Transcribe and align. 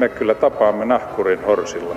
me 0.00 0.08
kyllä 0.08 0.34
tapaamme 0.34 0.84
nahkurin 0.84 1.44
horsilla. 1.44 1.96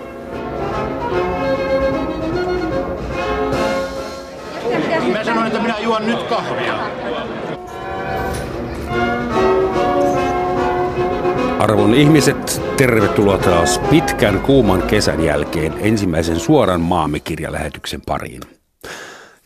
Mä 5.13 5.23
sanoin, 5.23 5.47
että 5.47 5.61
minä 5.61 5.79
juon 5.79 6.07
nyt 6.07 6.23
kahvia. 6.23 6.73
Arvon 11.59 11.93
ihmiset, 11.93 12.61
tervetuloa 12.77 13.37
taas 13.37 13.79
pitkän 13.79 14.39
kuuman 14.39 14.81
kesän 14.81 15.23
jälkeen 15.23 15.73
ensimmäisen 15.79 16.39
suoran 16.39 16.81
maamikirjalähetyksen 16.81 18.01
pariin. 18.01 18.41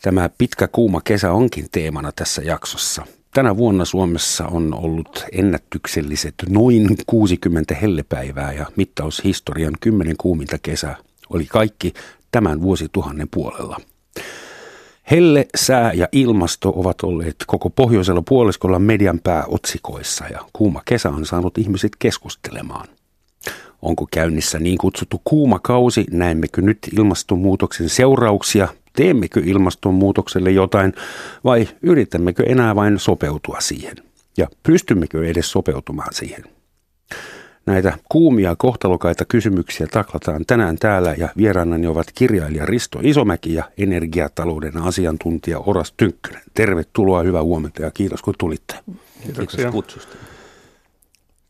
Tämä 0.02 0.30
pitkä 0.38 0.68
kuuma 0.68 1.00
kesä 1.04 1.32
onkin 1.32 1.66
teemana 1.72 2.12
tässä 2.12 2.42
jaksossa. 2.42 3.06
Tänä 3.38 3.56
vuonna 3.56 3.84
Suomessa 3.84 4.46
on 4.46 4.74
ollut 4.74 5.24
ennätykselliset 5.32 6.34
noin 6.48 6.96
60 7.06 7.74
hellepäivää 7.74 8.52
ja 8.52 8.66
mittaushistorian 8.76 9.72
10 9.80 10.14
kuuminta 10.16 10.58
kesää 10.62 10.96
oli 11.30 11.44
kaikki 11.44 11.92
tämän 12.30 12.62
vuosituhannen 12.62 13.28
puolella. 13.30 13.80
Helle, 15.10 15.46
sää 15.56 15.92
ja 15.92 16.08
ilmasto 16.12 16.72
ovat 16.76 17.02
olleet 17.02 17.36
koko 17.46 17.70
pohjoisella 17.70 18.22
puoliskolla 18.28 18.78
median 18.78 19.20
pääotsikoissa 19.24 20.24
ja 20.26 20.40
kuuma 20.52 20.82
kesä 20.84 21.10
on 21.10 21.26
saanut 21.26 21.58
ihmiset 21.58 21.92
keskustelemaan. 21.98 22.88
Onko 23.82 24.06
käynnissä 24.10 24.58
niin 24.58 24.78
kutsuttu 24.78 25.20
kuuma 25.24 25.58
kausi? 25.58 26.06
Näemmekö 26.10 26.62
nyt 26.62 26.78
ilmastonmuutoksen 26.92 27.88
seurauksia? 27.88 28.68
Teemmekö 28.98 29.42
ilmastonmuutokselle 29.44 30.50
jotain 30.50 30.92
vai 31.44 31.68
yritämmekö 31.82 32.42
enää 32.46 32.74
vain 32.74 32.98
sopeutua 32.98 33.60
siihen? 33.60 33.96
Ja 34.36 34.48
pystymmekö 34.62 35.28
edes 35.28 35.50
sopeutumaan 35.50 36.14
siihen? 36.14 36.44
Näitä 37.66 37.98
kuumia 38.08 38.56
kohtalokaita 38.56 39.24
kysymyksiä 39.24 39.86
taklataan 39.86 40.44
tänään 40.46 40.76
täällä 40.76 41.14
ja 41.18 41.28
vieraanani 41.36 41.86
ovat 41.86 42.06
kirjailija 42.14 42.66
Risto 42.66 42.98
Isomäki 43.02 43.54
ja 43.54 43.64
energiatalouden 43.78 44.76
asiantuntija 44.76 45.58
Oras 45.58 45.92
Tynkkönen. 45.96 46.42
Tervetuloa, 46.54 47.22
hyvää 47.22 47.42
huomenta 47.42 47.82
ja 47.82 47.90
kiitos 47.90 48.22
kun 48.22 48.34
tulitte. 48.38 48.74
Kiitoksia. 49.22 49.56
Kiitos 49.56 49.74
kutsusta. 49.74 50.16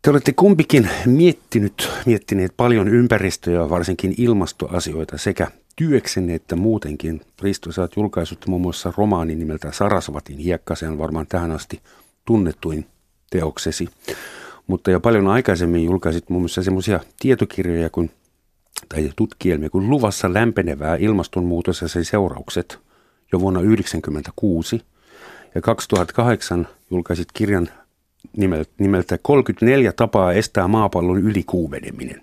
Te 0.02 0.10
olette 0.10 0.32
kumpikin 0.32 0.88
miettinyt, 1.06 1.88
miettineet 2.06 2.52
paljon 2.56 2.88
ympäristöä, 2.88 3.70
varsinkin 3.70 4.14
ilmastoasioita 4.18 5.18
sekä 5.18 5.46
työksenne 5.78 6.34
että 6.34 6.56
muutenkin. 6.56 7.20
Risto, 7.42 7.72
sä 7.72 7.82
oot 7.82 7.96
julkaissut 7.96 8.46
muun 8.46 8.62
muassa 8.62 8.92
romaanin 8.96 9.38
nimeltä 9.38 9.72
Sarasvatin 9.72 10.38
hiekka, 10.38 10.74
se 10.74 10.88
on 10.88 10.98
varmaan 10.98 11.26
tähän 11.26 11.52
asti 11.52 11.80
tunnettuin 12.24 12.86
teoksesi. 13.30 13.88
Mutta 14.66 14.90
jo 14.90 15.00
paljon 15.00 15.28
aikaisemmin 15.28 15.84
julkaisit 15.84 16.30
muun 16.30 16.42
muassa 16.42 16.62
semmoisia 16.62 17.00
tietokirjoja 17.20 17.90
kuin, 17.90 18.10
tai 18.88 19.10
tutkielmia 19.16 19.70
kuin 19.70 19.90
Luvassa 19.90 20.34
lämpenevää 20.34 20.96
ilmastonmuutos 20.96 21.82
ja 21.82 21.88
sen 21.88 22.04
seuraukset 22.04 22.78
jo 23.32 23.40
vuonna 23.40 23.60
1996. 23.60 24.82
Ja 25.54 25.60
2008 25.60 26.68
julkaisit 26.90 27.28
kirjan 27.32 27.68
nimeltä 28.78 29.18
34 29.22 29.92
tapaa 29.92 30.32
estää 30.32 30.68
maapallon 30.68 31.18
ylikuumeneminen 31.18 32.22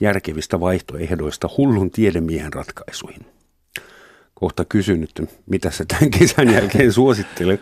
järkevistä 0.00 0.60
vaihtoehdoista 0.60 1.48
hullun 1.56 1.90
tiedemiehen 1.90 2.52
ratkaisuihin. 2.52 3.26
Kohta 4.34 4.64
kysynyt, 4.64 5.10
mitä 5.46 5.70
sä 5.70 5.84
tämän 5.84 6.10
kesän 6.18 6.52
jälkeen 6.52 6.92
suosittelet. 6.92 7.60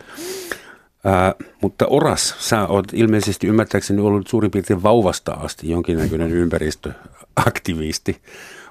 Ää, 1.03 1.35
mutta 1.61 1.87
Oras, 1.87 2.35
sä 2.39 2.67
oot 2.67 2.93
ilmeisesti 2.93 3.47
ymmärtääkseni 3.47 4.01
ollut 4.01 4.27
suurin 4.27 4.51
piirtein 4.51 4.83
vauvasta 4.83 5.31
asti 5.31 5.69
jonkinnäköinen 5.69 6.31
ympäristöaktivisti, 6.31 8.21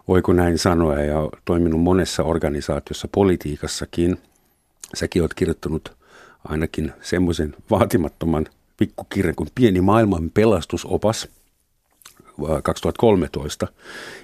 voiko 0.09 0.33
näin 0.33 0.59
sanoa, 0.59 0.99
ja 0.99 1.29
toiminut 1.45 1.81
monessa 1.81 2.23
organisaatiossa, 2.23 3.09
politiikassakin. 3.13 4.19
Säkin 4.95 5.23
oot 5.23 5.35
kirjoittanut 5.35 5.97
ainakin 6.45 6.93
semmoisen 7.03 7.55
vaatimattoman 7.71 8.47
pikkukirjan 8.77 9.35
kuin 9.35 9.49
Pieni 9.55 9.81
maailman 9.81 10.31
pelastusopas– 10.35 11.29
2013. 12.63 13.67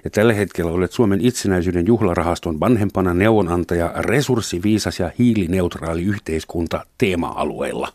Ja 0.05 0.11
tällä 0.11 0.33
hetkellä 0.33 0.71
olet 0.71 0.93
Suomen 0.93 1.21
itsenäisyyden 1.21 1.87
juhlarahaston 1.87 2.61
vanhempana 2.61 3.15
neuvonantaja 3.15 3.93
resurssiviisas 3.97 5.01
ja 5.01 5.11
hiilineutraali 5.19 6.03
yhteiskunta 6.03 6.87
teema-alueella. 6.99 7.89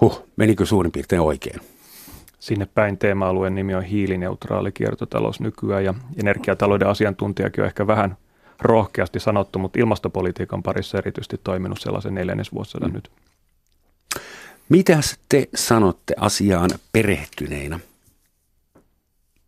Huh, 0.00 0.28
menikö 0.36 0.66
suurin 0.66 0.92
piirtein 0.92 1.20
oikein? 1.20 1.60
Sinne 2.38 2.68
päin 2.74 2.98
teema-alueen 2.98 3.54
nimi 3.54 3.74
on 3.74 3.82
hiilineutraali 3.82 4.72
kiertotalous 4.72 5.40
nykyään 5.40 5.84
ja 5.84 5.94
energiatalouden 6.16 6.88
asiantuntijakin 6.88 7.62
on 7.62 7.66
ehkä 7.66 7.86
vähän 7.86 8.16
rohkeasti 8.60 9.20
sanottu, 9.20 9.58
mutta 9.58 9.80
ilmastopolitiikan 9.80 10.62
parissa 10.62 10.98
erityisesti 10.98 11.40
toiminut 11.44 11.80
sellaisen 11.80 12.14
neljännesvuosilla 12.14 12.88
mm. 12.88 12.94
nyt. 12.94 13.10
Mitäs 14.68 15.18
te 15.28 15.48
sanotte 15.54 16.14
asiaan 16.16 16.70
perehtyneinä? 16.92 17.80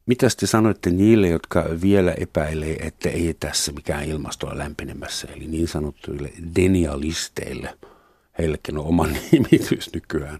Mitä 0.06 0.26
te 0.40 0.46
sanoitte 0.46 0.90
niille, 0.90 1.28
jotka 1.28 1.64
vielä 1.82 2.12
epäilee, 2.12 2.76
että 2.76 3.08
ei 3.08 3.34
tässä 3.40 3.72
mikään 3.72 4.04
ilmasto 4.04 4.46
ole 4.46 4.58
lämpenemässä, 4.58 5.28
eli 5.36 5.46
niin 5.46 5.68
sanottuille 5.68 6.32
denialisteille? 6.56 7.78
Heillekin 8.38 8.78
on 8.78 8.86
oma 8.86 9.06
nimitys 9.32 9.90
nykyään. 9.94 10.38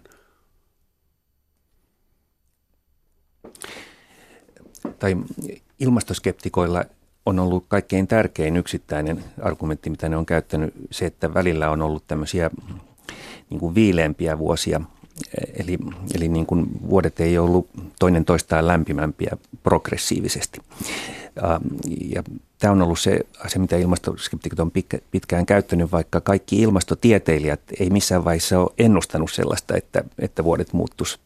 Tai 4.99 5.17
ilmastoskeptikoilla 5.79 6.85
on 7.25 7.39
ollut 7.39 7.65
kaikkein 7.67 8.07
tärkein 8.07 8.57
yksittäinen 8.57 9.23
argumentti, 9.41 9.89
mitä 9.89 10.09
ne 10.09 10.17
on 10.17 10.25
käyttänyt, 10.25 10.73
se, 10.91 11.05
että 11.05 11.33
välillä 11.33 11.69
on 11.69 11.81
ollut 11.81 12.07
tämmöisiä 12.07 12.51
niin 13.49 13.59
kuin 13.59 13.75
viileämpiä 13.75 14.39
vuosia– 14.39 14.81
Eli, 15.59 15.77
eli 16.15 16.27
niin 16.27 16.45
kuin 16.45 16.67
vuodet 16.89 17.19
ei 17.19 17.37
ollut 17.37 17.69
toinen 17.99 18.25
toistaan 18.25 18.67
lämpimämpiä 18.67 19.37
progressiivisesti. 19.63 20.61
Ja 22.13 22.23
tämä 22.59 22.71
on 22.71 22.81
ollut 22.81 22.99
se 22.99 23.19
asia, 23.45 23.61
mitä 23.61 23.77
ilmastoskeptikot 23.77 24.59
on 24.59 24.71
pitkään 25.11 25.45
käyttänyt, 25.45 25.91
vaikka 25.91 26.21
kaikki 26.21 26.61
ilmastotieteilijät 26.61 27.61
ei 27.79 27.89
missään 27.89 28.25
vaiheessa 28.25 28.59
ole 28.59 28.73
ennustanut 28.77 29.31
sellaista, 29.31 29.77
että, 29.77 30.03
että 30.19 30.43
vuodet 30.43 30.73
muuttuisi 30.73 31.19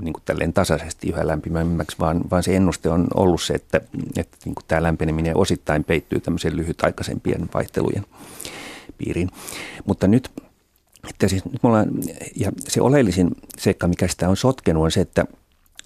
niin 0.00 0.12
kuin 0.12 0.52
tasaisesti 0.54 1.08
yhä 1.08 1.26
lämpimämmäksi, 1.26 1.96
vaan, 2.00 2.20
vaan 2.30 2.42
se 2.42 2.56
ennuste 2.56 2.88
on 2.88 3.06
ollut 3.14 3.42
se, 3.42 3.54
että, 3.54 3.80
että 4.16 4.36
niin 4.44 4.54
kuin 4.54 4.64
tämä 4.68 4.82
lämpeneminen 4.82 5.36
osittain 5.36 5.84
peittyy 5.84 6.20
tämmöisen 6.20 6.56
lyhytaikaisempien 6.56 7.48
vaihtelujen 7.54 8.06
piiriin. 8.98 9.30
Mutta 9.86 10.08
nyt– 10.08 10.30
että 11.10 11.28
siis 11.28 11.44
nyt 11.44 11.64
ollaan, 11.64 11.88
ja 12.36 12.52
se 12.58 12.80
oleellisin 12.80 13.30
seikka, 13.58 13.88
mikä 13.88 14.08
sitä 14.08 14.28
on 14.28 14.36
sotkenut, 14.36 14.84
on 14.84 14.90
se, 14.90 15.00
että 15.00 15.24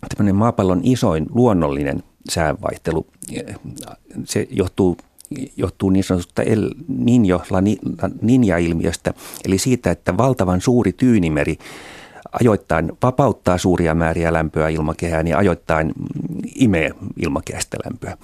tämmöinen 0.08 0.36
maapallon 0.36 0.81
isoin 0.82 1.26
luonnollinen 1.34 2.03
säänvaihtelu, 2.31 3.06
se 4.25 4.47
johtuu 4.50 4.97
johtuu 5.56 5.91
niin 5.91 6.04
sanotusta 6.04 6.42
El 6.42 6.70
Niño, 6.88 7.41
La 7.50 7.60
Niña-ilmiöstä, 8.22 9.14
eli 9.44 9.58
siitä, 9.58 9.91
että 9.91 10.16
valtavan 10.16 10.60
suuri 10.60 10.92
tyynimeri 10.92 11.58
ajoittain 12.41 12.92
vapauttaa 13.02 13.58
suuria 13.58 13.94
määriä 13.94 14.32
lämpöä 14.32 14.69
ilmakehään 14.69 15.26
ja 15.26 15.38
ajoittain 15.38 15.92
imee 16.54 16.91
ilmakehästä 17.16 17.76
lämpöä. 17.84 18.16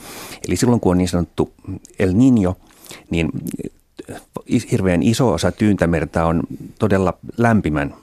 Eli 0.48 0.56
silloin 0.56 0.80
kun 0.80 0.92
on 0.92 0.98
niin 0.98 1.08
sanottu 1.08 1.52
El 1.98 2.12
Niño, 2.12 2.54
niin 3.10 3.28
hirveän 4.72 5.02
iso 5.02 5.32
osa 5.32 5.52
tyyntämerta 5.52 6.26
on 6.26 6.42
todella 6.78 7.14
lämpimän 7.36 7.94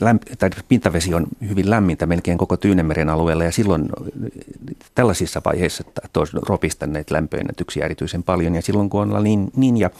lämp- 0.00 0.36
tai 0.38 0.50
pintavesi 0.68 1.14
on 1.14 1.26
hyvin 1.48 1.70
lämmintä 1.70 2.06
melkein 2.06 2.38
koko 2.38 2.56
Tyynemeren 2.56 3.08
alueella 3.08 3.44
ja 3.44 3.52
silloin 3.52 3.88
tällaisissa 4.94 5.42
vaiheissa 5.44 5.84
tahtoo 5.84 6.24
ropista 6.48 6.86
näitä 6.86 7.14
lämpöennätyksiä 7.14 7.84
erityisen 7.84 8.22
paljon 8.22 8.54
ja 8.54 8.62
silloin 8.62 8.90
kun 8.90 9.14
on 9.14 9.24
niin, 9.24 9.50
niin, 9.56 9.76
ja, 9.76 9.90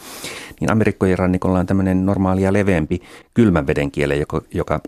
niin 0.59 0.71
Amerikkojen 0.71 1.19
rannikolla 1.19 1.59
on 1.59 1.65
tämmöinen 1.65 2.05
normaalia 2.05 2.53
leveämpi 2.53 3.01
kylmän 3.33 3.67
veden 3.67 3.91
kiele, 3.91 4.15
joka, 4.15 4.41
joka, 4.53 4.81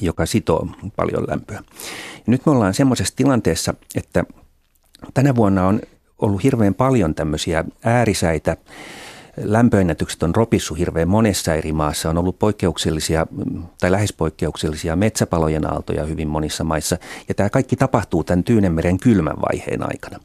joka 0.00 0.26
sitoo 0.26 0.68
paljon 0.96 1.24
lämpöä. 1.28 1.62
Ja 2.14 2.22
nyt 2.26 2.46
me 2.46 2.52
ollaan 2.52 2.74
semmoisessa 2.74 3.16
tilanteessa, 3.16 3.74
että 3.94 4.24
tänä 5.14 5.34
vuonna 5.34 5.66
on 5.66 5.80
ollut 6.22 6.42
hirveän 6.44 6.74
paljon 6.74 7.14
tämmöisiä 7.14 7.64
äärisäitä. 7.84 8.56
Lämpöennätykset 9.36 10.22
on 10.22 10.34
ropissu 10.34 10.74
hirveän 10.74 11.08
monessa 11.08 11.54
eri 11.54 11.72
maassa. 11.72 12.10
On 12.10 12.18
ollut 12.18 12.38
poikkeuksellisia 12.38 13.26
tai 13.80 13.92
lähes 13.92 14.12
poikkeuksellisia 14.12 14.96
metsäpalojen 14.96 15.72
aaltoja 15.72 16.04
hyvin 16.04 16.28
monissa 16.28 16.64
maissa. 16.64 16.98
Ja 17.28 17.34
tämä 17.34 17.50
kaikki 17.50 17.76
tapahtuu 17.76 18.24
tämän 18.24 18.44
Tyynemeren 18.44 18.98
kylmän 18.98 19.36
vaiheen 19.36 19.82
aikana. 19.82 20.18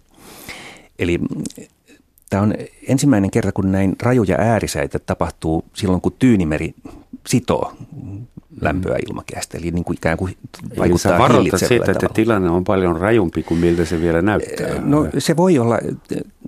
Eli 1.00 1.20
tämä 2.30 2.44
on 2.44 2.54
ensimmäinen 2.88 3.32
kerta, 3.32 3.52
kun 3.52 3.72
näin 3.72 3.96
rajuja 4.02 4.36
äärisäitä 4.40 5.00
tapahtuu 5.00 5.66
silloin, 5.74 6.02
kun 6.02 6.16
Tyynimeri 6.20 6.74
sitoo 7.28 7.74
lämpöä 8.62 8.98
ilmakehästä. 9.08 9.58
Eli 9.58 9.72
niin 9.72 9.84
kuin 9.84 9.98
ikään 9.98 10.18
kuin 10.18 10.38
Eli 10.84 10.98
sä 10.98 11.18
varoitat 11.18 11.60
siitä, 11.60 11.92
että 11.92 12.10
tilanne 12.14 12.50
on 12.50 12.64
paljon 12.64 13.02
rajumpi 13.02 13.44
kuin 13.44 13.60
miltä 13.60 13.86
se 13.86 14.02
vielä 14.02 14.22
näyttää. 14.22 14.82
No 14.82 15.08
se 15.18 15.38
voi 15.38 15.60
olla. 15.60 15.80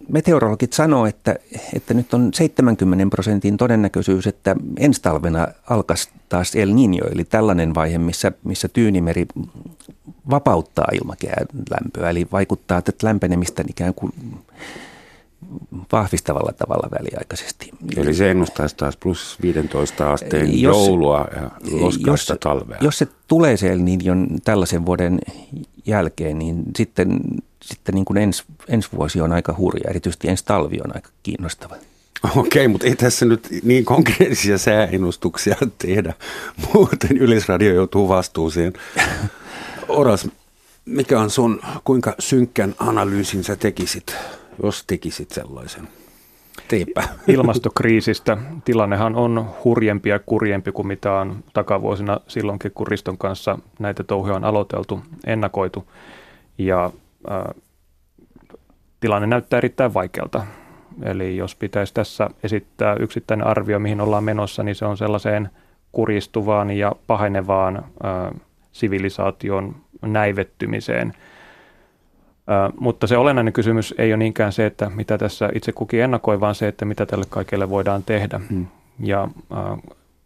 Meteorologit 0.09 0.73
sanoo, 0.73 1.05
että, 1.05 1.35
että 1.73 1.93
nyt 1.93 2.13
on 2.13 2.33
70 2.33 3.05
prosentin 3.09 3.57
todennäköisyys, 3.57 4.27
että 4.27 4.55
ensi 4.79 5.01
talvena 5.01 5.47
alkaisi 5.69 6.09
taas 6.29 6.55
El 6.55 6.69
Niño, 6.69 7.11
eli 7.11 7.23
tällainen 7.23 7.75
vaihe, 7.75 7.97
missä, 7.97 8.31
missä 8.43 8.67
Tyynimeri 8.67 9.25
vapauttaa 10.29 10.87
ilmakehän 11.01 11.47
lämpöä, 11.69 12.09
eli 12.09 12.27
vaikuttaa 12.31 12.77
että 12.77 13.07
lämpenemistä 13.07 13.63
ikään 13.67 13.93
kuin 13.93 14.13
vahvistavalla 15.91 16.53
tavalla 16.53 16.89
väliaikaisesti. 16.99 17.71
Eli 17.97 18.13
se 18.13 18.31
ennustaisi 18.31 18.75
taas 18.75 18.97
plus 18.97 19.37
15 19.41 20.13
asteen 20.13 20.61
jos, 20.61 20.77
joulua 20.77 21.27
ja 21.35 21.51
loskaista 21.71 22.33
jos, 22.33 22.39
talvea. 22.39 22.77
Jos 22.81 22.97
se 22.97 23.07
tulee 23.27 23.57
se 23.57 23.75
niin 23.75 24.05
jo 24.05 24.13
tällaisen 24.43 24.85
vuoden 24.85 25.19
jälkeen, 25.85 26.39
niin 26.39 26.63
sitten, 26.77 27.19
sitten 27.61 27.95
niin 27.95 28.05
kuin 28.05 28.17
ens, 28.17 28.43
ensi 28.67 28.89
vuosi 28.95 29.21
on 29.21 29.31
aika 29.31 29.55
hurja, 29.57 29.89
erityisesti 29.89 30.27
ensi 30.27 30.45
talvi 30.45 30.77
on 30.85 30.95
aika 30.95 31.09
kiinnostava. 31.23 31.75
Okei, 32.35 32.67
mutta 32.67 32.87
ei 32.87 32.95
tässä 32.95 33.25
nyt 33.25 33.47
niin 33.63 33.85
konkreettisia 33.85 34.57
sääennustuksia 34.57 35.55
tehdä. 35.85 36.13
Muuten 36.73 37.17
Yleisradio 37.17 37.73
joutuu 37.73 38.09
vastuuseen. 38.09 38.73
Oras, 39.87 40.27
mikä 40.85 41.19
on 41.19 41.29
sun, 41.29 41.61
kuinka 41.83 42.15
synkkän 42.19 42.75
analyysin 42.79 43.43
sä 43.43 43.55
tekisit 43.55 44.15
jos 44.63 44.83
tekisit 44.87 45.31
sellaisen? 45.31 45.87
Teepä. 46.67 47.03
Ilmastokriisistä. 47.27 48.37
Tilannehan 48.65 49.15
on 49.15 49.49
hurjempi 49.63 50.09
ja 50.09 50.19
kurjempi 50.19 50.71
kuin 50.71 50.87
mitä 50.87 51.13
on 51.13 51.43
takavuosina 51.53 52.19
silloinkin, 52.27 52.71
kun 52.71 52.87
Riston 52.87 53.17
kanssa 53.17 53.59
näitä 53.79 54.03
touhuja 54.03 54.35
on 54.35 54.43
aloiteltu, 54.43 55.01
ennakoitu. 55.25 55.87
Ja 56.57 56.91
äh, 57.31 57.43
tilanne 58.99 59.27
näyttää 59.27 59.57
erittäin 59.57 59.93
vaikealta. 59.93 60.45
Eli 61.03 61.37
jos 61.37 61.55
pitäisi 61.55 61.93
tässä 61.93 62.29
esittää 62.43 62.95
yksittäinen 62.99 63.47
arvio, 63.47 63.79
mihin 63.79 64.01
ollaan 64.01 64.23
menossa, 64.23 64.63
niin 64.63 64.75
se 64.75 64.85
on 64.85 64.97
sellaiseen 64.97 65.49
kuristuvaan 65.91 66.71
ja 66.71 66.91
pahenevaan 67.07 67.75
äh, 67.77 68.41
sivilisaation 68.71 69.75
näivettymiseen– 70.01 71.13
mutta 72.79 73.07
se 73.07 73.17
olennainen 73.17 73.53
kysymys 73.53 73.95
ei 73.97 74.11
ole 74.11 74.17
niinkään 74.17 74.53
se, 74.53 74.65
että 74.65 74.89
mitä 74.95 75.17
tässä 75.17 75.49
itse 75.55 75.71
kukin 75.71 76.01
ennakoi, 76.01 76.39
vaan 76.39 76.55
se, 76.55 76.67
että 76.67 76.85
mitä 76.85 77.05
tälle 77.05 77.25
kaikelle 77.29 77.69
voidaan 77.69 78.03
tehdä. 78.03 78.41
Hmm. 78.49 78.67
Ja 78.99 79.27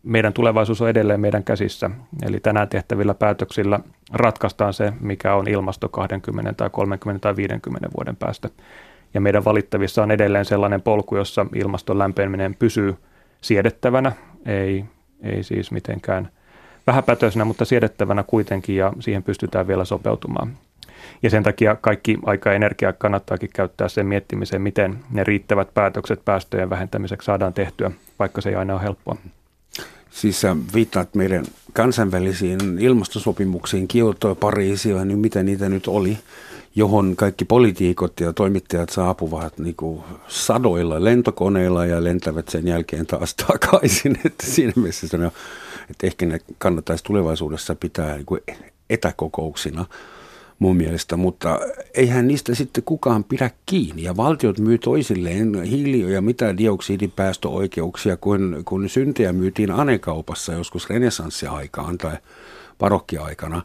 meidän 0.03 0.33
tulevaisuus 0.33 0.81
on 0.81 0.89
edelleen 0.89 1.19
meidän 1.19 1.43
käsissä. 1.43 1.89
Eli 2.25 2.39
tänään 2.39 2.69
tehtävillä 2.69 3.13
päätöksillä 3.13 3.79
ratkaistaan 4.13 4.73
se, 4.73 4.93
mikä 4.99 5.35
on 5.35 5.47
ilmasto 5.47 5.89
20 5.89 6.53
tai 6.53 6.69
30 6.69 7.21
tai 7.21 7.35
50 7.35 7.89
vuoden 7.97 8.15
päästä. 8.15 8.49
Ja 9.13 9.21
meidän 9.21 9.45
valittavissa 9.45 10.03
on 10.03 10.11
edelleen 10.11 10.45
sellainen 10.45 10.81
polku, 10.81 11.15
jossa 11.15 11.45
ilmaston 11.55 11.99
lämpeneminen 11.99 12.55
pysyy 12.59 12.95
siedettävänä, 13.41 14.11
ei, 14.45 14.85
ei 15.23 15.43
siis 15.43 15.71
mitenkään 15.71 16.29
vähäpätöisenä, 16.87 17.45
mutta 17.45 17.65
siedettävänä 17.65 18.23
kuitenkin, 18.23 18.75
ja 18.75 18.93
siihen 18.99 19.23
pystytään 19.23 19.67
vielä 19.67 19.85
sopeutumaan. 19.85 20.57
Ja 21.23 21.29
sen 21.29 21.43
takia 21.43 21.75
kaikki 21.75 22.17
aika 22.25 22.49
ja 22.49 22.55
energia 22.55 22.93
kannattaakin 22.93 23.49
käyttää 23.53 23.87
sen 23.87 24.05
miettimiseen, 24.05 24.61
miten 24.61 24.99
ne 25.11 25.23
riittävät 25.23 25.73
päätökset 25.73 26.25
päästöjen 26.25 26.69
vähentämiseksi 26.69 27.25
saadaan 27.25 27.53
tehtyä, 27.53 27.91
vaikka 28.19 28.41
se 28.41 28.49
ei 28.49 28.55
aina 28.55 28.73
ole 28.73 28.81
helppoa. 28.81 29.17
Siis 30.09 30.41
sä 30.41 30.55
viittaat 30.73 31.15
meidän 31.15 31.45
kansainvälisiin 31.73 32.59
ilmastosopimuksiin, 32.79 33.87
Kioto 33.87 34.35
Pariisi 34.35 34.89
ja 34.89 35.05
niin 35.05 35.19
mitä 35.19 35.43
niitä 35.43 35.69
nyt 35.69 35.87
oli, 35.87 36.17
johon 36.75 37.15
kaikki 37.15 37.45
poliitikot 37.45 38.19
ja 38.19 38.33
toimittajat 38.33 38.89
saapuvat 38.89 39.59
niin 39.59 39.75
kuin 39.75 40.03
sadoilla 40.27 41.03
lentokoneilla 41.03 41.85
ja 41.85 42.03
lentävät 42.03 42.49
sen 42.49 42.67
jälkeen 42.67 43.05
taas 43.05 43.35
takaisin. 43.47 44.19
Että 44.25 44.45
siinä 44.45 44.73
mielessä 44.75 45.07
että 45.89 46.07
ehkä 46.07 46.25
ne 46.25 46.39
kannattaisi 46.57 47.03
tulevaisuudessa 47.03 47.75
pitää 47.75 48.15
niin 48.15 48.25
kuin 48.25 48.41
etäkokouksina 48.89 49.85
mun 50.63 50.77
mielestä, 50.77 51.17
mutta 51.17 51.59
eihän 51.93 52.27
niistä 52.27 52.55
sitten 52.55 52.83
kukaan 52.83 53.23
pidä 53.23 53.49
kiinni. 53.65 54.03
Ja 54.03 54.17
valtiot 54.17 54.59
myy 54.59 54.77
toisilleen 54.77 55.63
hiilio- 55.63 56.09
ja 56.09 56.21
mitä 56.21 56.57
dioksidipäästöoikeuksia, 56.57 58.17
kun, 58.17 58.61
kun 58.65 58.89
syntejä 58.89 59.33
myytiin 59.33 59.71
anekaupassa 59.71 60.53
joskus 60.53 60.89
renessanssi-aikaan 60.89 61.97
tai 61.97 62.17
barokkiaikana. 62.79 63.61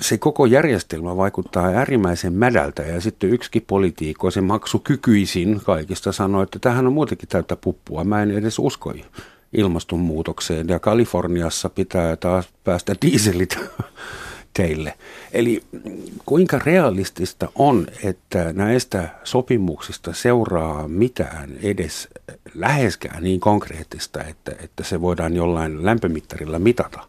Se 0.00 0.18
koko 0.18 0.46
järjestelmä 0.46 1.16
vaikuttaa 1.16 1.66
äärimmäisen 1.66 2.32
mädältä 2.32 2.82
ja 2.82 3.00
sitten 3.00 3.30
yksikin 3.30 3.64
poliitikko, 3.66 4.30
se 4.30 4.40
maksukykyisin 4.40 5.60
kaikista 5.64 6.12
sanoi, 6.12 6.42
että 6.42 6.58
tähän 6.58 6.86
on 6.86 6.92
muutenkin 6.92 7.28
täyttä 7.28 7.56
puppua. 7.56 8.04
Mä 8.04 8.22
en 8.22 8.30
edes 8.30 8.58
usko 8.58 8.94
ilmastonmuutokseen 9.52 10.68
ja 10.68 10.78
Kaliforniassa 10.78 11.68
pitää 11.68 12.16
taas 12.16 12.48
päästä 12.64 12.94
dieselit 13.02 13.58
teille. 14.54 14.94
Eli 15.32 15.62
kuinka 16.26 16.60
realistista 16.66 17.48
on, 17.54 17.86
että 18.04 18.52
näistä 18.52 19.08
sopimuksista 19.24 20.12
seuraa 20.12 20.88
mitään 20.88 21.50
edes 21.62 22.08
läheskään 22.54 23.22
niin 23.22 23.40
konkreettista, 23.40 24.24
että, 24.24 24.52
että 24.64 24.84
se 24.84 25.00
voidaan 25.00 25.36
jollain 25.36 25.84
lämpömittarilla 25.84 26.58
mitata? 26.58 27.00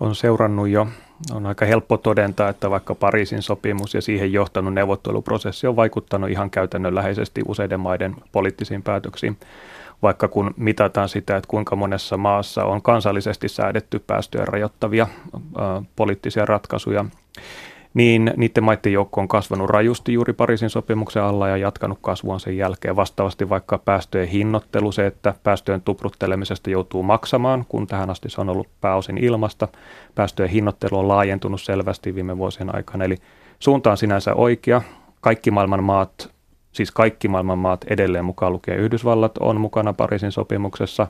On 0.00 0.14
seurannut 0.14 0.68
jo. 0.68 0.86
On 1.32 1.46
aika 1.46 1.64
helppo 1.64 1.96
todentaa, 1.96 2.48
että 2.48 2.70
vaikka 2.70 2.94
Pariisin 2.94 3.42
sopimus 3.42 3.94
ja 3.94 4.02
siihen 4.02 4.32
johtanut 4.32 4.74
neuvotteluprosessi 4.74 5.66
on 5.66 5.76
vaikuttanut 5.76 6.30
ihan 6.30 6.50
käytännönläheisesti 6.50 7.40
useiden 7.48 7.80
maiden 7.80 8.16
poliittisiin 8.32 8.82
päätöksiin 8.82 9.36
vaikka 10.02 10.28
kun 10.28 10.54
mitataan 10.56 11.08
sitä, 11.08 11.36
että 11.36 11.48
kuinka 11.48 11.76
monessa 11.76 12.16
maassa 12.16 12.64
on 12.64 12.82
kansallisesti 12.82 13.48
säädetty 13.48 13.98
päästöjä 13.98 14.44
rajoittavia 14.44 15.06
ä, 15.34 15.38
poliittisia 15.96 16.46
ratkaisuja, 16.46 17.04
niin 17.94 18.32
niiden 18.36 18.64
maiden 18.64 18.92
joukko 18.92 19.20
on 19.20 19.28
kasvanut 19.28 19.70
rajusti 19.70 20.12
juuri 20.12 20.32
Pariisin 20.32 20.70
sopimuksen 20.70 21.22
alla 21.22 21.48
ja 21.48 21.56
jatkanut 21.56 21.98
kasvuaan 22.02 22.40
sen 22.40 22.56
jälkeen. 22.56 22.96
Vastaavasti 22.96 23.48
vaikka 23.48 23.78
päästöjen 23.78 24.28
hinnoittelu, 24.28 24.92
se, 24.92 25.06
että 25.06 25.34
päästöjen 25.42 25.82
tupruttelemisesta 25.82 26.70
joutuu 26.70 27.02
maksamaan, 27.02 27.64
kun 27.68 27.86
tähän 27.86 28.10
asti 28.10 28.30
se 28.30 28.40
on 28.40 28.48
ollut 28.48 28.68
pääosin 28.80 29.18
ilmasta. 29.18 29.68
Päästöjen 30.14 30.50
hinnoittelu 30.50 30.98
on 30.98 31.08
laajentunut 31.08 31.60
selvästi 31.60 32.14
viime 32.14 32.38
vuosien 32.38 32.74
aikana, 32.74 33.04
eli 33.04 33.16
suunta 33.58 33.90
on 33.90 33.96
sinänsä 33.96 34.34
oikea. 34.34 34.82
Kaikki 35.20 35.50
maailman 35.50 35.84
maat 35.84 36.31
siis 36.72 36.90
kaikki 36.90 37.28
maailman 37.28 37.58
maat 37.58 37.84
edelleen 37.90 38.24
mukaan 38.24 38.52
lukien 38.52 38.78
Yhdysvallat 38.78 39.38
on 39.38 39.60
mukana 39.60 39.92
Pariisin 39.92 40.32
sopimuksessa, 40.32 41.06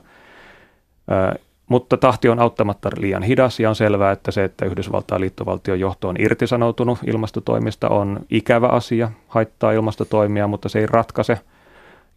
mutta 1.67 1.97
tahti 1.97 2.29
on 2.29 2.39
auttamatta 2.39 2.89
liian 2.97 3.23
hidas 3.23 3.59
ja 3.59 3.69
on 3.69 3.75
selvää, 3.75 4.11
että 4.11 4.31
se, 4.31 4.43
että 4.43 4.65
Yhdysvaltain 4.65 5.21
liittovaltion 5.21 5.79
johto 5.79 6.07
on 6.07 6.15
irtisanoutunut 6.19 6.99
ilmastotoimista 7.07 7.89
on 7.89 8.19
ikävä 8.29 8.67
asia, 8.67 9.11
haittaa 9.27 9.71
ilmastotoimia, 9.71 10.47
mutta 10.47 10.69
se 10.69 10.79
ei 10.79 10.85
ratkaise 10.85 11.39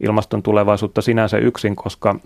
ilmaston 0.01 0.43
tulevaisuutta 0.43 1.03
sinänsä 1.03 1.39
yksin, 1.39 1.77
koska 1.77 2.17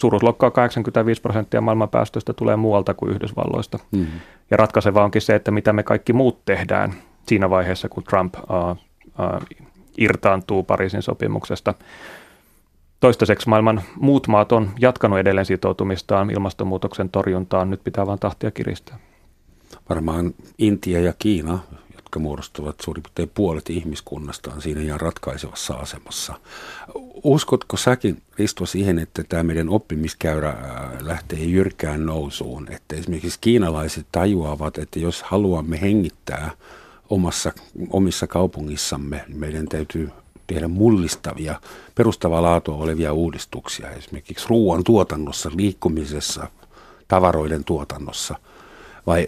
suuruusluokkaa 0.00 0.50
85 0.50 1.20
prosenttia 1.20 1.60
maailman 1.60 1.88
päästöistä 1.88 2.32
tulee 2.32 2.56
muualta 2.56 2.94
kuin 2.94 3.12
Yhdysvalloista. 3.12 3.78
Mm-hmm. 3.90 4.20
Ja 4.50 4.56
ratkaiseva 4.56 5.04
onkin 5.04 5.22
se, 5.22 5.34
että 5.34 5.50
mitä 5.50 5.72
me 5.72 5.82
kaikki 5.82 6.12
muut 6.12 6.44
tehdään 6.44 6.94
siinä 7.26 7.50
vaiheessa, 7.50 7.88
kun 7.88 8.04
Trump 8.04 8.34
uh, 8.34 8.70
uh, 8.70 9.67
irtaantuu 9.98 10.62
Pariisin 10.62 11.02
sopimuksesta. 11.02 11.74
Toistaiseksi 13.00 13.48
maailman 13.48 13.82
muut 13.96 14.28
maat 14.28 14.52
on 14.52 14.70
jatkanut 14.78 15.18
edelleen 15.18 15.46
sitoutumistaan 15.46 16.30
ilmastonmuutoksen 16.30 17.10
torjuntaan. 17.10 17.70
Nyt 17.70 17.84
pitää 17.84 18.06
vain 18.06 18.18
tahtia 18.18 18.50
kiristää. 18.50 18.98
Varmaan 19.88 20.34
Intia 20.58 21.00
ja 21.00 21.12
Kiina, 21.18 21.58
jotka 21.96 22.18
muodostuvat 22.18 22.76
suurin 22.80 23.02
piirtein 23.02 23.30
puolet 23.34 23.70
ihmiskunnasta, 23.70 24.50
on 24.54 24.62
siinä 24.62 24.80
ihan 24.80 25.00
ratkaisevassa 25.00 25.74
asemassa. 25.74 26.34
Uskotko 27.24 27.76
säkin, 27.76 28.22
Risto, 28.38 28.66
siihen, 28.66 28.98
että 28.98 29.24
tämä 29.28 29.42
meidän 29.42 29.68
oppimiskäyrä 29.68 30.56
lähtee 31.00 31.44
jyrkään 31.44 32.06
nousuun? 32.06 32.68
Että 32.72 32.96
esimerkiksi 32.96 33.38
kiinalaiset 33.40 34.06
tajuavat, 34.12 34.78
että 34.78 34.98
jos 34.98 35.22
haluamme 35.22 35.80
hengittää– 35.80 36.50
omassa, 37.10 37.52
omissa 37.90 38.26
kaupungissamme, 38.26 39.24
niin 39.28 39.38
meidän 39.38 39.68
täytyy 39.68 40.10
tehdä 40.46 40.68
mullistavia, 40.68 41.60
perustavaa 41.94 42.42
laatua 42.42 42.76
olevia 42.76 43.12
uudistuksia, 43.12 43.90
esimerkiksi 43.90 44.46
ruoan 44.48 44.84
tuotannossa, 44.84 45.50
liikkumisessa, 45.56 46.48
tavaroiden 47.08 47.64
tuotannossa. 47.64 48.34
Vai 49.06 49.26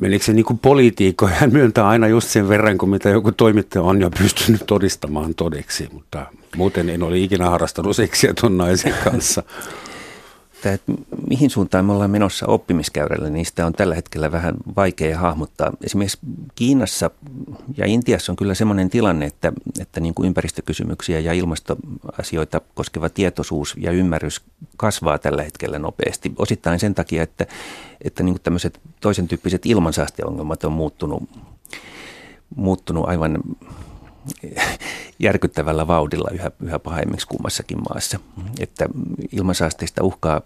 menikö 0.00 0.24
se 0.24 0.32
niin 0.32 0.44
kuin 0.44 0.58
poliitikko, 0.58 1.26
hän 1.26 1.52
myöntää 1.58 1.88
aina 1.88 2.08
just 2.08 2.28
sen 2.28 2.48
verran, 2.48 2.78
kuin 2.78 2.90
mitä 2.90 3.08
joku 3.08 3.32
toimittaja 3.32 3.82
on 3.82 4.00
jo 4.00 4.10
pystynyt 4.10 4.62
todistamaan 4.66 5.34
todeksi, 5.34 5.88
mutta 5.92 6.26
muuten 6.56 6.90
en 6.90 7.02
ole 7.02 7.18
ikinä 7.18 7.50
harrastanut 7.50 7.96
seksiä 7.96 8.34
tuon 8.40 8.56
naisen 8.58 8.94
kanssa. 9.04 9.42
että, 10.56 10.72
että 10.72 10.92
mihin 11.28 11.50
suuntaan 11.50 11.84
me 11.84 11.92
ollaan 11.92 12.10
menossa 12.10 12.46
oppimiskäyrällä, 12.46 13.30
niin 13.30 13.46
sitä 13.46 13.66
on 13.66 13.72
tällä 13.72 13.94
hetkellä 13.94 14.32
vähän 14.32 14.54
vaikea 14.76 15.18
hahmottaa. 15.18 15.72
Esimerkiksi 15.84 16.18
Kiinassa 16.54 17.10
ja 17.76 17.86
Intiassa 17.86 18.32
on 18.32 18.36
kyllä 18.36 18.54
sellainen 18.54 18.90
tilanne, 18.90 19.26
että, 19.26 19.52
että 19.80 20.00
niin 20.00 20.14
kuin 20.14 20.26
ympäristökysymyksiä 20.26 21.20
ja 21.20 21.32
ilmastoasioita 21.32 22.60
koskeva 22.74 23.08
tietoisuus 23.08 23.74
ja 23.78 23.90
ymmärrys 23.90 24.40
kasvaa 24.76 25.18
tällä 25.18 25.42
hetkellä 25.42 25.78
nopeasti. 25.78 26.32
Osittain 26.38 26.78
sen 26.78 26.94
takia, 26.94 27.22
että, 27.22 27.46
että 28.04 28.22
niin 28.22 28.34
kuin 28.34 28.42
tämmöiset 28.42 28.80
toisen 29.00 29.28
tyyppiset 29.28 29.66
ilmansaasteongelmat 29.66 30.64
on 30.64 30.72
muuttunut, 30.72 31.22
muuttunut 32.56 33.08
aivan 33.08 33.38
järkyttävällä 35.18 35.86
vauhdilla 35.86 36.30
yhä, 36.32 36.50
yhä 36.62 36.78
pahemmiksi 36.78 37.26
kummassakin 37.26 37.78
maassa. 37.88 38.20
Että 38.60 38.88
ilmansaasteista 39.32 40.04
uhkaa 40.04 40.40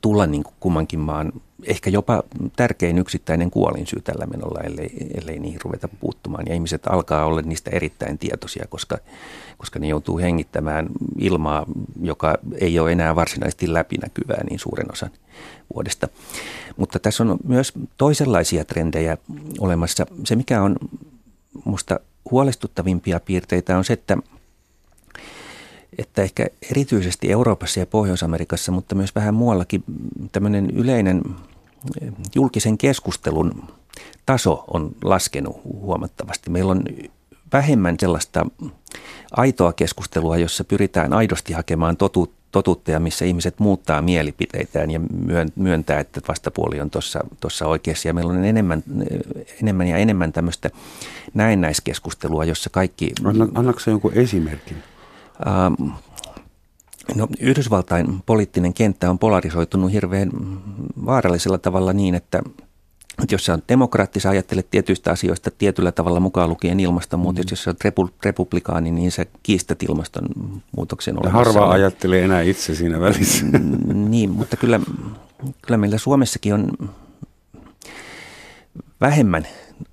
tulla 0.00 0.26
niin 0.26 0.42
kuin 0.42 0.54
kummankin 0.60 1.00
maan 1.00 1.32
ehkä 1.64 1.90
jopa 1.90 2.22
tärkein 2.56 2.98
yksittäinen 2.98 3.50
kuolinsyy 3.50 4.00
tällä 4.00 4.26
menolla, 4.26 4.60
ellei, 4.60 4.90
ellei 5.14 5.38
niihin 5.38 5.60
ruveta 5.64 5.88
puuttumaan. 5.88 6.44
Ja 6.46 6.54
ihmiset 6.54 6.86
alkaa 6.86 7.24
olla 7.24 7.42
niistä 7.42 7.70
erittäin 7.70 8.18
tietoisia, 8.18 8.66
koska, 8.68 8.98
koska 9.58 9.78
ne 9.78 9.86
joutuu 9.86 10.18
hengittämään 10.18 10.86
ilmaa, 11.18 11.66
joka 12.02 12.38
ei 12.60 12.78
ole 12.78 12.92
enää 12.92 13.16
varsinaisesti 13.16 13.72
läpinäkyvää 13.72 14.44
niin 14.50 14.58
suuren 14.58 14.92
osan 14.92 15.10
vuodesta. 15.74 16.08
Mutta 16.76 16.98
tässä 16.98 17.22
on 17.22 17.36
myös 17.46 17.72
toisenlaisia 17.96 18.64
trendejä 18.64 19.16
olemassa. 19.60 20.06
Se, 20.24 20.36
mikä 20.36 20.62
on 20.62 20.76
musta 21.64 22.00
huolestuttavimpia 22.32 23.20
piirteitä 23.20 23.78
on 23.78 23.84
se, 23.84 23.92
että, 23.92 24.16
että 25.98 26.22
ehkä 26.22 26.46
erityisesti 26.70 27.32
Euroopassa 27.32 27.80
ja 27.80 27.86
Pohjois-Amerikassa, 27.86 28.72
mutta 28.72 28.94
myös 28.94 29.14
vähän 29.14 29.34
muuallakin 29.34 29.84
tämmöinen 30.32 30.70
yleinen 30.70 31.22
eh, 32.00 32.12
julkisen 32.34 32.78
keskustelun 32.78 33.62
taso 34.26 34.64
on 34.74 34.90
laskenut 35.04 35.60
huomattavasti. 35.64 36.50
Meillä 36.50 36.70
on 36.70 36.84
vähemmän 37.52 37.96
sellaista 38.00 38.46
aitoa 39.36 39.72
keskustelua, 39.72 40.36
jossa 40.36 40.64
pyritään 40.64 41.12
aidosti 41.12 41.52
hakemaan 41.52 41.96
totuutta 41.96 42.41
totuutta 42.52 42.90
ja 42.90 43.00
missä 43.00 43.24
ihmiset 43.24 43.58
muuttaa 43.58 44.02
mielipiteitään 44.02 44.90
ja 44.90 45.00
myöntää, 45.56 46.00
että 46.00 46.20
vastapuoli 46.28 46.80
on 46.80 46.90
tuossa 47.40 47.66
oikeassa. 47.66 48.08
Ja 48.08 48.14
meillä 48.14 48.32
on 48.32 48.44
enemmän, 48.44 48.82
enemmän 49.62 49.86
ja 49.86 49.96
enemmän 49.96 50.32
tämmöistä 50.32 50.70
näennäiskeskustelua, 51.34 52.44
jossa 52.44 52.70
kaikki... 52.70 53.12
Anna, 53.24 53.48
annatko 53.54 53.82
jonkun 53.86 54.12
esimerkin? 54.14 54.76
Ähm, 55.46 55.90
no, 57.14 57.28
Yhdysvaltain 57.40 58.22
poliittinen 58.26 58.74
kenttä 58.74 59.10
on 59.10 59.18
polarisoitunut 59.18 59.92
hirveän 59.92 60.30
vaarallisella 61.06 61.58
tavalla 61.58 61.92
niin, 61.92 62.14
että 62.14 62.42
että 63.22 63.34
jos 63.34 63.44
sä 63.44 63.54
on 63.54 63.62
demokraatti, 63.68 64.20
sä 64.20 64.30
ajattelet 64.30 64.70
tietyistä 64.70 65.10
asioista 65.10 65.50
tietyllä 65.50 65.92
tavalla 65.92 66.20
mukaan 66.20 66.48
lukien 66.48 66.80
ilmastonmuutos. 66.80 67.44
Mm. 67.44 67.48
Jos 67.50 67.62
sä 67.62 67.70
oot 67.70 67.84
repu, 67.84 68.10
republikaani, 68.24 68.90
niin 68.90 69.12
sä 69.12 69.26
kiistät 69.42 69.82
ilmastonmuutoksen 69.82 71.18
olemassa. 71.18 71.38
Harva 71.38 71.70
ajattelee 71.70 72.24
enää 72.24 72.42
itse 72.42 72.74
siinä 72.74 73.00
välissä. 73.00 73.44
Mm, 73.44 74.10
niin, 74.10 74.30
mutta 74.30 74.56
kyllä, 74.56 74.80
kyllä 75.62 75.76
meillä 75.76 75.98
Suomessakin 75.98 76.54
on 76.54 76.70
vähemmän 79.00 79.46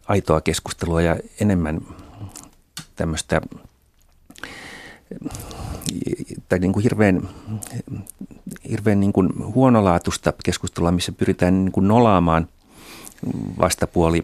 aitoa 0.07 0.41
keskustelua 0.41 1.01
ja 1.01 1.17
enemmän 1.41 1.81
tämmöistä 2.95 3.41
tai 6.49 6.59
niin 6.59 6.73
kuin 6.73 6.83
hirveän, 6.83 7.29
hirveän 8.69 8.99
niin 8.99 9.13
kuin 9.13 9.29
huonolaatusta 9.55 10.33
keskustelua, 10.43 10.91
missä 10.91 11.11
pyritään 11.11 11.65
niin 11.65 11.71
kuin 11.71 11.88
nolaamaan– 11.88 12.47
vastapuoli 13.59 14.23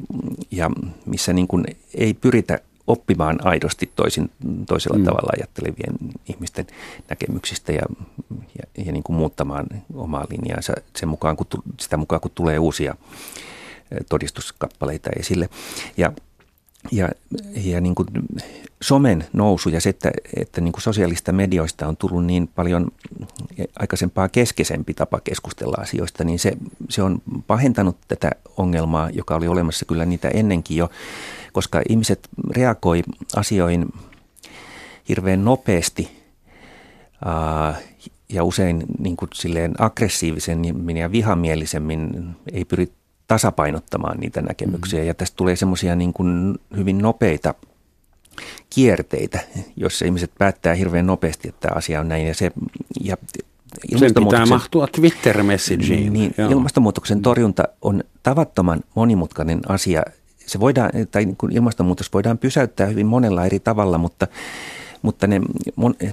ja 0.51 0.71
missä 1.05 1.33
niin 1.33 1.47
kuin 1.47 1.65
ei 1.93 2.13
pyritä 2.13 2.59
oppimaan 2.87 3.47
aidosti 3.47 3.91
toisin, 3.95 4.31
toisella 4.67 4.97
mm. 4.97 5.05
tavalla 5.05 5.31
ajattelevien 5.37 5.95
ihmisten 6.29 6.67
näkemyksistä 7.09 7.71
ja, 7.71 7.81
ja, 8.39 8.83
ja 8.85 8.91
niin 8.91 9.03
kuin 9.03 9.17
muuttamaan 9.17 9.67
omaa 9.93 10.25
linjaansa 10.29 10.73
sen 10.95 11.09
mukaan, 11.09 11.37
kun, 11.37 11.47
sitä 11.79 11.97
mukaan, 11.97 12.21
kun 12.21 12.31
tulee 12.35 12.59
uusia 12.59 12.95
todistuskappaleita 14.09 15.09
esille. 15.19 15.49
Ja 15.97 16.11
ja, 16.91 17.09
ja 17.55 17.81
niin 17.81 17.95
kuin 17.95 18.07
somen 18.81 19.25
nousu 19.33 19.69
ja 19.69 19.81
se, 19.81 19.89
että, 19.89 20.11
että 20.35 20.61
niin 20.61 20.71
kuin 20.71 20.81
sosiaalista 20.81 21.31
medioista 21.31 21.87
on 21.87 21.97
tullut 21.97 22.25
niin 22.25 22.47
paljon 22.47 22.87
aikaisempaa 23.79 24.29
keskeisempi 24.29 24.93
tapa 24.93 25.19
keskustella 25.23 25.77
asioista, 25.81 26.23
niin 26.23 26.39
se, 26.39 26.53
se 26.89 27.03
on 27.03 27.21
pahentanut 27.47 27.97
tätä 28.07 28.31
ongelmaa, 28.57 29.09
joka 29.09 29.35
oli 29.35 29.47
olemassa 29.47 29.85
kyllä 29.85 30.05
niitä 30.05 30.29
ennenkin 30.29 30.77
jo, 30.77 30.89
koska 31.53 31.81
ihmiset 31.89 32.29
reagoi 32.49 33.03
asioihin 33.35 33.93
hirveän 35.09 35.45
nopeasti 35.45 36.11
ää, 37.25 37.75
ja 38.29 38.43
usein 38.43 38.83
niin 38.99 39.17
kuin 39.17 39.29
silleen 39.33 39.73
aggressiivisemmin 39.77 40.97
ja 40.97 41.11
vihamielisemmin 41.11 42.35
ei 42.51 42.65
pyri 42.65 42.91
tasapainottamaan 43.27 44.19
niitä 44.19 44.41
näkemyksiä. 44.41 45.01
Mm. 45.01 45.07
Ja 45.07 45.13
tästä 45.13 45.35
tulee 45.35 45.55
semmoisia 45.55 45.95
niin 45.95 46.13
kuin 46.13 46.55
hyvin 46.77 46.97
nopeita 46.97 47.53
kierteitä, 48.69 49.39
jossa 49.75 50.05
ihmiset 50.05 50.31
päättää 50.37 50.75
hirveän 50.75 51.07
nopeasti, 51.07 51.47
että 51.47 51.67
asia 51.75 51.99
on 51.99 52.07
näin. 52.07 52.27
Ja 52.27 52.33
se, 52.33 52.51
ja 53.03 53.17
sen 53.97 54.13
pitää 54.13 54.45
mahtua 54.45 54.87
Twitter-messageen. 54.87 56.13
Niin, 56.13 56.35
ilmastonmuutoksen 56.51 57.21
torjunta 57.21 57.63
on 57.81 58.03
tavattoman 58.23 58.81
monimutkainen 58.95 59.59
asia. 59.69 60.03
Se 60.45 60.59
voidaan, 60.59 60.91
tai 61.11 61.25
niin 61.25 61.37
kuin 61.37 61.51
ilmastonmuutos 61.51 62.13
voidaan 62.13 62.37
pysäyttää 62.37 62.87
hyvin 62.87 63.05
monella 63.05 63.45
eri 63.45 63.59
tavalla, 63.59 63.97
mutta 63.97 64.27
mutta 65.01 65.27
ne 65.27 65.41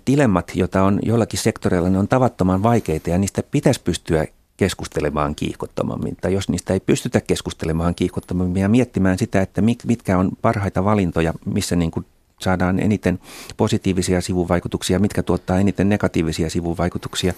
dilemmat, 0.06 0.52
joita 0.54 0.82
on 0.82 0.98
joillakin 1.02 1.38
sektoreilla, 1.38 1.90
ne 1.90 1.98
on 1.98 2.08
tavattoman 2.08 2.62
vaikeita 2.62 3.10
ja 3.10 3.18
niistä 3.18 3.42
pitäisi 3.50 3.80
pystyä 3.84 4.26
keskustelemaan 4.62 5.34
kiihkottomammin. 5.34 6.16
Tai 6.20 6.32
jos 6.32 6.48
niistä 6.48 6.72
ei 6.72 6.80
pystytä 6.80 7.20
keskustelemaan 7.20 7.94
kiihkottomammin 7.94 8.62
ja 8.62 8.68
miettimään 8.68 9.18
sitä, 9.18 9.42
että 9.42 9.62
mitkä 9.62 10.18
on 10.18 10.30
parhaita 10.42 10.84
valintoja, 10.84 11.34
missä 11.44 11.76
niin 11.76 11.90
kuin 11.90 12.06
saadaan 12.40 12.80
eniten 12.80 13.18
positiivisia 13.56 14.20
sivuvaikutuksia, 14.20 14.98
mitkä 14.98 15.22
tuottaa 15.22 15.58
eniten 15.58 15.88
negatiivisia 15.88 16.50
sivuvaikutuksia, 16.50 17.34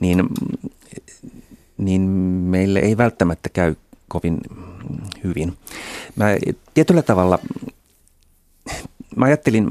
niin, 0.00 0.28
niin 1.78 2.02
meille 2.50 2.78
ei 2.78 2.96
välttämättä 2.96 3.48
käy 3.48 3.74
kovin 4.08 4.38
hyvin. 5.24 5.56
Mä 6.16 6.26
tietyllä 6.74 7.02
tavalla 7.02 7.38
mä 9.20 9.26
ajattelin, 9.26 9.68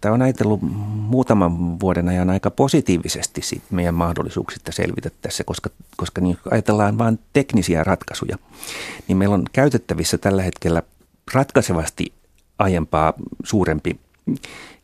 tämä 0.00 0.14
on 0.14 0.22
ajatellut 0.22 0.60
muutaman 0.92 1.80
vuoden 1.80 2.08
ajan 2.08 2.30
aika 2.30 2.50
positiivisesti 2.50 3.42
siitä 3.42 3.66
meidän 3.70 3.94
mahdollisuuksista 3.94 4.72
selvitä 4.72 5.10
tässä, 5.22 5.44
koska, 5.44 5.70
koska 5.96 6.20
niin 6.20 6.38
ajatellaan 6.50 6.98
vain 6.98 7.18
teknisiä 7.32 7.84
ratkaisuja, 7.84 8.36
niin 9.08 9.16
meillä 9.16 9.34
on 9.34 9.44
käytettävissä 9.52 10.18
tällä 10.18 10.42
hetkellä 10.42 10.82
ratkaisevasti 11.34 12.12
aiempaa 12.58 13.12
suurempi 13.44 14.00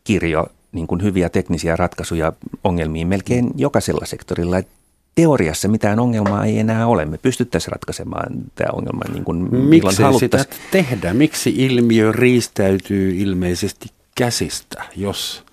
kirjo 0.05 0.47
niin 0.73 0.87
kuin 0.87 1.03
hyviä 1.03 1.29
teknisiä 1.29 1.77
ratkaisuja 1.77 2.33
ongelmiin 2.65 3.09
melkein 3.09 3.51
jokaisella 3.57 4.07
sektorilla. 4.07 4.59
Et 4.59 4.69
teoriassa 5.17 5.69
mitään 5.69 5.99
ongelmaa 5.99 6.45
ei 6.45 6.59
enää 6.59 6.87
ole. 6.87 7.05
Me 7.05 7.19
pystyttäisiin 7.19 7.73
ratkaisemaan 7.73 8.33
tämä 8.55 8.69
ongelma 8.73 9.03
niin 9.13 9.25
kuin 9.25 9.55
Miksi 9.55 10.03
sitä 10.19 10.45
tehdä? 10.71 11.15
Miksi 11.15 11.55
ilmiö 11.57 12.13
riistäytyy 12.13 13.17
ilmeisesti 13.17 13.87
käsistä, 14.15 14.83
jos... 14.97 15.47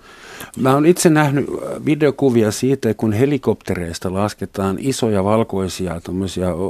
Mä 0.58 0.74
oon 0.74 0.86
itse 0.86 1.10
nähnyt 1.10 1.46
videokuvia 1.86 2.52
siitä, 2.52 2.94
kun 2.94 3.14
helikoptereista 3.14 4.14
lasketaan 4.14 4.78
isoja 4.80 5.24
valkoisia 5.24 6.02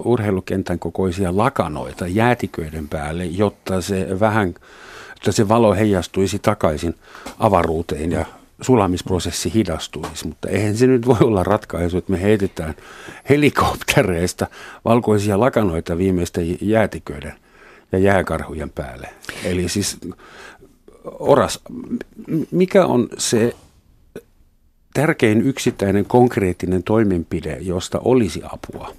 urheilukentän 0.05 0.79
kokoisia 0.79 1.37
lakanoita 1.37 2.07
jäätiköiden 2.07 2.87
päälle, 2.87 3.25
jotta 3.25 3.81
se 3.81 4.19
vähän, 4.19 4.49
että 5.15 5.31
se 5.31 5.47
valo 5.47 5.73
heijastuisi 5.73 6.39
takaisin 6.39 6.95
avaruuteen 7.39 8.11
ja 8.11 8.25
sulamisprosessi 8.63 9.53
hidastuisi, 9.53 10.27
mutta 10.27 10.49
eihän 10.49 10.77
se 10.77 10.87
nyt 10.87 11.07
voi 11.07 11.17
olla 11.21 11.43
ratkaisu, 11.43 11.97
että 11.97 12.11
me 12.11 12.21
heitetään 12.21 12.73
helikoptereista 13.29 14.47
valkoisia 14.85 15.39
lakanoita 15.39 15.97
viimeisten 15.97 16.57
jäätiköiden 16.61 17.33
ja 17.91 17.99
jääkarhujen 17.99 18.69
päälle. 18.69 19.09
Eli 19.43 19.69
siis 19.69 19.97
Oras, 21.19 21.59
mikä 22.51 22.85
on 22.85 23.09
se 23.17 23.55
tärkein 24.93 25.41
yksittäinen 25.41 26.05
konkreettinen 26.05 26.83
toimenpide, 26.83 27.57
josta 27.61 27.99
olisi 28.03 28.41
apua? 28.43 28.95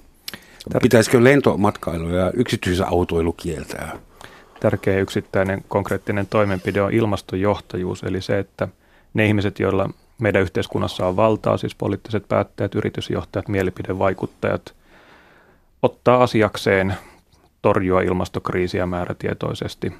Pitäisikö 0.81 1.23
lentomatkailu 1.23 2.09
ja 2.09 2.31
yksityisautoilu 2.35 3.33
kieltää? 3.33 3.99
Tärkeä 4.59 4.99
yksittäinen 4.99 5.65
konkreettinen 5.67 6.27
toimenpide 6.27 6.81
on 6.81 6.93
ilmastojohtajuus, 6.93 8.03
eli 8.03 8.21
se, 8.21 8.39
että– 8.39 8.67
ne 9.15 9.25
ihmiset, 9.25 9.59
joilla 9.59 9.89
meidän 10.19 10.41
yhteiskunnassa 10.41 11.07
on 11.07 11.15
valtaa, 11.15 11.57
siis 11.57 11.75
poliittiset 11.75 12.27
päättäjät, 12.27 12.75
yritysjohtajat, 12.75 13.47
mielipidevaikuttajat, 13.47 14.73
ottaa 15.81 16.23
asiakseen 16.23 16.95
torjua 17.61 18.01
ilmastokriisiä 18.01 18.85
määrätietoisesti. 18.85 19.93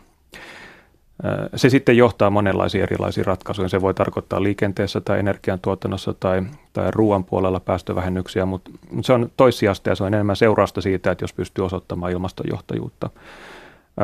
Se 1.56 1.70
sitten 1.70 1.98
johtaa 1.98 2.30
monenlaisiin 2.30 2.84
erilaisiin 2.84 3.26
ratkaisuihin. 3.26 3.70
Se 3.70 3.82
voi 3.82 3.94
tarkoittaa 3.94 4.44
liikenteessä 4.44 5.02
tai 5.02 5.20
energiantuotannossa 5.20 6.14
tai, 6.20 6.44
tai 6.74 6.92
ruoan 6.92 7.24
puolella 7.24 7.60
päästövähennyksiä, 7.60 8.46
mutta 8.46 8.72
se 9.02 9.14
on 9.14 9.32
toissijasta 9.38 9.90
ja 9.90 9.96
se 9.96 10.04
on 10.04 10.14
enemmän 10.14 10.36
seurausta 10.36 10.82
siitä, 10.82 11.12
että 11.12 11.24
jos 11.24 11.34
pystyy 11.34 11.66
osoittamaan 11.66 12.12
ilmastojohtajuutta. 12.12 13.10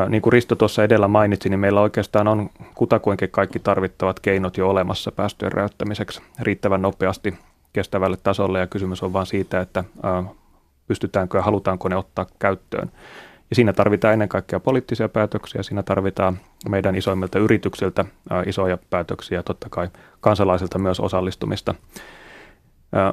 Niin 0.09 0.21
kuin 0.21 0.33
Risto 0.33 0.55
tuossa 0.55 0.83
edellä 0.83 1.07
mainitsi, 1.07 1.49
niin 1.49 1.59
meillä 1.59 1.81
oikeastaan 1.81 2.27
on 2.27 2.49
kutakuinkin 2.75 3.29
kaikki 3.31 3.59
tarvittavat 3.59 4.19
keinot 4.19 4.57
jo 4.57 4.69
olemassa 4.69 5.11
päästöjen 5.11 5.51
räjäyttämiseksi 5.51 6.21
riittävän 6.39 6.81
nopeasti 6.81 7.37
kestävälle 7.73 8.17
tasolle 8.23 8.59
ja 8.59 8.67
kysymys 8.67 9.03
on 9.03 9.13
vain 9.13 9.25
siitä, 9.25 9.61
että 9.61 9.83
pystytäänkö 10.87 11.37
ja 11.37 11.41
halutaanko 11.41 11.89
ne 11.89 11.95
ottaa 11.95 12.25
käyttöön. 12.39 12.91
Ja 13.49 13.55
siinä 13.55 13.73
tarvitaan 13.73 14.13
ennen 14.13 14.29
kaikkea 14.29 14.59
poliittisia 14.59 15.09
päätöksiä, 15.09 15.63
siinä 15.63 15.83
tarvitaan 15.83 16.39
meidän 16.69 16.95
isoimmilta 16.95 17.39
yrityksiltä 17.39 18.05
isoja 18.45 18.77
päätöksiä 18.89 19.39
ja 19.39 19.43
totta 19.43 19.67
kai 19.69 19.89
kansalaisilta 20.21 20.79
myös 20.79 20.99
osallistumista. 20.99 21.75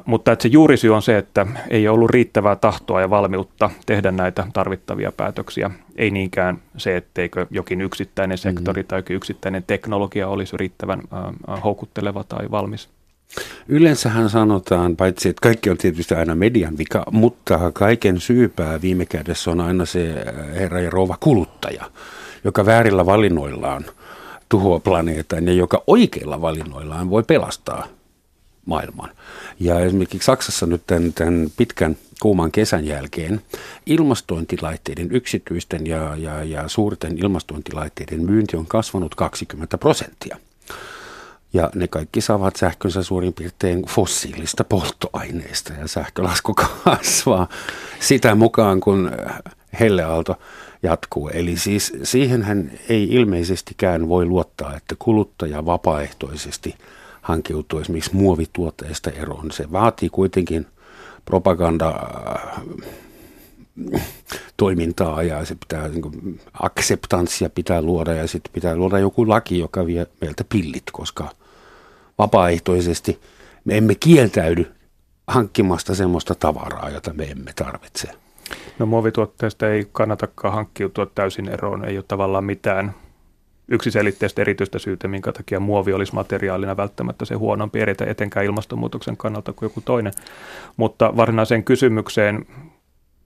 Mutta 0.05 0.31
että 0.31 0.43
se 0.43 0.49
juurisyy 0.49 0.95
on 0.95 1.01
se, 1.01 1.17
että 1.17 1.47
ei 1.69 1.87
ollut 1.87 2.09
riittävää 2.09 2.55
tahtoa 2.55 3.01
ja 3.01 3.09
valmiutta 3.09 3.69
tehdä 3.85 4.11
näitä 4.11 4.47
tarvittavia 4.53 5.11
päätöksiä. 5.11 5.71
Ei 5.95 6.11
niinkään 6.11 6.57
se, 6.77 6.97
etteikö 6.97 7.45
jokin 7.49 7.81
yksittäinen 7.81 8.37
sektori 8.37 8.81
mm. 8.81 8.87
tai 8.87 8.99
jokin 8.99 9.15
yksittäinen 9.15 9.63
teknologia 9.67 10.27
olisi 10.27 10.57
riittävän 10.57 11.01
houkutteleva 11.63 12.23
tai 12.23 12.51
valmis. 12.51 12.89
Yleensähän 13.67 14.29
sanotaan, 14.29 14.95
paitsi 14.95 15.29
että 15.29 15.41
kaikki 15.41 15.69
on 15.69 15.77
tietysti 15.77 16.15
aina 16.15 16.35
median 16.35 16.77
vika, 16.77 17.03
mutta 17.11 17.71
kaiken 17.73 18.19
syypää 18.19 18.81
viime 18.81 19.05
kädessä 19.05 19.51
on 19.51 19.61
aina 19.61 19.85
se 19.85 20.15
herra 20.55 20.79
ja 20.79 20.89
rouva 20.89 21.17
kuluttaja, 21.19 21.83
joka 22.43 22.65
väärillä 22.65 23.05
valinnoillaan 23.05 23.85
tuhoaa 24.49 24.79
planeetan 24.79 25.47
ja 25.47 25.53
joka 25.53 25.83
oikeilla 25.87 26.41
valinnoillaan 26.41 27.09
voi 27.09 27.23
pelastaa 27.23 27.87
maailman. 28.69 29.09
Ja 29.59 29.79
esimerkiksi 29.79 30.25
Saksassa 30.25 30.65
nyt 30.65 30.81
tämän, 30.87 31.13
tämän 31.13 31.47
pitkän 31.57 31.97
kuuman 32.21 32.51
kesän 32.51 32.85
jälkeen 32.85 33.41
ilmastointilaitteiden, 33.85 35.07
yksityisten 35.11 35.87
ja, 35.87 36.15
ja, 36.15 36.43
ja 36.43 36.67
suurten 36.67 37.17
ilmastointilaitteiden 37.17 38.25
myynti 38.25 38.57
on 38.57 38.65
kasvanut 38.65 39.15
20 39.15 39.77
prosenttia. 39.77 40.37
Ja 41.53 41.69
ne 41.75 41.87
kaikki 41.87 42.21
saavat 42.21 42.55
sähkönsä 42.55 43.03
suurin 43.03 43.33
piirtein 43.33 43.85
fossiilista 43.85 44.63
polttoaineista 44.63 45.73
ja 45.73 45.87
sähkölasku 45.87 46.53
kasvaa 46.83 47.47
sitä 47.99 48.35
mukaan, 48.35 48.79
kun 48.79 49.11
helleaalto 49.79 50.39
jatkuu. 50.83 51.29
Eli 51.29 51.57
siis 51.57 51.93
siihenhän 52.03 52.71
ei 52.89 53.03
ilmeisestikään 53.03 54.09
voi 54.09 54.25
luottaa, 54.25 54.75
että 54.75 54.95
kuluttaja 54.99 55.65
vapaaehtoisesti– 55.65 56.75
hankkiutua 57.21 57.81
esimerkiksi 57.81 58.15
muovituotteista 58.15 59.09
eroon. 59.09 59.51
Se 59.51 59.71
vaatii 59.71 60.09
kuitenkin 60.09 60.67
propaganda 61.25 61.87
äh, 61.89 62.61
toimintaa 64.57 65.23
ja 65.23 65.45
se 65.45 65.55
pitää, 65.55 65.87
niin 65.87 66.01
kuin, 66.01 66.39
akseptanssia 66.53 67.49
pitää 67.49 67.81
luoda 67.81 68.13
ja 68.13 68.27
sitten 68.27 68.53
pitää 68.53 68.75
luoda 68.75 68.99
joku 68.99 69.29
laki, 69.29 69.59
joka 69.59 69.85
vie 69.85 70.07
meiltä 70.21 70.43
pillit, 70.49 70.83
koska 70.91 71.29
vapaaehtoisesti 72.17 73.19
me 73.65 73.77
emme 73.77 73.95
kieltäydy 73.95 74.71
hankkimasta 75.27 75.95
semmoista 75.95 76.35
tavaraa, 76.35 76.89
jota 76.89 77.13
me 77.13 77.23
emme 77.23 77.51
tarvitse. 77.55 78.09
No 78.79 78.85
muovituotteista 78.85 79.69
ei 79.69 79.87
kannatakaan 79.91 80.53
hankkiutua 80.53 81.05
täysin 81.05 81.49
eroon, 81.49 81.85
ei 81.85 81.97
ole 81.97 82.05
tavallaan 82.07 82.43
mitään 82.43 82.93
yksiselitteistä 83.69 84.41
erityistä 84.41 84.79
syytä, 84.79 85.07
minkä 85.07 85.31
takia 85.31 85.59
muovi 85.59 85.93
olisi 85.93 86.15
materiaalina 86.15 86.77
välttämättä 86.77 87.25
se 87.25 87.35
huonompi 87.35 87.79
eritä 87.79 88.05
etenkään 88.05 88.45
ilmastonmuutoksen 88.45 89.17
kannalta 89.17 89.53
kuin 89.53 89.67
joku 89.67 89.81
toinen. 89.81 90.13
Mutta 90.77 91.17
varsinaiseen 91.17 91.63
kysymykseen 91.63 92.45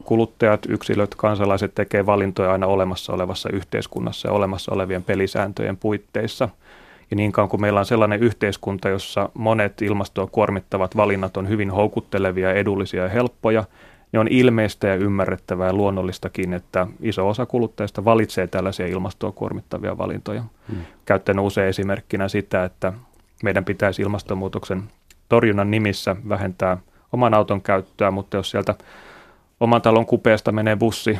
kuluttajat, 0.03 0.65
yksilöt, 0.69 1.15
kansalaiset 1.15 1.75
tekee 1.75 2.05
valintoja 2.05 2.51
aina 2.51 2.67
olemassa 2.67 3.13
olevassa 3.13 3.49
yhteiskunnassa 3.53 4.27
ja 4.27 4.33
olemassa 4.33 4.73
olevien 4.73 5.03
pelisääntöjen 5.03 5.77
puitteissa. 5.77 6.49
Ja 7.11 7.15
niin 7.15 7.31
kauan 7.31 7.49
kuin 7.49 7.61
meillä 7.61 7.79
on 7.79 7.85
sellainen 7.85 8.23
yhteiskunta, 8.23 8.89
jossa 8.89 9.29
monet 9.33 9.81
ilmastoa 9.81 10.27
kuormittavat 10.27 10.97
valinnat 10.97 11.37
on 11.37 11.49
hyvin 11.49 11.71
houkuttelevia, 11.71 12.53
edullisia 12.53 13.03
ja 13.03 13.09
helppoja– 13.09 13.63
niin 14.13 14.19
on 14.19 14.27
ilmeistä 14.27 14.87
ja 14.87 14.95
ymmärrettävää 14.95 15.67
ja 15.67 15.73
luonnollistakin, 15.73 16.53
että 16.53 16.87
iso 17.01 17.29
osa 17.29 17.45
kuluttajista 17.45 18.05
valitsee 18.05 18.47
tällaisia 18.47 18.87
ilmastoa 18.87 19.31
kuormittavia 19.31 19.97
valintoja. 19.97 20.43
Hmm. 20.69 20.81
Käyttäen 21.05 21.39
usein 21.39 21.69
esimerkkinä 21.69 22.27
sitä, 22.27 22.63
että 22.63 22.93
meidän 23.43 23.65
pitäisi 23.65 24.01
ilmastonmuutoksen 24.01 24.83
torjunnan 25.29 25.71
nimissä 25.71 26.15
vähentää 26.29 26.77
oman 27.11 27.33
auton 27.33 27.61
käyttöä, 27.61 28.11
mutta 28.11 28.37
jos 28.37 28.51
sieltä 28.51 28.75
oman 29.59 29.81
talon 29.81 30.05
kupeesta 30.05 30.51
menee 30.51 30.75
bussi 30.75 31.19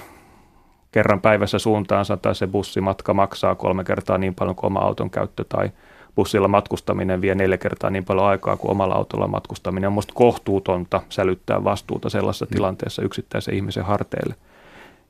kerran 0.92 1.22
päivässä 1.22 1.60
suuntaansa 1.60 2.18
tai 2.18 2.36
se 2.36 2.48
bussimatka 2.48 3.14
maksaa 3.14 3.56
kolme 3.56 3.84
kertaa 3.84 4.18
niin 4.18 4.36
paljon 4.36 4.56
kuin 4.56 4.66
oma 4.66 4.80
auton 4.80 5.10
käyttö 5.10 5.44
tai– 5.50 5.72
bussilla 6.16 6.48
matkustaminen 6.48 7.22
vie 7.22 7.36
neljä 7.36 7.58
kertaa 7.58 7.90
niin 7.90 8.06
paljon 8.06 8.26
aikaa 8.26 8.58
kuin 8.58 8.72
omalla 8.72 8.96
autolla 8.96 9.28
matkustaminen. 9.28 9.88
On 9.88 9.94
minusta 9.94 10.14
kohtuutonta 10.14 11.02
sälyttää 11.10 11.64
vastuuta 11.64 12.10
sellaisessa 12.10 12.46
mm. 12.46 12.56
tilanteessa 12.56 13.02
yksittäisen 13.02 13.56
ihmisen 13.56 13.86
harteille. 13.86 14.36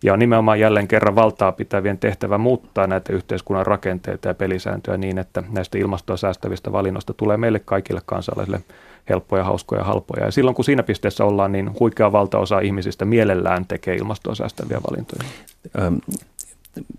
Ja 0.04 0.14
on 0.14 0.20
nimenomaan 0.20 0.60
jälleen 0.60 0.88
kerran 0.88 1.16
valtaa 1.16 1.52
pitävien 1.52 1.98
tehtävä 1.98 2.38
muuttaa 2.38 2.88
näitä 2.88 3.14
yhteiskunnan 3.14 3.66
rakenteita 3.66 4.28
ja 4.28 4.34
pelisääntöjä 4.34 4.98
niin, 4.98 5.18
että 5.18 5.44
näistä 5.50 5.78
ilmastoa 5.78 6.18
säästävistä 6.18 6.72
valinnoista 6.72 7.14
tulee 7.14 7.38
meille 7.38 7.60
kaikille 7.60 8.02
kansalaisille 8.06 8.62
helppoja, 9.10 9.44
hauskoja 9.44 9.82
ja 9.82 9.86
halpoja. 9.86 10.26
Ja 10.26 10.32
silloin 10.32 10.56
kun 10.56 10.66
siinä 10.66 10.84
pisteessä 10.84 11.26
ollaan, 11.26 11.52
niin 11.52 11.80
huikea 11.80 12.12
valtaosa 12.12 12.60
ihmisistä 12.60 13.06
mielellään 13.06 13.66
tekee 13.66 13.96
ilmastoa 13.96 14.36
säästäviä 14.36 14.82
valintoja. 14.92 15.30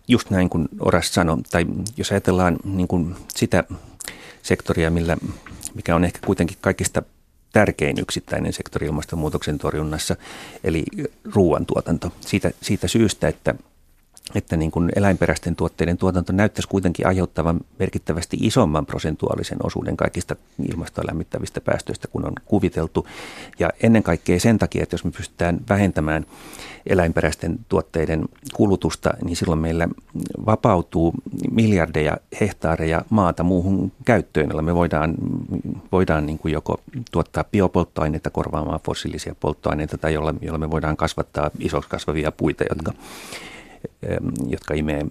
just 0.08 0.30
näin 0.30 0.50
kuin 0.50 0.68
Oras 0.80 1.14
sanoi, 1.14 1.36
tai 1.50 1.66
jos 1.96 2.10
ajatellaan 2.10 2.56
niin 2.64 2.88
kuin 2.88 3.14
sitä 3.28 3.64
sektoria, 4.44 4.90
millä, 4.90 5.16
mikä 5.74 5.94
on 5.94 6.04
ehkä 6.04 6.18
kuitenkin 6.26 6.56
kaikista 6.60 7.02
tärkein 7.52 7.98
yksittäinen 7.98 8.52
sektori 8.52 8.86
ilmastonmuutoksen 8.86 9.58
torjunnassa, 9.58 10.16
eli 10.64 10.82
ruoantuotanto. 11.34 12.12
Siitä, 12.20 12.50
siitä 12.62 12.88
syystä, 12.88 13.28
että 13.28 13.54
että 14.34 14.56
niin 14.56 14.70
kuin 14.70 14.90
eläinperäisten 14.96 15.56
tuotteiden 15.56 15.96
tuotanto 15.98 16.32
näyttäisi 16.32 16.68
kuitenkin 16.68 17.06
aiheuttavan 17.06 17.60
merkittävästi 17.78 18.36
isomman 18.40 18.86
prosentuaalisen 18.86 19.58
osuuden 19.62 19.96
kaikista 19.96 20.36
ilmastoa 20.72 21.04
lämmittävistä 21.06 21.60
päästöistä, 21.60 22.08
kun 22.08 22.26
on 22.26 22.32
kuviteltu. 22.44 23.06
Ja 23.58 23.70
ennen 23.82 24.02
kaikkea 24.02 24.40
sen 24.40 24.58
takia, 24.58 24.82
että 24.82 24.94
jos 24.94 25.04
me 25.04 25.10
pystytään 25.10 25.60
vähentämään 25.68 26.26
eläinperäisten 26.86 27.58
tuotteiden 27.68 28.24
kulutusta, 28.54 29.14
niin 29.24 29.36
silloin 29.36 29.60
meillä 29.60 29.88
vapautuu 30.46 31.14
miljardeja 31.50 32.16
hehtaareja 32.40 33.04
maata 33.10 33.42
muuhun 33.42 33.92
käyttöön, 34.04 34.48
jolla 34.48 34.62
me 34.62 34.74
voidaan, 34.74 35.14
voidaan 35.92 36.26
niin 36.26 36.38
kuin 36.38 36.52
joko 36.52 36.80
tuottaa 37.10 37.44
biopolttoaineita 37.44 38.30
korvaamaan 38.30 38.80
fossiilisia 38.80 39.34
polttoaineita 39.40 39.98
tai 39.98 40.14
jolla, 40.14 40.34
jolla 40.40 40.58
me 40.58 40.70
voidaan 40.70 40.96
kasvattaa 40.96 41.50
isoksi 41.58 41.90
kasvavia 41.90 42.32
puita, 42.32 42.64
jotka 42.70 42.92
jotka 44.48 44.74
imee 44.74 45.06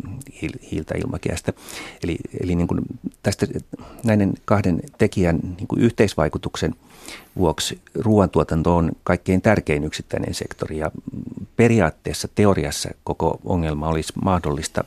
hiiltä 0.72 0.96
ilmakehästä. 0.98 1.54
Eli, 2.04 2.18
eli 2.44 2.56
niin 2.56 2.68
kuin 2.68 2.82
tästä 3.24 3.48
näiden 4.04 4.34
kahden 4.46 4.82
tekijän 4.98 5.40
niin 5.58 5.68
kuin 5.68 5.82
yhteisvaikutuksen 5.82 6.76
vuoksi 7.38 7.80
ruoantuotanto 7.96 8.78
on 8.78 8.92
kaikkein 9.04 9.42
tärkein 9.42 9.84
yksittäinen 9.84 10.34
sektori 10.34 10.78
ja 10.78 10.92
periaatteessa 11.56 12.28
teoriassa 12.36 12.90
koko 13.04 13.40
ongelma 13.46 13.88
olisi 13.88 14.14
mahdollista 14.24 14.84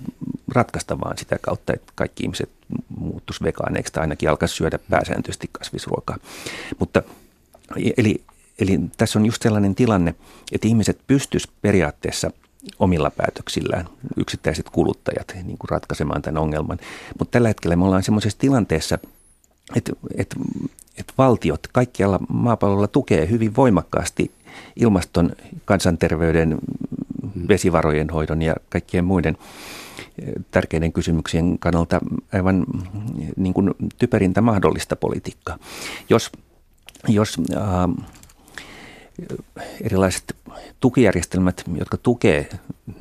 ratkaista 0.54 1.00
vaan 1.00 1.18
sitä 1.18 1.38
kautta, 1.42 1.72
että 1.72 1.92
kaikki 1.94 2.22
ihmiset 2.22 2.50
muuttuisi 2.98 3.44
vegaaneiksi 3.44 3.92
tai 3.92 4.00
ainakin 4.00 4.30
alkaisi 4.30 4.54
syödä 4.54 4.78
pääsääntöisesti 4.90 5.48
kasvisruokaa. 5.52 6.16
Mutta 6.78 7.02
eli, 7.96 8.22
eli 8.58 8.80
tässä 8.96 9.18
on 9.18 9.26
just 9.26 9.42
sellainen 9.42 9.74
tilanne, 9.74 10.14
että 10.52 10.68
ihmiset 10.68 10.98
pystyisivät 11.06 11.54
periaatteessa– 11.62 12.30
omilla 12.78 13.10
päätöksillään, 13.10 13.88
yksittäiset 14.16 14.70
kuluttajat 14.70 15.32
niin 15.34 15.58
kuin 15.58 15.70
ratkaisemaan 15.70 16.22
tämän 16.22 16.42
ongelman. 16.42 16.78
Mutta 17.18 17.32
tällä 17.32 17.48
hetkellä 17.48 17.76
me 17.76 17.84
ollaan 17.84 18.02
semmoisessa 18.02 18.38
tilanteessa, 18.38 18.98
että, 19.76 19.92
että, 20.16 20.36
että 20.98 21.12
valtiot 21.18 21.66
kaikkialla 21.72 22.18
maapallolla 22.28 22.88
tukee 22.88 23.28
hyvin 23.30 23.56
voimakkaasti 23.56 24.30
ilmaston, 24.76 25.32
kansanterveyden, 25.64 26.58
vesivarojen 27.48 28.10
hoidon 28.10 28.42
ja 28.42 28.54
kaikkien 28.68 29.04
muiden 29.04 29.36
tärkeiden 30.50 30.92
kysymyksien 30.92 31.58
kannalta 31.58 32.00
aivan 32.32 32.66
niin 33.36 33.54
kuin 33.54 33.74
typerintä 33.98 34.40
mahdollista 34.40 34.96
politiikkaa. 34.96 35.58
Jos, 36.08 36.32
jos 37.08 37.36
äh, 37.56 38.06
erilaiset 39.80 40.35
tukijärjestelmät, 40.80 41.62
jotka 41.78 41.96
tukee 41.96 42.48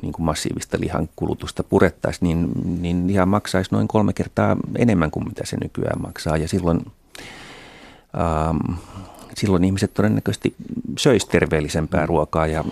niin 0.02 0.12
kuin 0.12 0.24
massiivista 0.24 0.76
lihan 0.80 1.08
kulutusta 1.16 1.62
purettaisiin, 1.62 2.28
niin, 2.28 2.50
niin 2.82 3.06
liha 3.06 3.26
maksaisi 3.26 3.70
noin 3.72 3.88
kolme 3.88 4.12
kertaa 4.12 4.56
enemmän 4.78 5.10
kuin 5.10 5.28
mitä 5.28 5.46
se 5.46 5.56
nykyään 5.62 6.02
maksaa. 6.02 6.36
Ja 6.36 6.48
silloin, 6.48 6.80
ähm, 8.18 8.78
silloin 9.36 9.64
ihmiset 9.64 9.94
todennäköisesti 9.94 10.54
söisi 10.98 11.28
terveellisempää 11.28 12.06
ruokaa 12.06 12.46
ja 12.46 12.64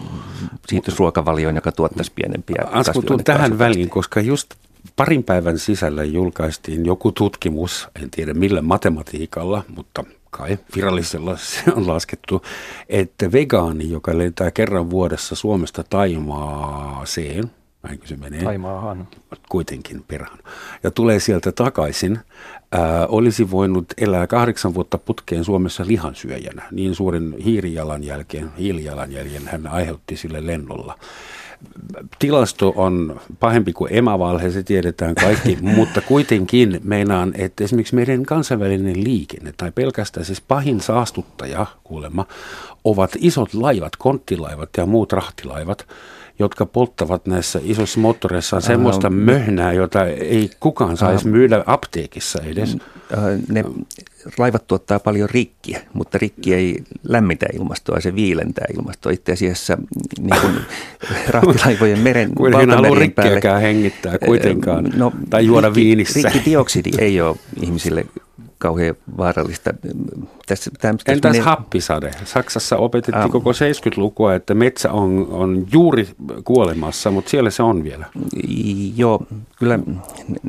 siirtyisi 0.69 0.99
ruokavalioon, 0.99 1.55
joka 1.55 1.73
tuottaisi 1.73 2.13
pienempiä 2.15 2.65
Askutun 2.71 3.25
tähän 3.25 3.59
väliin, 3.59 3.91
koska 3.91 4.21
just 4.21 4.55
parin 4.97 5.25
päivän 5.25 5.59
sisällä 5.59 6.05
julkaistiin 6.05 6.87
joku 6.87 7.13
tutkimus, 7.13 7.89
en 8.03 8.11
tiedä 8.11 8.35
millä 8.35 8.63
matematiikalla, 8.63 9.65
mutta 9.77 10.05
kai 10.39 10.59
virallisella 10.77 11.37
se 11.37 11.63
on 11.77 11.87
laskettu, 11.87 12.43
että 12.89 13.33
vegaani, 13.33 13.91
joka 13.91 14.19
lentää 14.19 14.51
kerran 14.51 14.91
vuodessa 14.91 15.35
Suomesta 15.35 15.85
Taimaaseen, 15.91 17.51
näinkö 17.83 18.07
se 18.07 18.17
menee? 18.17 18.45
Taimaahan. 18.45 19.09
Kuitenkin 19.49 20.05
perään. 20.09 20.39
Ja 20.83 20.91
tulee 20.91 21.21
sieltä 21.21 21.53
takaisin, 21.53 22.19
ää, 22.73 23.07
olisi 23.07 23.51
voinut 23.51 23.87
elää 23.99 24.27
kahdeksan 24.27 24.75
vuotta 24.75 24.99
putkeen 24.99 25.45
Suomessa 25.45 25.85
lihansyöjänä. 25.87 26.63
Niin 26.71 26.95
suuren 26.95 27.35
hiirijalanjälkeen, 27.45 28.51
hiilijalanjäljen 28.59 29.49
hän 29.49 29.67
aiheutti 29.67 30.17
sille 30.17 30.47
lennolla 30.47 30.99
tilasto 32.19 32.73
on 32.77 33.21
pahempi 33.41 33.73
kuin 33.73 33.93
emävalhe, 33.93 34.51
se 34.51 34.63
tiedetään 34.63 35.15
kaikki, 35.15 35.59
mutta 35.77 36.01
kuitenkin 36.01 36.81
meinaan, 36.85 37.33
että 37.39 37.65
esimerkiksi 37.65 37.95
meidän 37.95 38.23
kansainvälinen 38.23 39.05
liikenne 39.05 39.55
tai 39.57 39.73
pelkästään 39.73 40.27
siis 40.27 40.41
pahin 40.41 40.81
saastuttaja 40.81 41.67
kuulemma 41.85 42.27
ovat 42.85 43.11
isot 43.19 43.55
laivat, 43.55 43.97
konttilaivat 43.97 44.69
ja 44.77 44.87
muut 44.87 45.13
rahtilaivat, 45.13 45.87
jotka 46.39 46.67
polttavat 46.67 47.27
näissä 47.27 47.61
isoissa 47.63 48.01
moottoreissa 48.01 48.61
semmoista 48.61 49.11
möhnää, 49.11 49.73
jota 49.73 50.05
ei 50.05 50.51
kukaan 50.61 50.97
saisi 50.97 51.29
myydä 51.29 51.63
apteekissa 51.67 52.43
edes. 52.43 52.77
Ne 53.49 53.65
laivat 54.39 54.67
tuottaa 54.67 54.99
paljon 54.99 55.31
rikkiä, 55.31 55.81
mutta 55.93 56.19
rikki 56.19 56.55
ei 56.55 56.85
lämmitä 57.03 57.47
ilmastoa, 57.53 58.01
se 58.01 58.15
viilentää 58.15 58.67
ilmastoa. 58.75 59.13
Itse 59.13 59.33
asiassa 59.33 59.79
niin 60.19 60.41
kuin 60.41 60.55
rahtilaivojen 61.29 61.99
meren 61.99 62.31
halua 62.75 62.99
rikkiäkään 62.99 63.61
hengittää 63.61 64.19
kuitenkaan, 64.19 64.93
no, 64.97 65.13
tai 65.31 65.47
juoda 65.47 65.69
rikki, 65.69 65.81
viinissä. 65.81 66.29
Rikkidioksidi 66.29 66.91
ei 67.05 67.21
ole 67.21 67.37
ihmisille 67.63 68.07
kauhean 68.59 68.95
vaarallista. 69.17 69.75
Tässä, 70.47 70.71
tämä, 70.81 70.95
Entäs 71.07 71.33
menee... 71.33 71.45
happisade? 71.45 72.11
Saksassa 72.25 72.77
opetettiin 72.77 73.23
ähm. 73.23 73.31
koko 73.31 73.51
70-lukua, 73.51 74.35
että 74.35 74.55
metsä 74.55 74.93
on, 74.93 75.27
on 75.31 75.67
juuri 75.73 76.09
kuolemassa, 76.45 77.11
mutta 77.11 77.31
siellä 77.31 77.51
se 77.51 77.63
on 77.63 77.85
vielä. 77.85 78.07
Joo, 78.97 79.27
kyllä 79.59 79.79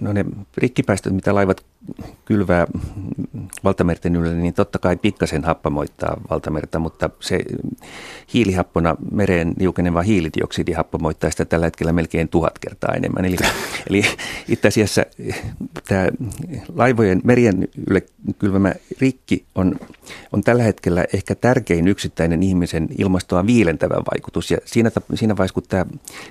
no 0.01 0.13
ne 0.13 0.25
rikkipäästöt, 0.57 1.13
mitä 1.13 1.35
laivat 1.35 1.65
kylvää 2.25 2.67
valtamerten 3.63 4.15
yllä, 4.15 4.33
niin 4.33 4.53
totta 4.53 4.79
kai 4.79 4.97
pikkasen 4.97 5.43
happamoittaa 5.43 6.21
valtamerta, 6.29 6.79
mutta 6.79 7.09
se 7.19 7.39
hiilihappona 8.33 8.95
mereen 9.11 9.53
liukeneva 9.59 10.01
hiilidioksidi 10.01 10.71
happamoittaa 10.71 11.31
sitä 11.31 11.45
tällä 11.45 11.65
hetkellä 11.65 11.93
melkein 11.93 12.29
tuhat 12.29 12.59
kertaa 12.59 12.93
enemmän. 12.93 13.25
Eli, 13.25 13.37
eli 13.89 14.03
itse 14.49 14.67
asiassa 14.67 15.05
tämä 15.87 16.09
laivojen 16.75 17.21
merien 17.23 17.67
yllä 17.89 18.01
kylvämä 18.39 18.73
rikki 19.01 19.45
on, 19.55 19.75
on 20.31 20.41
tällä 20.41 20.63
hetkellä 20.63 21.05
ehkä 21.13 21.35
tärkein 21.35 21.87
yksittäinen 21.87 22.43
ihmisen 22.43 22.87
ilmastoa 22.97 23.45
viilentävä 23.45 23.95
vaikutus. 23.95 24.51
Ja 24.51 24.57
siinä, 24.65 24.91
siinä 25.13 25.37
vaiheessa, 25.37 25.53
kun 25.53 25.63
tämä 25.69 25.85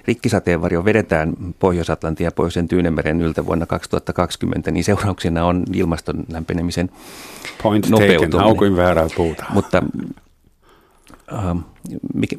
rikkisateenvarjo 0.07 0.85
vedetään 0.85 1.33
Pohjois-Atlantin 1.59 2.25
ja 2.25 2.33
Pohjoisen 2.33 2.69
Tyynemeren 2.69 3.21
yltä 3.21 3.47
vuonna 3.47 3.67
2020, 3.67 4.71
niin 4.71 4.85
seurauksena 4.85 5.44
on 5.45 5.63
ilmaston 5.73 6.25
lämpenemisen 6.33 6.91
Point 7.63 7.89
nopeutuminen. 7.89 8.55
Taken, 8.55 8.77
väärää 8.77 9.09
puuta. 9.17 9.45
Mutta 9.55 9.83
Uh, 11.33 11.61
mikä, 12.15 12.37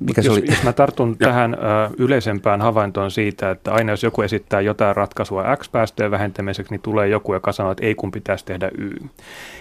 mikä 0.00 0.22
se 0.22 0.28
jos, 0.28 0.36
oli? 0.36 0.46
Jos 0.48 0.62
mä 0.62 0.72
tartun 0.72 1.16
ja. 1.20 1.26
tähän 1.26 1.54
uh, 1.54 1.94
yleisempään 1.98 2.60
havaintoon 2.60 3.10
siitä, 3.10 3.50
että 3.50 3.72
aina 3.72 3.92
jos 3.92 4.02
joku 4.02 4.22
esittää 4.22 4.60
jotain 4.60 4.96
ratkaisua 4.96 5.56
X-päästöjen 5.56 6.10
vähentämiseksi, 6.10 6.72
niin 6.72 6.80
tulee 6.80 7.08
joku, 7.08 7.34
joka 7.34 7.52
sanoo, 7.52 7.72
että 7.72 7.86
ei 7.86 7.94
kun 7.94 8.10
pitäisi 8.10 8.44
tehdä 8.44 8.70
Y. 8.78 8.90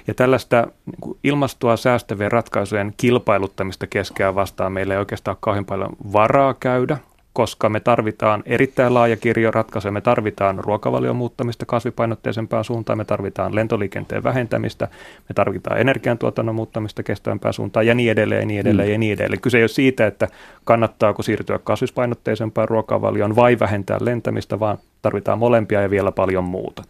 Ja 0.08 0.14
tällaista 0.14 0.68
niin 0.86 1.18
ilmastoa 1.24 1.78
säästävien 1.78 2.32
ratkaisujen 2.32 2.94
kilpailuttamista 2.98 3.88
keskeä 3.88 4.36
vastaan 4.36 4.72
meillä 4.72 4.94
ei 4.94 5.00
oikeastaan 5.00 5.38
kauhean 5.40 5.66
paljon 5.66 5.92
varaa 6.14 6.54
käydä, 6.54 6.98
koska 7.36 7.70
me 7.70 7.80
tarvitaan 7.80 8.44
erittäin 8.46 8.94
laaja 8.94 9.18
kirjo 9.18 9.52
ratkaisuja. 9.52 9.92
Me 9.92 10.02
tarvitaan 10.02 10.60
ruokavalion 10.60 11.16
muuttamista 11.16 11.66
kasvipainotteisempään 11.66 12.64
suuntaan, 12.64 12.98
me 12.98 13.06
tarvitaan 13.06 13.56
lentoliikenteen 13.56 14.24
vähentämistä, 14.24 14.88
me 15.30 15.34
tarvitaan 15.36 15.80
energiantuotannon 15.80 16.56
muuttamista 16.56 17.04
kestävämpään 17.04 17.54
suuntaan 17.54 17.88
ja 17.88 17.96
niin 17.96 18.12
edelleen 18.12 18.42
ja 18.42 18.46
niin 18.46 18.60
edelleen 18.60 18.88
mm. 18.88 18.92
ja 18.92 18.98
niin 18.98 19.14
edelleen. 19.14 19.42
Kyse 19.42 19.58
ei 19.58 19.64
ole 19.64 19.68
siitä, 19.68 20.08
että 20.08 20.28
kannattaako 20.64 21.24
siirtyä 21.24 21.60
kasvispainotteisempaan 21.64 22.70
ruokavalioon 22.70 23.36
vai 23.36 23.60
vähentää 23.60 23.98
lentämistä, 24.02 24.60
vaan 24.60 24.78
tarvitaan 25.02 25.40
molempia 25.40 25.82
ja 25.82 25.90
vielä 25.90 26.12
paljon 26.12 26.44
muuta. 26.44 26.84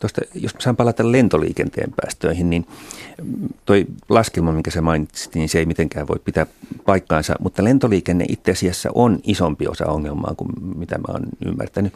Mm. 0.00 0.06
Tuosta, 0.08 0.20
jos 0.34 0.54
saan 0.58 0.76
palata 0.76 1.12
lentoliikenteen 1.12 1.92
päästöihin, 1.96 2.50
niin 2.50 2.66
toi 3.64 3.86
laskelma, 4.08 4.52
minkä 4.52 4.70
sä 4.70 4.80
mainitsit, 4.80 5.34
niin 5.34 5.48
se 5.48 5.58
ei 5.58 5.66
mitenkään 5.66 6.08
voi 6.08 6.18
pitää 6.24 6.46
paikkaansa, 6.86 7.34
mutta 7.40 7.64
lentoliikenne 7.64 8.24
itse 8.28 8.50
asiassa 8.50 8.90
on 8.94 9.18
isompi 9.22 9.66
osa 9.66 9.86
ongelmaa 9.86 10.34
kuin 10.36 10.50
mitä 10.76 10.98
mä 10.98 11.04
oon 11.08 11.22
ymmärtänyt. 11.46 11.92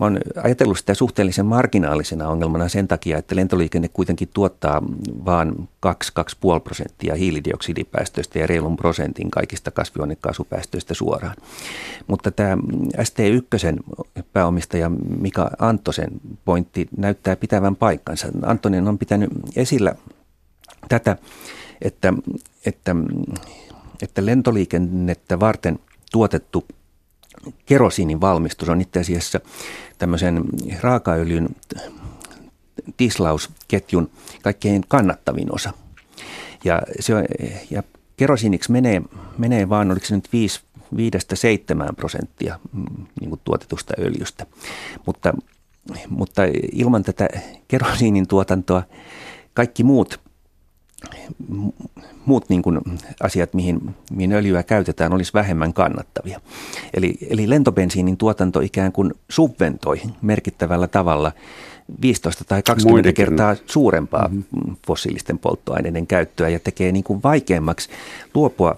Mä 0.00 0.06
oon 0.06 0.18
ajatellut 0.42 0.78
sitä 0.78 0.94
suhteellisen 0.94 1.46
marginaalisena 1.46 2.28
ongelmana 2.28 2.68
sen 2.68 2.88
takia, 2.88 3.18
että 3.18 3.36
lentoliikenne 3.36 3.88
kuitenkin 3.88 4.28
tuottaa 4.34 4.82
vain 5.24 5.68
2-2,5 5.86 6.60
prosenttia 6.64 7.14
hiilidioksidipäästöistä 7.14 8.38
ja 8.38 8.46
reilun 8.46 8.76
prosentin 8.76 9.30
kaikista 9.30 9.70
kasvihuonekaasupäästöistä 9.70 10.94
suoraan. 10.94 11.36
Mutta 12.06 12.30
tämä 12.30 12.58
ST1 12.98 14.22
pääomistaja 14.32 14.90
Mika 15.20 15.50
Anttosen 15.58 16.10
pointti 16.44 16.88
näyttää 16.96 17.36
pitävän 17.40 17.76
paikkansa. 17.76 18.28
Antonin 18.42 18.88
on 18.88 18.98
pitänyt 18.98 19.30
esillä 19.56 19.94
tätä, 20.88 21.16
että, 21.82 22.12
että, 22.66 22.96
että 24.02 24.26
lentoliikennettä 24.26 25.40
varten 25.40 25.78
tuotettu 26.12 26.64
kerosiinin 27.66 28.20
valmistus 28.20 28.68
on 28.68 28.80
itse 28.80 29.00
asiassa 29.00 29.40
tämmöisen 29.98 30.44
raakaöljyn 30.80 31.48
tislausketjun 32.96 34.10
kaikkein 34.42 34.84
kannattavin 34.88 35.54
osa. 35.54 35.72
Ja, 36.64 36.82
se 37.00 37.12
ja 37.70 37.82
kerosiiniksi 38.16 38.72
menee, 38.72 39.02
menee 39.38 39.68
vaan, 39.68 39.90
oliko 39.90 40.06
se 40.06 40.14
nyt 40.14 40.28
5, 40.32 40.60
5-7 40.94 41.94
prosenttia 41.96 42.58
mm, 42.72 43.06
niin 43.20 43.40
tuotetusta 43.44 43.94
öljystä. 43.98 44.46
Mutta, 45.06 45.34
mutta 46.08 46.42
ilman 46.72 47.02
tätä 47.02 47.28
kerosiinin 47.68 48.28
tuotantoa 48.28 48.82
kaikki 49.54 49.84
muut 49.84 50.20
muut 52.26 52.48
niin 52.48 52.62
kuin 52.62 52.80
asiat, 53.22 53.54
mihin, 53.54 53.94
mihin 54.10 54.32
öljyä 54.32 54.62
käytetään, 54.62 55.12
olisi 55.12 55.34
vähemmän 55.34 55.72
kannattavia. 55.72 56.40
Eli, 56.94 57.14
eli 57.30 57.50
lentobensiinin 57.50 58.16
tuotanto 58.16 58.60
ikään 58.60 58.92
kuin 58.92 59.14
subventoi 59.28 60.00
merkittävällä 60.22 60.88
tavalla 60.88 61.32
15 62.02 62.44
tai 62.44 62.62
20 62.62 62.90
Muidenkin. 62.90 63.24
kertaa 63.26 63.56
suurempaa 63.66 64.28
mm-hmm. 64.28 64.76
fossiilisten 64.86 65.38
polttoaineiden 65.38 66.06
käyttöä 66.06 66.48
ja 66.48 66.58
tekee 66.58 66.92
niin 66.92 67.04
kuin 67.04 67.22
vaikeammaksi 67.22 67.88
luopua 68.34 68.76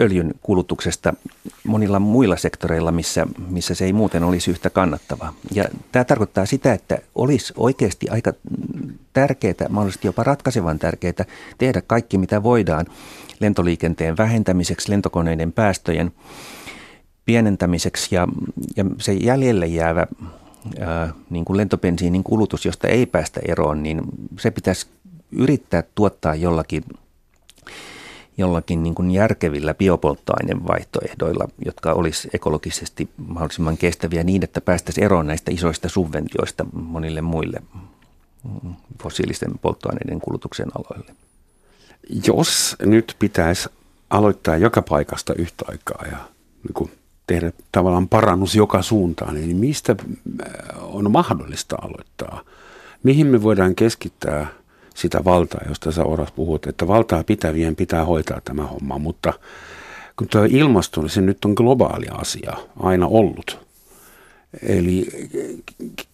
öljyn 0.00 0.34
kulutuksesta 0.42 1.14
monilla 1.64 1.98
muilla 1.98 2.36
sektoreilla, 2.36 2.92
missä, 2.92 3.26
missä 3.48 3.74
se 3.74 3.84
ei 3.84 3.92
muuten 3.92 4.24
olisi 4.24 4.50
yhtä 4.50 4.70
kannattavaa. 4.70 5.34
Ja 5.54 5.64
tämä 5.92 6.04
tarkoittaa 6.04 6.46
sitä, 6.46 6.72
että 6.72 6.98
olisi 7.14 7.52
oikeasti 7.56 8.08
aika 8.08 8.32
tärkeää, 9.12 9.68
mahdollisesti 9.68 10.08
jopa 10.08 10.24
ratkaisevan 10.24 10.78
tärkeää 10.78 11.24
tehdä 11.58 11.82
kaikki, 11.86 12.18
mitä 12.18 12.42
voidaan 12.42 12.86
lentoliikenteen 13.40 14.16
vähentämiseksi, 14.16 14.90
lentokoneiden 14.90 15.52
päästöjen 15.52 16.12
pienentämiseksi 17.24 18.14
ja, 18.14 18.28
ja 18.76 18.84
se 18.98 19.12
jäljelle 19.12 19.66
jäävä 19.66 20.06
niin 21.30 21.44
kuin 21.44 21.56
lentopensiinin 21.56 22.24
kulutus, 22.24 22.64
josta 22.64 22.88
ei 22.88 23.06
päästä 23.06 23.40
eroon, 23.48 23.82
niin 23.82 24.02
se 24.38 24.50
pitäisi 24.50 24.86
yrittää 25.32 25.82
tuottaa 25.94 26.34
jollakin, 26.34 26.84
jollakin 28.38 28.82
niin 28.82 28.94
kuin 28.94 29.10
järkevillä 29.10 29.74
biopolttoainevaihtoehdoilla, 29.74 31.48
jotka 31.64 31.92
olisi 31.92 32.30
ekologisesti 32.34 33.08
mahdollisimman 33.16 33.76
kestäviä 33.76 34.24
niin, 34.24 34.44
että 34.44 34.60
päästäisiin 34.60 35.04
eroon 35.04 35.26
näistä 35.26 35.50
isoista 35.50 35.88
subventioista 35.88 36.66
monille 36.72 37.20
muille 37.20 37.62
fossiilisten 39.02 39.58
polttoaineiden 39.62 40.20
kulutuksen 40.20 40.68
aloille. 40.74 41.14
Jos 42.26 42.76
nyt 42.80 43.16
pitäisi 43.18 43.68
aloittaa 44.10 44.56
joka 44.56 44.82
paikasta 44.82 45.34
yhtä 45.34 45.64
aikaa 45.68 46.04
ja 46.10 46.18
niin 46.62 46.74
kuin 46.74 46.90
tehdä 47.32 47.52
tavallaan 47.72 48.08
parannus 48.08 48.54
joka 48.54 48.82
suuntaan, 48.82 49.34
niin 49.34 49.56
mistä 49.56 49.96
on 50.80 51.10
mahdollista 51.10 51.76
aloittaa? 51.82 52.40
Mihin 53.02 53.26
me 53.26 53.42
voidaan 53.42 53.74
keskittää– 53.74 54.46
sitä 54.94 55.24
valtaa, 55.24 55.60
josta 55.68 55.92
sä 55.92 56.04
Oras 56.04 56.32
puhut, 56.32 56.66
että 56.66 56.88
valtaa 56.88 57.24
pitävien 57.24 57.76
pitää 57.76 58.04
hoitaa 58.04 58.40
tämä 58.44 58.66
homma, 58.66 58.98
mutta 58.98 59.32
kun 60.16 60.28
tuo 60.28 60.44
ilmasto, 60.50 61.00
niin 61.00 61.10
se 61.10 61.20
nyt 61.20 61.44
on 61.44 61.52
globaali 61.52 62.06
asia 62.10 62.56
aina 62.80 63.06
ollut. 63.06 63.58
Eli 64.62 65.06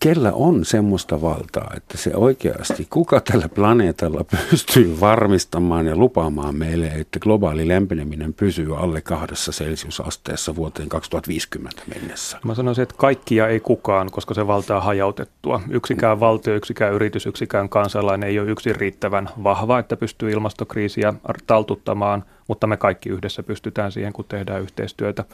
kellä 0.01 0.33
on 0.33 0.65
semmoista 0.65 1.21
valtaa, 1.23 1.73
että 1.77 1.99
se 1.99 2.17
oikeasti, 2.17 2.87
kuka 2.91 3.21
tällä 3.21 3.49
planeetalla 3.49 4.25
pystyy 4.51 5.01
varmistamaan 5.01 5.87
ja 5.87 5.97
lupaamaan 5.97 6.57
meille, 6.57 6.87
että 6.87 7.19
globaali 7.19 7.69
lämpeneminen 7.69 8.35
pysyy 8.35 8.77
alle 8.77 9.01
kahdessa 9.01 9.53
celsiusasteessa 9.53 10.57
vuoteen 10.57 10.89
2050 10.89 11.83
mennessä? 11.95 12.39
Mä 12.45 12.55
sanoisin, 12.55 12.83
että 12.83 12.95
kaikkia 12.99 13.49
ei 13.49 13.61
kukaan, 13.61 14.11
koska 14.11 14.35
se 14.35 14.47
valtaa 14.47 14.81
hajautettua. 14.81 15.61
Yksikään 15.71 16.21
valtio, 16.21 16.55
yksikään 16.55 16.95
yritys, 16.95 17.27
yksikään 17.27 17.69
kansalainen 17.69 18.29
ei 18.29 18.39
ole 18.39 18.51
yksin 18.51 18.77
riittävän 18.77 19.29
vahva, 19.45 19.79
että 19.79 19.97
pystyy 19.97 20.31
ilmastokriisiä 20.31 21.15
taltuttamaan– 21.47 22.25
mutta 22.49 22.67
me 22.67 22.77
kaikki 22.77 23.09
yhdessä 23.09 23.43
pystytään 23.43 23.93
siihen, 23.93 24.13
kun 24.13 24.25
tehdään 24.29 24.63
yhteistyötä. 24.63 25.25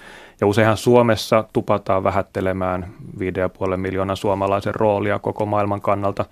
Ja 0.40 0.46
useinhan 0.46 0.76
Suomessa 0.76 1.44
tupataan 1.52 2.04
vähättelemään 2.04 2.86
5,5 3.70 3.76
miljoonan 3.76 4.16
suomalaisen 4.16 4.74
roolia 4.74 5.18
koko 5.18 5.46
maailman 5.46 5.80
kannalta, 5.80 6.24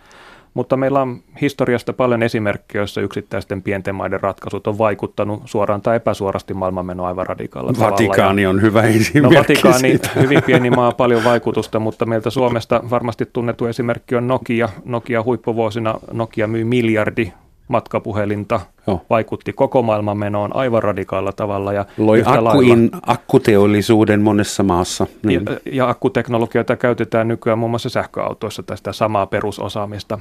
mutta 0.54 0.76
meillä 0.76 1.02
on 1.02 1.22
historiasta 1.40 1.92
paljon 1.92 2.22
esimerkkejä, 2.22 2.80
joissa 2.80 3.00
yksittäisten 3.00 3.62
pienten 3.62 3.94
maiden 3.94 4.20
ratkaisut 4.20 4.66
on 4.66 4.78
vaikuttanut 4.78 5.42
suoraan 5.44 5.82
tai 5.82 5.96
epäsuorasti 5.96 6.54
maailmanmenoa 6.54 7.08
aivan 7.08 7.26
radikaalilla 7.26 7.90
Vatikaani 7.90 8.46
on 8.46 8.62
hyvä 8.62 8.82
esimerkki 8.82 9.20
no, 9.20 9.40
Vatikaani, 9.40 9.78
siitä. 9.78 10.10
hyvin 10.20 10.42
pieni 10.42 10.70
maa, 10.70 10.92
paljon 10.92 11.24
vaikutusta, 11.24 11.80
mutta 11.80 12.06
meiltä 12.06 12.30
Suomesta 12.30 12.82
varmasti 12.90 13.26
tunnettu 13.32 13.66
esimerkki 13.66 14.14
on 14.14 14.28
Nokia. 14.28 14.68
Nokia 14.84 15.22
huippuvuosina 15.22 15.94
Nokia 16.12 16.46
myi 16.46 16.64
miljardi 16.64 17.32
matkapuhelinta, 17.68 18.60
Joo. 18.86 19.00
vaikutti 19.10 19.52
koko 19.52 19.82
maailman 19.82 20.18
menoon 20.18 20.56
aivan 20.56 20.82
radikaalla 20.82 21.32
tavalla. 21.32 21.72
Ja 21.72 21.84
Loi 21.98 22.22
akkuin, 22.26 22.90
akkuteollisuuden 23.06 24.20
monessa 24.20 24.62
maassa. 24.62 25.06
Niin. 25.22 25.42
Ja, 25.46 25.60
ja 25.72 25.88
akkuteknologioita 25.88 26.76
käytetään 26.76 27.28
nykyään 27.28 27.58
muun 27.58 27.70
muassa 27.70 27.88
sähköautoissa 27.88 28.62
tästä 28.62 28.92
samaa 28.92 29.26
perusosaamista. 29.26 30.18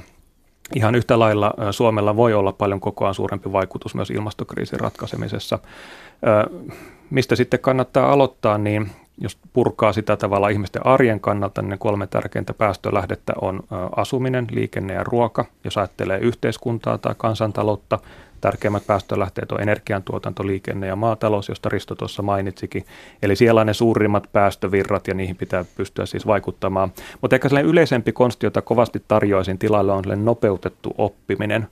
Ihan 0.74 0.94
yhtä 0.94 1.18
lailla 1.18 1.54
Suomella 1.70 2.16
voi 2.16 2.34
olla 2.34 2.52
paljon 2.52 2.80
kokoaan 2.80 3.14
suurempi 3.14 3.52
vaikutus 3.52 3.94
myös 3.94 4.10
ilmastokriisin 4.10 4.80
ratkaisemisessa. 4.80 5.58
Mistä 7.10 7.36
sitten 7.36 7.60
kannattaa 7.60 8.12
aloittaa, 8.12 8.58
niin 8.58 8.90
jos 9.18 9.38
purkaa 9.52 9.92
sitä 9.92 10.16
tavalla 10.16 10.48
ihmisten 10.48 10.86
arjen 10.86 11.20
kannalta, 11.20 11.62
niin 11.62 11.70
ne 11.70 11.76
kolme 11.78 12.06
tärkeintä 12.06 12.54
päästölähdettä 12.54 13.32
on 13.40 13.62
asuminen, 13.96 14.46
liikenne 14.50 14.94
ja 14.94 15.04
ruoka. 15.04 15.44
Jos 15.64 15.78
ajattelee 15.78 16.18
yhteiskuntaa 16.18 16.98
tai 16.98 17.14
kansantaloutta, 17.18 17.98
tärkeimmät 18.40 18.86
päästölähteet 18.86 19.52
on 19.52 19.60
energiantuotanto, 19.60 20.46
liikenne 20.46 20.86
ja 20.86 20.96
maatalous, 20.96 21.48
josta 21.48 21.68
Risto 21.68 21.94
tuossa 21.94 22.22
mainitsikin. 22.22 22.84
Eli 23.22 23.36
siellä 23.36 23.60
on 23.60 23.66
ne 23.66 23.74
suurimmat 23.74 24.28
päästövirrat 24.32 25.08
ja 25.08 25.14
niihin 25.14 25.36
pitää 25.36 25.64
pystyä 25.76 26.06
siis 26.06 26.26
vaikuttamaan. 26.26 26.92
Mutta 27.20 27.36
ehkä 27.36 27.48
sellainen 27.48 27.70
yleisempi 27.70 28.12
konsti, 28.12 28.46
jota 28.46 28.62
kovasti 28.62 29.02
tarjoaisin 29.08 29.58
tilalle, 29.58 29.92
on 29.92 30.04
nopeutettu 30.16 30.94
oppiminen. 30.98 31.68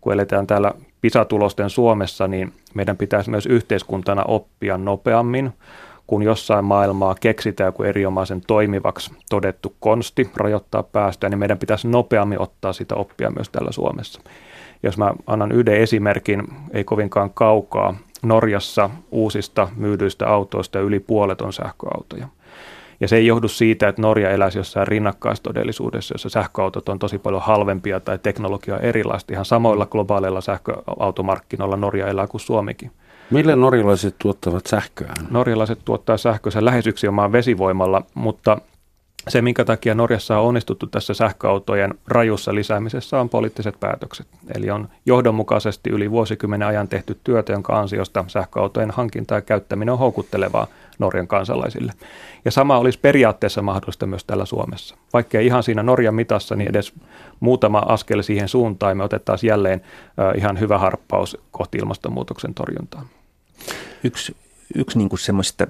Kun 0.00 0.12
eletään 0.12 0.46
täällä 0.46 0.72
PISA-tulosten 1.00 1.70
Suomessa, 1.70 2.28
niin 2.28 2.52
meidän 2.74 2.96
pitäisi 2.96 3.30
myös 3.30 3.46
yhteiskuntana 3.46 4.22
oppia 4.22 4.78
nopeammin 4.78 5.52
kun 6.10 6.22
jossain 6.22 6.64
maailmaa 6.64 7.14
keksitään 7.20 7.68
joku 7.68 7.82
erinomaisen 7.82 8.40
toimivaksi 8.46 9.10
todettu 9.30 9.76
konsti 9.80 10.30
rajoittaa 10.36 10.82
päästöjä, 10.82 11.28
niin 11.28 11.38
meidän 11.38 11.58
pitäisi 11.58 11.88
nopeammin 11.88 12.40
ottaa 12.40 12.72
sitä 12.72 12.94
oppia 12.94 13.30
myös 13.30 13.48
täällä 13.48 13.72
Suomessa. 13.72 14.20
Jos 14.82 14.98
mä 14.98 15.12
annan 15.26 15.52
yhden 15.52 15.74
esimerkin, 15.74 16.42
ei 16.72 16.84
kovinkaan 16.84 17.30
kaukaa, 17.34 17.94
Norjassa 18.22 18.90
uusista 19.10 19.68
myydyistä 19.76 20.28
autoista 20.28 20.80
yli 20.80 21.00
puolet 21.00 21.40
on 21.40 21.52
sähköautoja. 21.52 22.28
Ja 23.00 23.08
se 23.08 23.16
ei 23.16 23.26
johdu 23.26 23.48
siitä, 23.48 23.88
että 23.88 24.02
Norja 24.02 24.30
eläisi 24.30 24.58
jossain 24.58 24.88
rinnakkaistodellisuudessa, 24.88 26.14
jossa 26.14 26.28
sähköautot 26.28 26.88
on 26.88 26.98
tosi 26.98 27.18
paljon 27.18 27.42
halvempia 27.42 28.00
tai 28.00 28.18
teknologia 28.18 28.78
erilaista. 28.78 29.32
Ihan 29.32 29.44
samoilla 29.44 29.86
globaaleilla 29.86 30.40
sähköautomarkkinoilla 30.40 31.76
Norja 31.76 32.08
elää 32.08 32.26
kuin 32.26 32.40
Suomikin. 32.40 32.90
Millä 33.30 33.56
norjalaiset 33.56 34.14
tuottavat 34.18 34.66
sähköä? 34.66 35.12
Norjalaiset 35.30 35.78
tuottaa 35.84 36.16
sähköä 36.16 36.52
lähes 36.60 36.86
yksinomaan 36.86 37.32
vesivoimalla, 37.32 38.02
mutta 38.14 38.58
se, 39.28 39.42
minkä 39.42 39.64
takia 39.64 39.94
Norjassa 39.94 40.38
on 40.38 40.46
onnistuttu 40.46 40.86
tässä 40.86 41.14
sähköautojen 41.14 41.94
rajussa 42.08 42.54
lisäämisessä, 42.54 43.20
on 43.20 43.28
poliittiset 43.28 43.80
päätökset. 43.80 44.26
Eli 44.54 44.70
on 44.70 44.88
johdonmukaisesti 45.06 45.90
yli 45.90 46.10
vuosikymmenen 46.10 46.68
ajan 46.68 46.88
tehty 46.88 47.18
työtä, 47.24 47.52
jonka 47.52 47.80
ansiosta 47.80 48.24
sähköautojen 48.28 48.90
hankinta 48.90 49.34
ja 49.34 49.40
käyttäminen 49.40 49.92
on 49.92 49.98
houkuttelevaa 49.98 50.66
Norjan 50.98 51.26
kansalaisille. 51.26 51.92
Ja 52.44 52.50
sama 52.50 52.78
olisi 52.78 52.98
periaatteessa 52.98 53.62
mahdollista 53.62 54.06
myös 54.06 54.24
täällä 54.24 54.44
Suomessa. 54.44 54.96
Vaikka 55.12 55.40
ihan 55.40 55.62
siinä 55.62 55.82
Norjan 55.82 56.14
mitassa, 56.14 56.56
niin 56.56 56.70
edes 56.70 56.92
muutama 57.40 57.78
askel 57.78 58.22
siihen 58.22 58.48
suuntaan, 58.48 58.96
me 58.96 59.04
otettaisiin 59.04 59.48
jälleen 59.48 59.82
ihan 60.36 60.60
hyvä 60.60 60.78
harppaus 60.78 61.36
kohti 61.50 61.78
ilmastonmuutoksen 61.78 62.54
torjuntaa. 62.54 63.02
Yksi, 64.04 64.36
yksi 64.74 64.98
niin 64.98 65.08
kuin 65.08 65.20
semmoisista 65.20 65.66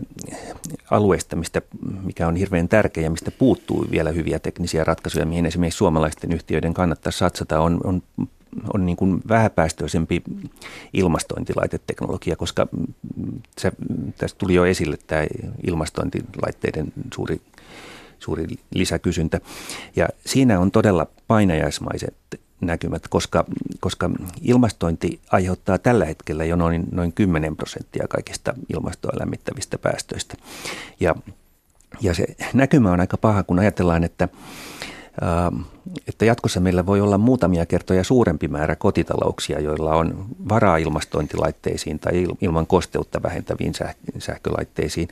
alueista, 0.90 1.36
mistä, 1.36 1.62
mikä 2.02 2.28
on 2.28 2.36
hirveän 2.36 2.68
tärkeä 2.68 3.04
ja 3.04 3.10
mistä 3.10 3.30
puuttuu 3.30 3.86
vielä 3.90 4.10
hyviä 4.10 4.38
teknisiä 4.38 4.84
ratkaisuja, 4.84 5.26
mihin 5.26 5.46
esimerkiksi 5.46 5.78
suomalaisten 5.78 6.32
yhtiöiden 6.32 6.74
kannattaa 6.74 7.12
satsata, 7.12 7.60
on, 7.60 7.80
on 7.84 8.02
on 8.74 8.86
niin 8.86 8.96
kuin 8.96 9.20
vähäpäästöisempi 9.28 10.22
ilmastointilaiteteknologia, 10.92 12.36
koska 12.36 12.68
se, 13.58 13.72
tästä 14.18 14.38
tuli 14.38 14.54
jo 14.54 14.64
esille 14.64 14.98
tämä 15.06 15.26
ilmastointilaitteiden 15.66 16.92
suuri, 17.14 17.40
suuri 18.18 18.46
lisäkysyntä. 18.74 19.40
Ja 19.96 20.08
siinä 20.26 20.60
on 20.60 20.70
todella 20.70 21.06
painajaismaiset 21.26 22.14
näkymät, 22.60 23.08
koska, 23.08 23.44
koska 23.80 24.10
ilmastointi 24.42 25.20
aiheuttaa 25.32 25.78
tällä 25.78 26.04
hetkellä 26.04 26.44
jo 26.44 26.56
noin, 26.56 26.86
noin 26.92 27.12
10 27.12 27.56
prosenttia 27.56 28.08
kaikista 28.08 28.54
ilmastoa 28.74 29.18
lämmittävistä 29.20 29.78
päästöistä. 29.78 30.34
Ja, 31.00 31.14
ja 32.00 32.14
se 32.14 32.26
näkymä 32.54 32.92
on 32.92 33.00
aika 33.00 33.16
paha, 33.16 33.42
kun 33.42 33.58
ajatellaan, 33.58 34.04
että 34.04 34.28
että 36.08 36.24
jatkossa 36.24 36.60
meillä 36.60 36.86
voi 36.86 37.00
olla 37.00 37.18
muutamia 37.18 37.66
kertoja 37.66 38.04
suurempi 38.04 38.48
määrä 38.48 38.76
kotitalouksia, 38.76 39.60
joilla 39.60 39.94
on 39.94 40.26
varaa 40.48 40.76
ilmastointilaitteisiin 40.76 41.98
tai 41.98 42.26
ilman 42.40 42.66
kosteutta 42.66 43.22
vähentäviin 43.22 43.72
sähkölaitteisiin. 44.18 45.08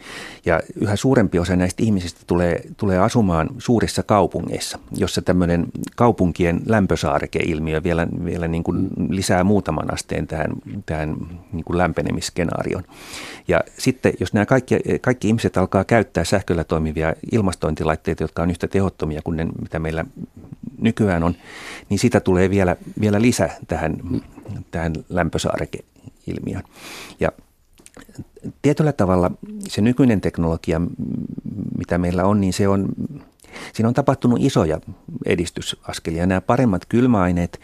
Ja 0.46 0.61
yhä 0.81 0.96
suurempi 0.96 1.38
osa 1.38 1.57
näistä 1.57 1.83
ihmisistä 1.83 2.20
tulee, 2.26 2.62
tulee 2.76 2.98
asumaan 2.98 3.48
suurissa 3.59 4.02
kaupungeissa, 4.02 4.78
jossa 4.96 5.22
tämmöinen 5.22 5.66
kaupunkien 5.96 6.61
lämpösaarekeilmiö 6.66 7.83
vielä, 7.83 8.07
vielä 8.24 8.48
niin 8.48 8.64
kuin 8.64 8.88
lisää 9.09 9.44
muutaman 9.44 9.94
asteen 9.94 10.26
tähän, 10.26 10.50
tähän 10.87 11.16
niin 11.52 11.64
kuin 11.64 11.78
lämpenemisskenaarioon. 11.78 12.85
Ja 13.48 13.61
sitten 13.78 14.12
jos 14.20 14.33
nämä 14.33 14.46
kaikki, 14.46 14.76
kaikki 15.00 15.28
ihmiset 15.28 15.57
alkaa 15.57 15.85
käyttää 15.85 16.24
sähköllä 16.24 16.64
toimivia 16.64 17.14
ilmastointilaitteita, 17.33 18.24
jotka 18.24 18.42
on 18.42 18.50
yhtä 18.50 18.68
tehottomia 18.68 19.22
kuin 19.24 19.37
ne, 19.37 19.46
mitä 19.62 19.78
meillä 19.78 20.04
nykyään 20.78 21.22
on, 21.22 21.34
niin 21.88 21.98
sitä 21.98 22.20
tulee 22.20 22.50
vielä, 22.50 22.76
vielä 23.00 23.20
lisä 23.20 23.50
tähän, 23.68 23.96
tähän 24.70 24.92
lämpösaarekeilmiöön. 25.08 26.64
Ja 27.20 27.32
tietyllä 28.62 28.92
tavalla 28.92 29.30
se 29.68 29.80
nykyinen 29.80 30.20
teknologia, 30.20 30.80
mitä 31.78 31.98
meillä 31.98 32.24
on, 32.24 32.40
niin 32.40 32.52
se 32.52 32.68
on, 32.68 32.88
siinä 33.72 33.88
on 33.88 33.94
tapahtunut 33.94 34.38
isoja 34.42 34.80
edistysaskelia. 35.26 36.26
Nämä 36.26 36.40
paremmat 36.40 36.82
kylmäaineet, 36.88 37.60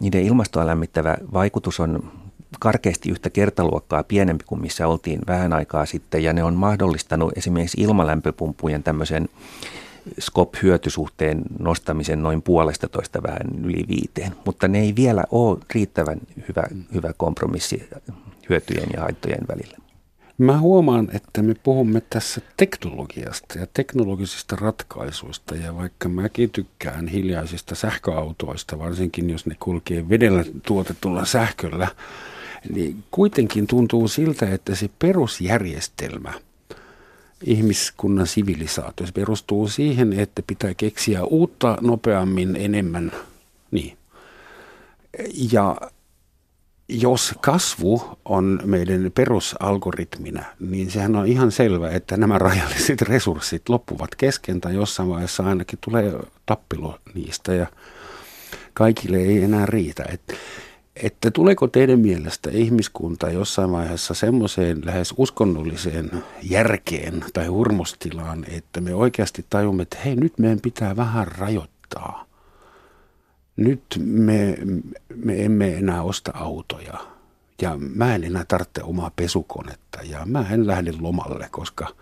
niiden 0.00 0.22
ilmastoa 0.22 0.66
lämmittävä 0.66 1.16
vaikutus 1.32 1.80
on 1.80 2.12
karkeasti 2.60 3.10
yhtä 3.10 3.30
kertaluokkaa 3.30 4.02
pienempi 4.02 4.44
kuin 4.46 4.60
missä 4.60 4.86
oltiin 4.86 5.20
vähän 5.26 5.52
aikaa 5.52 5.86
sitten, 5.86 6.24
ja 6.24 6.32
ne 6.32 6.44
on 6.44 6.54
mahdollistanut 6.54 7.32
esimerkiksi 7.36 7.80
ilmalämpöpumppujen 7.80 8.82
tämmöisen 8.82 9.28
SCOP-hyötysuhteen 10.20 11.42
nostamisen 11.58 12.22
noin 12.22 12.42
puolesta 12.42 12.88
toista 12.88 13.22
vähän 13.22 13.64
yli 13.64 13.84
viiteen, 13.88 14.32
mutta 14.44 14.68
ne 14.68 14.80
ei 14.80 14.94
vielä 14.96 15.24
ole 15.30 15.58
riittävän 15.74 16.20
hyvä, 16.48 16.64
hyvä 16.94 17.12
kompromissi 17.16 17.88
hyötyjen 18.48 18.88
ja 18.94 19.00
haittojen 19.00 19.48
välillä. 19.48 19.78
Mä 20.38 20.58
huomaan, 20.58 21.08
että 21.12 21.42
me 21.42 21.54
puhumme 21.62 22.02
tässä 22.10 22.40
teknologiasta 22.56 23.58
ja 23.58 23.66
teknologisista 23.74 24.56
ratkaisuista 24.56 25.54
ja 25.54 25.76
vaikka 25.76 26.08
mäkin 26.08 26.50
tykkään 26.50 27.08
hiljaisista 27.08 27.74
sähköautoista, 27.74 28.78
varsinkin 28.78 29.30
jos 29.30 29.46
ne 29.46 29.56
kulkee 29.60 30.08
vedellä 30.08 30.44
tuotetulla 30.66 31.24
sähköllä, 31.24 31.88
niin 32.74 33.04
kuitenkin 33.10 33.66
tuntuu 33.66 34.08
siltä, 34.08 34.50
että 34.50 34.74
se 34.74 34.90
perusjärjestelmä– 34.98 36.32
ihmiskunnan 37.44 38.26
sivilisaatio. 38.26 39.06
Se 39.06 39.12
perustuu 39.12 39.68
siihen, 39.68 40.12
että 40.12 40.42
pitää 40.46 40.74
keksiä 40.74 41.24
uutta 41.24 41.78
nopeammin, 41.80 42.56
enemmän. 42.56 43.12
Niin. 43.70 43.98
Ja 45.52 45.76
jos 46.88 47.34
kasvu 47.40 48.02
on 48.24 48.60
meidän 48.64 49.10
perusalgoritmina, 49.14 50.44
niin 50.60 50.90
sehän 50.90 51.16
on 51.16 51.26
ihan 51.26 51.52
selvä, 51.52 51.90
että 51.90 52.16
nämä 52.16 52.38
rajalliset 52.38 53.02
resurssit 53.12 53.68
loppuvat 53.68 54.14
kesken 54.14 54.60
tai 54.60 54.74
jossain 54.74 55.08
vaiheessa 55.08 55.42
ainakin 55.42 55.78
tulee 55.80 56.12
tappilo 56.46 56.98
niistä 57.14 57.54
ja 57.54 57.66
kaikille 58.74 59.16
ei 59.16 59.42
enää 59.42 59.66
riitä. 59.66 60.04
Että 60.12 60.34
että 61.02 61.30
tuleeko 61.30 61.66
teidän 61.66 62.00
mielestä 62.00 62.50
ihmiskunta 62.52 63.30
jossain 63.30 63.72
vaiheessa 63.72 64.14
semmoiseen 64.14 64.80
lähes 64.84 65.14
uskonnolliseen 65.16 66.10
järkeen 66.42 67.24
tai 67.32 67.46
hurmostilaan, 67.46 68.44
että 68.48 68.80
me 68.80 68.94
oikeasti 68.94 69.46
tajumme, 69.50 69.82
että 69.82 69.98
hei 70.04 70.16
nyt 70.16 70.38
meidän 70.38 70.60
pitää 70.60 70.96
vähän 70.96 71.26
rajoittaa. 71.26 72.26
Nyt 73.56 73.82
me, 73.98 74.58
me 75.14 75.44
emme 75.44 75.74
enää 75.74 76.02
osta 76.02 76.32
autoja 76.34 76.98
ja 77.62 77.78
mä 77.94 78.14
en 78.14 78.24
enää 78.24 78.44
tarvitse 78.48 78.82
omaa 78.82 79.10
pesukonetta 79.16 79.98
ja 80.02 80.26
mä 80.26 80.46
en 80.50 80.66
lähde 80.66 80.92
lomalle, 81.00 81.48
koska– 81.50 81.88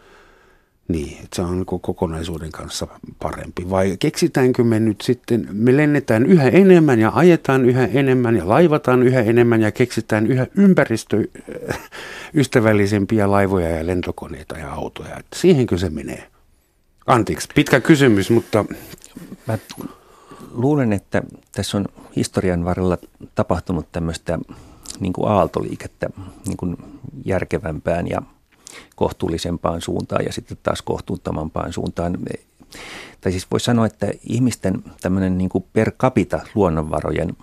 niin, 0.89 1.25
että 1.25 1.37
se 1.37 1.43
on 1.43 1.57
niin 1.57 1.67
kokonaisuuden 1.81 2.53
kanssa 2.53 2.87
parempi. 3.19 3.71
Vai 3.71 3.97
keksitäänkö 3.99 4.65
me 4.65 4.81
nyt 4.81 5.01
sitten, 5.01 5.49
me 5.53 5.77
lennetään 5.77 6.27
yhä 6.27 6.49
enemmän 6.49 7.01
ja 7.01 7.13
ajetaan 7.15 7.65
yhä 7.65 7.85
enemmän 7.85 8.37
ja 8.37 8.49
laivataan 8.49 9.03
yhä 9.03 9.21
enemmän 9.21 9.61
ja 9.61 9.73
keksitään 9.73 10.27
yhä 10.27 10.47
ympäristöystävällisempiä 10.55 13.31
laivoja 13.31 13.71
ja 13.71 13.87
lentokoneita 13.87 14.59
ja 14.59 14.73
autoja. 14.73 15.17
Että 15.17 15.39
siihenkö 15.39 15.79
se 15.79 15.91
menee? 15.91 16.27
Anteeksi, 17.07 17.49
pitkä 17.55 17.81
kysymys, 17.81 18.31
mutta... 18.31 18.65
Mä 19.47 19.59
luulen, 20.51 20.93
että 20.93 21.23
tässä 21.53 21.79
on 21.79 21.85
historian 22.17 22.65
varrella 22.65 22.99
tapahtunut 23.35 23.93
tämmöistä 23.93 24.39
niin 25.01 25.13
kuin 25.13 25.29
aaltoliikettä 25.29 26.11
niin 26.47 26.57
kuin 26.57 26.77
järkevämpään 27.25 28.09
ja 28.09 28.23
kohtuullisempaan 28.97 29.81
suuntaan 29.81 30.25
ja 30.25 30.33
sitten 30.33 30.59
taas 30.63 30.83
kohtuuttomampaan 30.83 31.73
suuntaan. 31.73 32.19
Tai 33.21 33.33
siis 33.33 33.47
voisi 33.51 33.65
sanoa, 33.65 33.87
että 33.87 34.07
ihmisten 34.23 34.85
tämmöinen 35.01 35.39
niin 35.39 35.51
per 35.73 35.91
capita 35.91 36.41
luonnonvarojen 36.55 37.37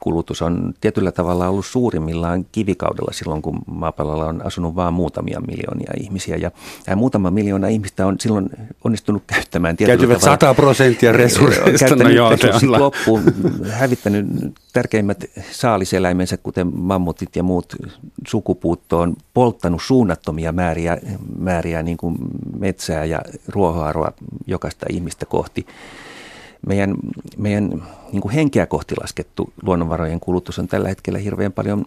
kulutus 0.00 0.42
on 0.42 0.74
tietyllä 0.80 1.12
tavalla 1.12 1.48
ollut 1.48 1.66
suurimmillaan 1.66 2.46
kivikaudella 2.52 3.12
silloin, 3.12 3.42
kun 3.42 3.58
maapallolla 3.66 4.24
on 4.24 4.46
asunut 4.46 4.76
vain 4.76 4.94
muutamia 4.94 5.40
miljoonia 5.40 5.92
ihmisiä. 6.00 6.36
Ja 6.36 6.50
tämä 6.84 6.96
muutama 6.96 7.30
miljoona 7.30 7.68
ihmistä 7.68 8.06
on 8.06 8.16
silloin 8.20 8.50
onnistunut 8.84 9.22
käyttämään 9.26 9.76
tietyllä 9.76 9.96
Käytyvät 9.96 10.20
tavalla. 10.20 10.38
100 10.40 10.54
prosenttia 10.54 11.12
resursseista. 11.12 11.96
No 11.96 12.08
joo, 12.08 12.30
loppuun, 12.78 13.22
hävittänyt 13.70 14.26
tärkeimmät 14.72 15.24
saaliseläimensä, 15.50 16.36
kuten 16.36 16.76
mammutit 16.76 17.36
ja 17.36 17.42
muut 17.42 17.76
sukupuuttoon, 18.28 19.16
polttanut 19.34 19.82
suunnattomia 19.82 20.52
määriä, 20.52 20.98
määriä 21.38 21.82
niin 21.82 21.96
kuin 21.96 22.16
metsää 22.58 23.04
ja 23.04 23.20
ruohoarvoa 23.48 24.12
jokaista 24.46 24.86
ihmistä 24.90 25.26
kohti 25.26 25.66
meidän, 26.66 26.94
meidän 27.36 27.82
niin 28.12 28.22
kuin 28.22 28.32
henkeä 28.32 28.66
kohti 28.66 28.94
laskettu 29.00 29.52
luonnonvarojen 29.62 30.20
kulutus 30.20 30.58
on 30.58 30.68
tällä 30.68 30.88
hetkellä 30.88 31.18
hirveän 31.18 31.52
paljon 31.52 31.84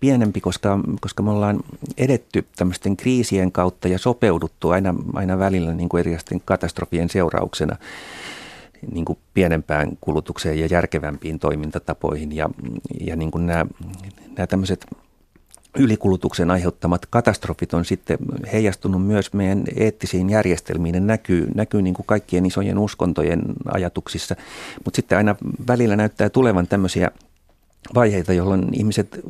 pienempi, 0.00 0.40
koska, 0.40 0.78
koska 1.00 1.22
me 1.22 1.30
ollaan 1.30 1.60
edetty 1.98 2.46
tämmöisten 2.56 2.96
kriisien 2.96 3.52
kautta 3.52 3.88
ja 3.88 3.98
sopeuduttu 3.98 4.70
aina, 4.70 4.94
aina 5.14 5.38
välillä 5.38 5.74
niin 5.74 5.88
kuin 5.88 5.98
erilaisten 5.98 6.42
katastrofien 6.44 7.08
seurauksena 7.08 7.76
niin 8.92 9.04
kuin 9.04 9.18
pienempään 9.34 9.88
kulutukseen 10.00 10.60
ja 10.60 10.66
järkevämpiin 10.70 11.38
toimintatapoihin. 11.38 12.36
Ja, 12.36 12.50
ja 13.00 13.16
niin 13.16 13.30
kuin 13.30 13.46
nämä, 13.46 13.66
nämä 14.36 14.46
tämmöiset 14.46 14.86
ylikulutuksen 15.78 16.50
aiheuttamat 16.50 17.06
katastrofit 17.06 17.74
on 17.74 17.84
sitten 17.84 18.18
heijastunut 18.52 19.06
myös 19.06 19.32
meidän 19.32 19.64
eettisiin 19.76 20.30
järjestelmiin. 20.30 20.92
Ne 20.92 21.00
näkyy, 21.00 21.48
näkyy 21.54 21.82
niin 21.82 21.94
kuin 21.94 22.06
kaikkien 22.06 22.46
isojen 22.46 22.78
uskontojen 22.78 23.42
ajatuksissa, 23.72 24.36
mutta 24.84 24.96
sitten 24.96 25.18
aina 25.18 25.36
välillä 25.68 25.96
näyttää 25.96 26.28
tulevan 26.28 26.66
tämmöisiä 26.66 27.10
vaiheita, 27.94 28.32
jolloin 28.32 28.68
ihmiset 28.72 29.20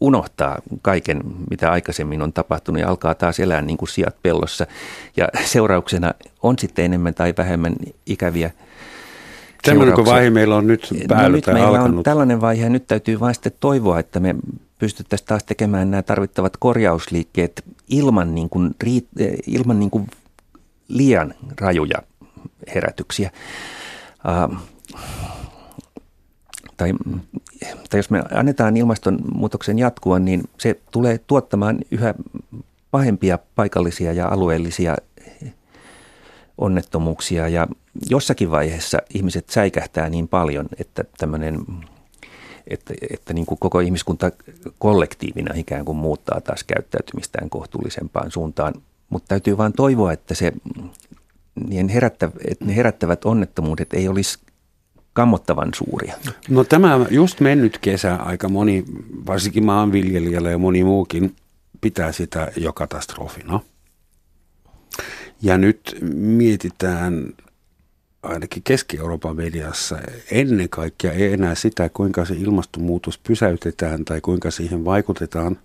unohtaa 0.00 0.58
kaiken, 0.82 1.20
mitä 1.50 1.72
aikaisemmin 1.72 2.22
on 2.22 2.32
tapahtunut 2.32 2.80
ja 2.80 2.88
alkaa 2.88 3.14
taas 3.14 3.40
elää 3.40 3.62
niin 3.62 3.76
kuin 3.76 3.88
sijat 3.88 4.16
pellossa. 4.22 4.66
Ja 5.16 5.28
seurauksena 5.44 6.14
on 6.42 6.58
sitten 6.58 6.84
enemmän 6.84 7.14
tai 7.14 7.34
vähemmän 7.38 7.74
ikäviä 8.06 8.50
Tämmöinen 9.62 9.96
vaihe 9.96 10.30
meillä 10.30 10.56
on 10.56 10.66
nyt 10.66 10.88
päällä 11.08 11.28
no 11.28 11.36
nyt 11.36 11.46
meillä 11.46 11.68
alkanut. 11.68 11.96
on 11.96 12.02
tällainen 12.02 12.40
vaihe 12.40 12.62
ja 12.62 12.70
nyt 12.70 12.86
täytyy 12.86 13.20
vain 13.20 13.34
sitten 13.34 13.52
toivoa, 13.60 13.98
että 13.98 14.20
me 14.20 14.34
pystyttäisiin 14.78 15.26
taas 15.26 15.44
tekemään 15.44 15.90
nämä 15.90 16.02
tarvittavat 16.02 16.56
korjausliikkeet 16.56 17.64
ilman, 17.88 18.34
niin 18.34 18.48
kuin, 18.50 18.74
ilman 19.46 19.80
niin 19.80 19.90
kuin 19.90 20.06
liian 20.88 21.34
rajuja 21.60 22.02
herätyksiä. 22.74 23.30
Uh, 24.50 24.56
tai, 26.76 26.92
tai 27.90 27.98
jos 27.98 28.10
me 28.10 28.22
annetaan 28.34 28.76
ilmastonmuutoksen 28.76 29.78
jatkua, 29.78 30.18
niin 30.18 30.42
se 30.58 30.80
tulee 30.90 31.18
tuottamaan 31.18 31.78
yhä 31.90 32.14
pahempia 32.90 33.38
paikallisia 33.54 34.12
ja 34.12 34.28
alueellisia 34.28 34.96
onnettomuuksia 36.58 37.48
ja 37.48 37.66
jossakin 38.10 38.50
vaiheessa 38.50 38.98
ihmiset 39.14 39.50
säikähtää 39.50 40.10
niin 40.10 40.28
paljon, 40.28 40.66
että 40.78 41.04
tämmöinen 41.18 41.66
että, 42.66 42.94
että 43.10 43.32
niin 43.32 43.46
kuin 43.46 43.58
koko 43.58 43.80
ihmiskunta 43.80 44.32
kollektiivina 44.78 45.54
ikään 45.54 45.84
kuin 45.84 45.98
muuttaa 45.98 46.40
taas 46.40 46.64
käyttäytymistään 46.64 47.50
kohtuullisempaan 47.50 48.30
suuntaan. 48.30 48.74
Mutta 49.08 49.28
täytyy 49.28 49.56
vain 49.58 49.72
toivoa, 49.72 50.12
että, 50.12 50.34
se, 50.34 50.52
niin 51.68 51.88
herättä, 51.88 52.30
että 52.48 52.64
ne 52.64 52.76
herättävät 52.76 53.24
onnettomuudet 53.24 53.92
ei 53.92 54.08
olisi 54.08 54.38
kammottavan 55.12 55.74
suuria. 55.74 56.14
No 56.48 56.64
tämä 56.64 57.06
just 57.10 57.40
mennyt 57.40 57.78
kesä 57.78 58.14
aika 58.14 58.48
moni, 58.48 58.84
varsinkin 59.26 59.64
maanviljelijällä 59.64 60.50
ja 60.50 60.58
moni 60.58 60.84
muukin, 60.84 61.36
pitää 61.80 62.12
sitä 62.12 62.52
jo 62.56 62.72
katastrofina. 62.72 63.60
Ja 65.42 65.58
nyt 65.58 65.98
mietitään 66.12 67.34
ainakin 68.26 68.62
Keski-Euroopan 68.62 69.36
mediassa 69.36 69.98
ennen 70.30 70.68
kaikkea 70.68 71.12
ei 71.12 71.32
enää 71.32 71.54
sitä, 71.54 71.88
kuinka 71.88 72.24
se 72.24 72.34
ilmastonmuutos 72.34 73.18
pysäytetään 73.18 74.04
tai 74.04 74.20
kuinka 74.20 74.50
siihen 74.50 74.84
vaikutetaan, 74.84 75.58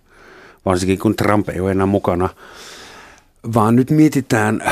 varsinkin 0.64 0.98
kun 0.98 1.16
Trump 1.16 1.48
ei 1.48 1.60
ole 1.60 1.70
enää 1.70 1.86
mukana, 1.86 2.28
vaan 3.54 3.76
nyt 3.76 3.90
mietitään 3.90 4.62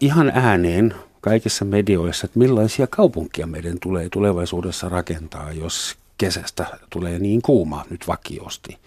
ihan 0.00 0.32
ääneen 0.34 0.94
kaikissa 1.20 1.64
medioissa, 1.64 2.24
että 2.24 2.38
millaisia 2.38 2.86
kaupunkia 2.86 3.46
meidän 3.46 3.78
tulee 3.80 4.08
tulevaisuudessa 4.08 4.88
rakentaa, 4.88 5.52
jos 5.52 5.96
kesästä 6.18 6.66
tulee 6.90 7.18
niin 7.18 7.42
kuuma 7.42 7.84
nyt 7.90 8.08
vakiosti. 8.08 8.78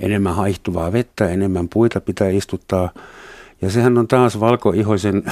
Enemmän 0.00 0.34
haihtuvaa 0.34 0.92
vettä, 0.92 1.28
enemmän 1.28 1.68
puita 1.68 2.00
pitää 2.00 2.28
istuttaa. 2.28 2.90
Ja 3.62 3.70
sehän 3.70 3.98
on 3.98 4.08
taas 4.08 4.40
valkoihoisen 4.40 5.22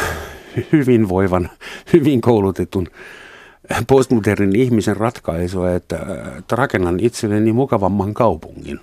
hyvinvoivan, 0.73 1.51
hyvin 1.93 2.21
koulutetun 2.21 2.89
postmodernin 3.87 4.57
ihmisen 4.57 4.97
ratkaisua, 4.97 5.73
että, 5.73 5.99
että 6.39 6.57
rakennan 6.57 7.01
itselleni 7.01 7.53
mukavamman 7.53 8.15
kaupungin, 8.15 8.81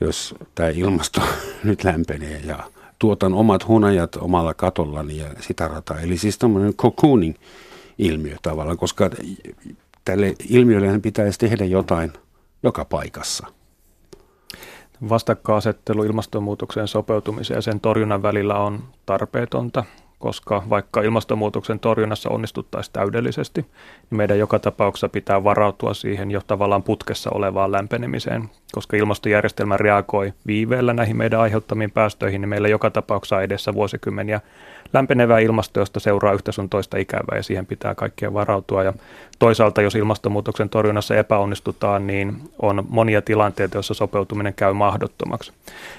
jos 0.00 0.34
tämä 0.54 0.68
ilmasto 0.68 1.20
nyt 1.64 1.84
lämpenee 1.84 2.40
ja 2.44 2.58
tuotan 2.98 3.34
omat 3.34 3.68
hunajat 3.68 4.16
omalla 4.16 4.54
katollani 4.54 5.16
ja 5.16 5.26
sitä 5.40 5.68
rataa. 5.68 6.00
Eli 6.00 6.18
siis 6.18 6.38
tämmöinen 6.38 6.74
cocooning 6.74 7.34
ilmiö 7.98 8.36
tavallaan, 8.42 8.78
koska 8.78 9.10
tälle 10.04 10.34
ilmiölle 10.48 10.98
pitäisi 10.98 11.38
tehdä 11.38 11.64
jotain 11.64 12.12
joka 12.62 12.84
paikassa. 12.84 13.46
Vastakkainasettelu 15.08 16.04
ilmastonmuutokseen 16.04 16.88
sopeutumisen 16.88 17.54
ja 17.54 17.60
sen 17.60 17.80
torjunnan 17.80 18.22
välillä 18.22 18.58
on 18.58 18.84
tarpeetonta 19.06 19.84
koska 20.24 20.62
vaikka 20.70 21.02
ilmastonmuutoksen 21.02 21.80
torjunnassa 21.80 22.30
onnistuttaisiin 22.30 22.92
täydellisesti, 22.92 23.60
niin 23.60 24.16
meidän 24.16 24.38
joka 24.38 24.58
tapauksessa 24.58 25.08
pitää 25.08 25.44
varautua 25.44 25.94
siihen 25.94 26.30
jo 26.30 26.40
tavallaan 26.46 26.82
putkessa 26.82 27.30
olevaan 27.34 27.72
lämpenemiseen, 27.72 28.50
koska 28.74 28.96
ilmastojärjestelmä 28.96 29.76
reagoi 29.76 30.32
viiveellä 30.46 30.92
näihin 30.92 31.16
meidän 31.16 31.40
aiheuttamiin 31.40 31.90
päästöihin, 31.90 32.40
niin 32.40 32.48
meillä 32.48 32.68
joka 32.68 32.90
tapauksessa 32.90 33.42
edessä 33.42 33.74
vuosikymmeniä 33.74 34.40
lämpenevää 34.94 35.38
ilmasto, 35.38 35.80
josta 35.80 36.00
seuraa 36.00 36.32
yhtä 36.32 36.52
sun 36.52 36.68
toista 36.68 36.98
ikävää 36.98 37.36
ja 37.36 37.42
siihen 37.42 37.66
pitää 37.66 37.94
kaikkea 37.94 38.34
varautua. 38.34 38.82
Ja 38.82 38.92
toisaalta, 39.38 39.82
jos 39.82 39.94
ilmastonmuutoksen 39.94 40.68
torjunnassa 40.68 41.16
epäonnistutaan, 41.16 42.06
niin 42.06 42.36
on 42.58 42.86
monia 42.88 43.22
tilanteita, 43.22 43.76
joissa 43.76 43.94
sopeutuminen 43.94 44.54
käy 44.54 44.72
mahdottomaksi. 44.72 45.52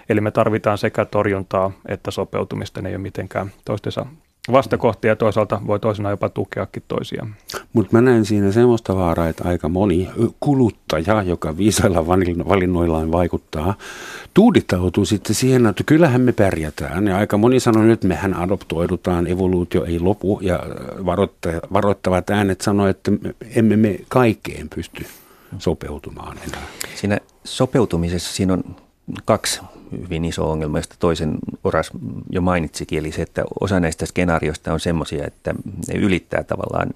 Eli 0.10 0.22
me 0.22 0.32
tarvitaan 0.32 0.78
sekä 0.78 1.06
torjuntaa 1.06 1.72
että 1.88 2.12
sopeutumista, 2.12 2.82
ne 2.82 2.90
ei 2.90 2.96
ole 2.96 3.02
mitenkään 3.02 3.52
toistensa 3.66 4.06
vastakohtia 4.52 5.12
ja 5.12 5.16
toisaalta 5.16 5.62
voi 5.68 5.80
toisena 5.80 6.10
jopa 6.10 6.30
tukeakin 6.30 6.84
toisiaan. 6.88 7.36
Mutta 7.74 7.90
mä 7.92 8.02
näen 8.02 8.26
siinä 8.26 8.52
semmoista 8.52 8.96
vaaraa, 8.96 9.28
että 9.28 9.48
aika 9.48 9.70
moni 9.70 10.10
kuluttaja, 10.40 11.24
joka 11.24 11.58
viisailla 11.58 12.08
valinnoillaan 12.08 13.12
vaikuttaa, 13.12 13.76
tuudittautuu 14.34 15.06
sitten 15.06 15.36
siihen, 15.36 15.66
että 15.66 15.84
kyllähän 15.84 16.22
me 16.22 16.32
pärjätään. 16.32 17.08
Ja 17.08 17.18
aika 17.18 17.38
moni 17.38 17.60
sanoo 17.60 17.84
nyt, 17.84 17.94
että 17.94 18.08
mehän 18.08 18.34
adoptoidutaan, 18.34 19.28
evoluutio 19.28 19.86
ei 19.86 20.00
lopu 20.00 20.40
ja 20.42 20.60
varoittavat 21.74 22.30
äänet 22.30 22.62
sanoo, 22.62 22.88
että 22.88 23.12
emme 23.56 23.78
me 23.78 24.00
kaikkeen 24.08 24.70
pysty 24.76 25.06
sopeutumaan 25.60 26.38
enää. 26.48 26.64
Siinä 26.96 27.20
sopeutumisessa 27.44 28.34
siinä 28.34 28.54
on 28.54 28.64
kaksi 29.26 29.62
hyvin 29.92 30.26
iso 30.26 30.52
ongelma, 30.52 30.80
josta 30.80 30.96
toisen 31.00 31.38
Oras 31.64 31.92
jo 32.30 32.42
mainitsikin, 32.42 33.00
eli 33.00 33.12
se, 33.12 33.22
että 33.22 33.44
osa 33.60 33.80
näistä 33.80 34.06
skenaarioista 34.06 34.74
on 34.74 34.80
semmoisia, 34.80 35.28
että 35.28 35.56
ne 35.88 35.94
ylittää 35.94 36.44
tavallaan 36.44 36.90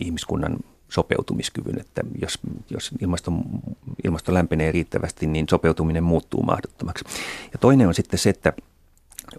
ihmiskunnan 0.00 0.56
sopeutumiskyvyn, 0.88 1.80
että 1.80 2.02
jos, 2.22 2.38
jos 2.70 2.90
ilmasto, 3.00 3.32
ilmasto 4.04 4.34
lämpenee 4.34 4.72
riittävästi, 4.72 5.26
niin 5.26 5.46
sopeutuminen 5.50 6.04
muuttuu 6.04 6.42
mahdottomaksi. 6.42 7.04
Ja 7.52 7.58
toinen 7.58 7.88
on 7.88 7.94
sitten 7.94 8.18
se, 8.18 8.30
että 8.30 8.52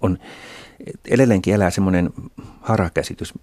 on 0.02 0.18
edelleenkin 1.08 1.54
elää 1.54 1.70
semmoinen 1.70 2.10
harakäsitys 2.62 3.34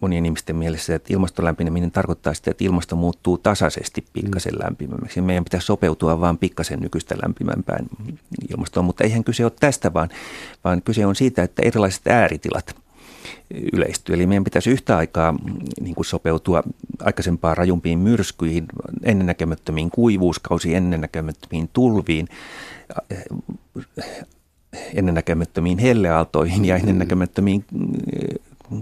monien 0.00 0.26
ihmisten 0.26 0.56
mielessä, 0.56 0.94
että 0.94 1.12
ilmaston 1.12 1.44
lämpeneminen 1.44 1.90
tarkoittaa 1.90 2.34
sitä, 2.34 2.50
että 2.50 2.64
ilmasto 2.64 2.96
muuttuu 2.96 3.38
tasaisesti 3.38 4.04
pikkasen 4.12 4.54
mm. 4.54 4.58
lämpimämmäksi. 4.64 5.20
Meidän 5.20 5.44
pitää 5.44 5.60
sopeutua 5.60 6.20
vain 6.20 6.38
pikkasen 6.38 6.80
nykyistä 6.80 7.14
lämpimämpään 7.22 7.86
ilmastoon, 8.50 8.86
mutta 8.86 9.04
eihän 9.04 9.24
kyse 9.24 9.44
ole 9.44 9.52
tästä, 9.60 9.92
vaan, 9.92 10.08
vaan 10.64 10.82
kyse 10.82 11.06
on 11.06 11.16
siitä, 11.16 11.42
että 11.42 11.62
erilaiset 11.62 12.06
ääritilat 12.06 12.76
yleistyy. 13.72 14.14
Eli 14.14 14.26
meidän 14.26 14.44
pitäisi 14.44 14.70
yhtä 14.70 14.96
aikaa 14.96 15.34
niin 15.80 15.94
kuin 15.94 16.06
sopeutua 16.06 16.62
aikaisempaan 17.00 17.56
rajumpiin 17.56 17.98
myrskyihin, 17.98 18.66
ennennäkemättömiin 19.02 19.90
kuivuuskausiin, 19.90 20.76
ennennäkemättömiin 20.76 21.70
tulviin, 21.72 22.28
ennennäkemättömiin 24.94 25.78
helleaaltoihin 25.78 26.64
ja 26.64 26.76
ennennäkemättömiin 26.76 27.64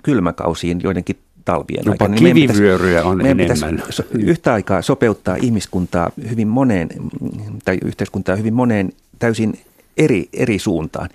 kylmäkausiin 0.02 0.80
joidenkin 0.82 1.18
talvien 1.44 1.82
Jopa 1.84 2.04
aikana. 2.04 2.20
Niin 2.20 2.34
kivivyöryjä 2.36 3.04
on 3.04 3.16
meidän 3.16 3.40
enemmän. 3.40 3.82
yhtä 4.12 4.52
aikaa 4.52 4.82
sopeuttaa 4.82 5.36
ihmiskuntaa 5.36 6.10
hyvin 6.30 6.48
moneen, 6.48 6.88
tai 7.64 7.78
yhteiskuntaa 7.84 8.36
hyvin 8.36 8.54
moneen 8.54 8.92
täysin 9.18 9.58
eri, 9.96 10.28
eri 10.32 10.58
suuntaan. 10.58 11.08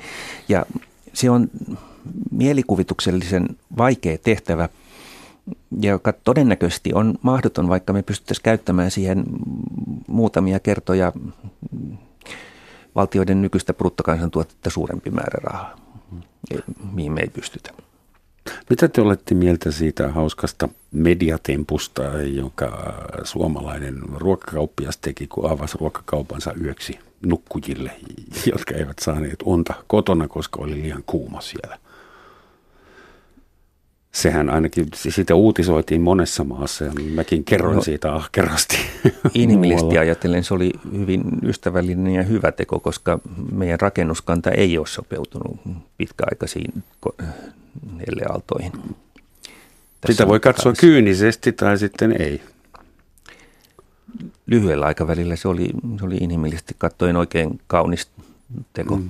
Ja 0.50 0.66
se 1.14 1.30
on 1.30 1.50
mielikuvituksellisen 2.32 3.48
vaikea 3.78 4.18
tehtävä, 4.18 4.70
joka 5.82 6.14
todennäköisesti 6.14 6.94
on 6.94 7.16
mahdoton, 7.22 7.70
vaikka 7.70 7.94
me 7.94 8.02
pystyttäisiin 8.02 8.44
käyttämään 8.44 8.92
siihen 8.92 9.24
muutamia 10.08 10.60
kertoja 10.60 11.12
valtioiden 12.96 13.42
nykyistä 13.42 13.74
bruttokansantuotetta 13.74 14.70
suurempi 14.70 15.10
määrä 15.10 15.40
rahaa, 15.44 15.76
mihin 16.94 17.12
me 17.12 17.22
ei 17.22 17.30
pystytä. 17.30 17.72
Mitä 18.70 18.88
te 18.88 19.02
olette 19.02 19.36
mieltä 19.36 19.72
siitä 19.72 20.08
hauskasta 20.12 20.70
mediatempusta, 20.92 22.04
jonka 22.36 22.94
suomalainen 23.24 24.00
ruokakauppias 24.16 24.98
teki, 24.98 25.28
kun 25.28 25.52
avasi 25.52 25.78
ruokakaupansa 25.80 26.54
yöksi 26.64 27.00
nukkujille, 27.26 27.92
jotka 28.52 28.74
eivät 28.74 29.00
saaneet 29.00 29.40
unta 29.46 29.74
kotona, 29.88 30.28
koska 30.28 30.62
oli 30.62 30.82
liian 30.82 31.04
kuuma 31.06 31.42
siellä? 31.42 31.80
Sehän 34.14 34.50
ainakin, 34.50 34.88
siitä 34.96 35.36
uutisoitiin 35.36 36.02
monessa 36.02 36.44
maassa 36.44 36.86
ja 36.86 36.92
mäkin 37.16 37.44
kerroin 37.44 37.76
no, 37.76 37.82
siitä 37.82 38.14
ahkerasti. 38.14 38.78
Inhimillisesti 39.34 39.98
ajatellen 39.98 40.44
se 40.44 40.54
oli 40.54 40.72
hyvin 40.98 41.24
ystävällinen 41.44 42.14
ja 42.14 42.24
hyvä 42.24 42.52
teko, 42.52 42.80
koska 42.80 43.20
meidän 43.52 43.80
rakennuskanta 43.80 44.52
ei 44.52 44.78
ole 44.78 44.88
sopeutunut 44.88 45.60
pitkäaikaisiin 45.98 46.84
helleaaltoihin. 48.08 48.72
Sitä 50.08 50.28
voi 50.28 50.40
katsoa 50.40 50.64
taas. 50.64 50.80
kyynisesti 50.80 51.52
tai 51.52 51.78
sitten 51.78 52.22
ei. 52.22 52.42
Lyhyellä 54.46 54.86
aikavälillä 54.86 55.36
se 55.36 55.48
oli, 55.48 55.70
se 56.00 56.06
oli 56.06 56.18
inhimillisesti 56.18 56.76
katsoen 56.78 57.16
oikein 57.16 57.60
kaunis 57.68 58.08
teko. 58.74 58.96
Mm. 58.96 59.10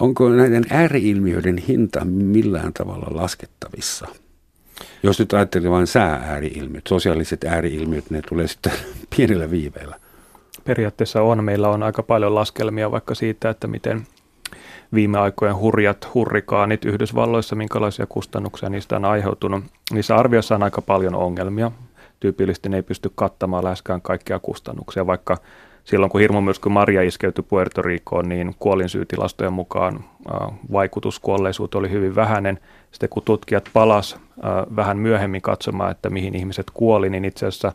Onko 0.00 0.28
näiden 0.28 0.64
ääriilmiöiden 0.70 1.58
hinta 1.58 2.04
millään 2.04 2.72
tavalla 2.72 3.06
laskettavissa? 3.10 4.06
Jos 5.02 5.18
nyt 5.18 5.32
ajattelee 5.32 5.70
vain 5.70 5.86
sää-ääriilmiöt, 5.86 6.86
sosiaaliset 6.86 7.44
ääriilmiöt, 7.44 8.10
ne 8.10 8.22
tulee 8.28 8.48
sitten 8.48 8.72
pienellä 9.16 9.50
viiveellä. 9.50 9.96
Periaatteessa 10.64 11.22
on. 11.22 11.44
Meillä 11.44 11.68
on 11.68 11.82
aika 11.82 12.02
paljon 12.02 12.34
laskelmia 12.34 12.90
vaikka 12.90 13.14
siitä, 13.14 13.50
että 13.50 13.66
miten 13.66 14.06
viime 14.94 15.18
aikojen 15.18 15.56
hurjat 15.56 16.08
hurrikaanit 16.14 16.84
Yhdysvalloissa, 16.84 17.56
minkälaisia 17.56 18.06
kustannuksia 18.06 18.68
niistä 18.68 18.96
on 18.96 19.04
aiheutunut. 19.04 19.64
Niissä 19.92 20.16
arvioissa 20.16 20.54
on 20.54 20.62
aika 20.62 20.82
paljon 20.82 21.14
ongelmia. 21.14 21.72
Tyypillisesti 22.20 22.68
ne 22.68 22.76
ei 22.76 22.82
pysty 22.82 23.12
kattamaan 23.14 23.64
läheskään 23.64 24.02
kaikkia 24.02 24.38
kustannuksia, 24.38 25.06
vaikka 25.06 25.36
silloin 25.86 26.10
kun 26.10 26.20
hirmumyrsky 26.20 26.68
Maria 26.68 27.02
iskeytyi 27.02 27.44
Puerto 27.48 27.82
Ricoon, 27.82 28.28
niin 28.28 28.54
kuolinsyytilastojen 28.58 29.52
mukaan 29.52 30.04
vaikutus 30.72 31.20
kuolleisuuteen 31.20 31.78
oli 31.78 31.90
hyvin 31.90 32.14
vähäinen. 32.14 32.58
Sitten 32.90 33.08
kun 33.08 33.22
tutkijat 33.22 33.68
palas 33.72 34.16
vähän 34.76 34.98
myöhemmin 34.98 35.42
katsomaan, 35.42 35.90
että 35.90 36.10
mihin 36.10 36.34
ihmiset 36.34 36.66
kuoli, 36.74 37.10
niin 37.10 37.24
itse 37.24 37.46
asiassa 37.46 37.72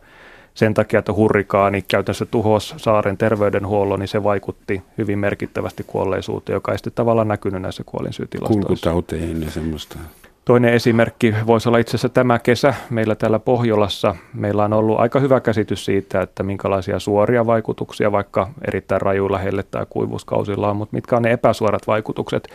sen 0.54 0.74
takia, 0.74 1.00
että 1.00 1.14
hurrikaani 1.14 1.82
käytännössä 1.82 2.26
tuhosi 2.26 2.74
saaren 2.78 3.18
terveydenhuollon, 3.18 4.00
niin 4.00 4.08
se 4.08 4.24
vaikutti 4.24 4.82
hyvin 4.98 5.20
merkittävästi 5.20 5.84
kuolleisuuteen, 5.88 6.54
joka 6.54 6.72
ei 6.72 6.78
sitten 6.78 6.94
tavallaan 6.94 7.28
näkynyt 7.28 7.62
näissä 7.62 7.84
kuolinsyytilastoissa. 7.86 8.68
Kulkutauteihin 8.68 9.44
ja 9.44 9.52
semmoista. 9.52 10.00
Toinen 10.46 10.74
esimerkki 10.74 11.36
voisi 11.46 11.70
olla 11.70 11.78
itse 11.78 11.92
asiassa 11.92 12.10
tämä 12.10 12.40
kesä 12.40 12.74
meillä 12.90 13.16
täällä 13.16 13.40
Pohjolassa. 13.40 14.16
Meillä 14.34 14.64
on 14.64 14.74
ollut 14.74 15.00
aika 15.00 15.20
hyvä 15.20 15.40
käsitys 15.40 15.86
siitä, 15.86 16.22
että 16.22 16.44
minkälaisia 16.44 17.00
suoria 17.00 17.46
vaikutuksia 17.46 18.12
vaikka 18.12 18.48
erittäin 18.68 19.02
rajuilla 19.02 19.38
helle- 19.38 19.64
tai 19.72 19.86
kuivuuskausilla 19.90 20.70
on, 20.70 20.76
mutta 20.76 20.96
mitkä 20.96 21.16
on 21.16 21.22
ne 21.22 21.32
epäsuorat 21.32 21.88
vaikutukset. 21.88 22.48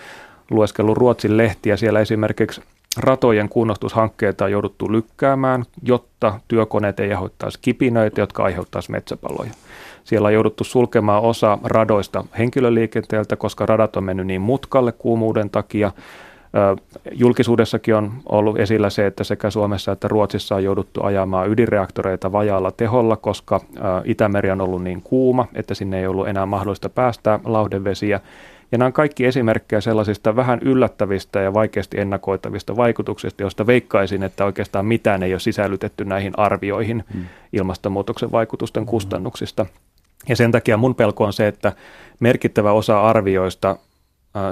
Lueskellut 0.51 0.99
Ruotsin 0.99 1.37
lehtiä 1.37 1.77
siellä 1.77 2.01
esimerkiksi 2.01 2.63
ratojen 2.97 3.49
kunnostushankkeita 3.49 4.45
on 4.45 4.53
jouduttu 4.53 4.93
lykkäämään, 4.93 5.65
jotta 5.83 6.41
työkoneet 6.49 7.01
ei 7.01 7.13
aiheuttaisi 7.13 7.59
kipinöitä, 7.63 8.21
jotka 8.21 8.45
aiheuttaisi 8.45 8.91
metsäpaloja. 8.91 9.51
Siellä 10.05 10.27
on 10.27 10.35
jouduttu 10.35 10.65
sulkemaan 10.65 11.23
osa 11.23 11.59
radoista 11.65 12.25
henkilöliikenteeltä, 12.39 13.37
koska 13.37 13.67
radat 13.67 13.97
on 13.97 14.05
mennyt 14.05 14.27
niin 14.27 14.41
mutkalle 14.41 14.93
kuumuuden 14.93 15.51
takia. 15.51 15.93
Julkisuudessakin 17.13 17.95
on 17.95 18.13
ollut 18.29 18.59
esillä 18.59 18.91
se, 18.91 19.07
että 19.07 19.25
sekä 19.25 19.51
Suomessa 19.51 19.93
että 19.93 20.09
Ruotsissa 20.09 20.55
on 20.55 20.65
jouduttu 20.65 21.03
ajamaan 21.03 21.51
ydinreaktoreita 21.51 22.33
vajaalla 22.33 22.71
teholla, 22.71 23.17
koska 23.17 23.61
Itämeri 24.05 24.51
on 24.51 24.61
ollut 24.61 24.83
niin 24.83 25.03
kuuma, 25.03 25.47
että 25.55 25.75
sinne 25.75 26.01
ei 26.01 26.07
ollut 26.07 26.29
enää 26.29 26.47
mahdollista 26.47 26.89
päästää 26.89 27.41
lauhdevesiä. 27.45 28.21
Ja 28.73 28.79
nämä 28.79 28.87
on 28.87 28.93
kaikki 28.93 29.27
esimerkkejä 29.27 29.81
sellaisista 29.81 30.37
vähän 30.37 30.59
yllättävistä 30.63 31.41
ja 31.41 31.55
vaikeasti 31.55 32.01
ennakoitavista 32.01 32.77
vaikutuksista, 32.77 33.43
joista 33.43 33.67
veikkaisin, 33.67 34.23
että 34.23 34.45
oikeastaan 34.45 34.87
mitään 34.87 35.23
ei 35.23 35.33
ole 35.33 35.41
sisällytetty 35.41 36.05
näihin 36.05 36.33
arvioihin 36.37 37.05
hmm. 37.15 37.25
ilmastonmuutoksen 37.53 38.33
vaikutusten 38.33 38.83
hmm. 38.83 38.91
kustannuksista. 38.91 39.67
Ja 40.29 40.37
sen 40.37 40.53
takia 40.53 40.77
mun 40.77 40.95
pelko 40.95 41.25
on 41.25 41.33
se, 41.33 41.47
että 41.47 41.73
merkittävä 42.21 42.73
osa 42.73 43.01
arvioista 43.01 43.77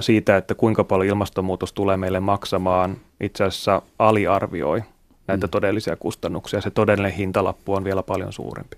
siitä, 0.00 0.36
että 0.36 0.54
kuinka 0.54 0.84
paljon 0.84 1.08
ilmastonmuutos 1.08 1.72
tulee 1.72 1.96
meille 1.96 2.20
maksamaan, 2.20 2.96
itse 3.20 3.44
asiassa 3.44 3.82
aliarvioi 3.98 4.82
näitä 5.26 5.46
mm. 5.46 5.50
todellisia 5.50 5.96
kustannuksia. 5.96 6.60
Se 6.60 6.70
todellinen 6.70 7.12
hintalappu 7.12 7.74
on 7.74 7.84
vielä 7.84 8.02
paljon 8.02 8.32
suurempi. 8.32 8.76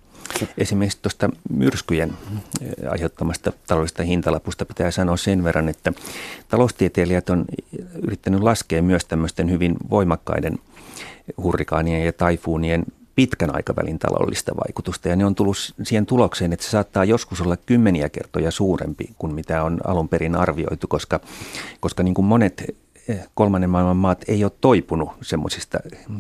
Esimerkiksi 0.59 0.99
tuosta 1.03 1.31
myrskyjen 1.51 2.13
aiheuttamasta 2.91 3.53
taloudellisesta 3.67 4.03
hintalapusta 4.03 4.65
pitää 4.65 4.91
sanoa 4.91 5.17
sen 5.17 5.45
verran, 5.45 5.69
että 5.69 5.93
taloustieteilijät 6.49 7.31
on 7.31 7.45
yrittänyt 8.03 8.41
laskea 8.41 8.83
myös 8.83 9.05
tämmöisten 9.05 9.51
hyvin 9.51 9.77
voimakkaiden 9.91 10.59
hurrikaanien 11.43 12.05
ja 12.05 12.13
taifuunien 12.13 12.85
pitkän 13.17 13.55
aikavälin 13.55 13.99
taloudellista 13.99 14.53
vaikutusta. 14.57 15.09
Ja 15.09 15.17
ne 15.17 15.25
on 15.25 15.35
tullut 15.35 15.57
siihen 15.83 16.07
tulokseen, 16.07 16.53
että 16.53 16.65
se 16.65 16.71
saattaa 16.71 17.05
joskus 17.05 17.41
olla 17.41 17.57
kymmeniä 17.57 18.09
kertoja 18.09 18.51
suurempi 18.51 19.11
kuin 19.19 19.35
mitä 19.35 19.63
on 19.63 19.81
alun 19.85 20.09
perin 20.09 20.37
arvioitu, 20.37 20.89
koska, 20.89 21.21
koska 21.81 22.03
niin 22.03 22.15
kuin 22.15 22.25
monet 22.25 22.65
kolmannen 23.35 23.71
maailman 23.71 23.97
maat 23.97 24.25
ei 24.29 24.45
ole 24.45 24.53
toipunut 24.61 25.11
semmoisista, 25.23 25.79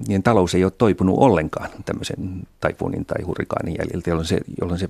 niin 0.08 0.22
talous 0.22 0.54
ei 0.54 0.64
ole 0.64 0.72
toipunut 0.78 1.18
ollenkaan 1.18 1.70
tämmöisen 1.84 2.16
taifuunin 2.60 3.04
tai 3.04 3.22
hurrikaanin 3.22 3.76
jäljiltä, 3.78 4.10
jolloin 4.10 4.28
se, 4.28 4.40
jolloin 4.60 4.80
se, 4.80 4.88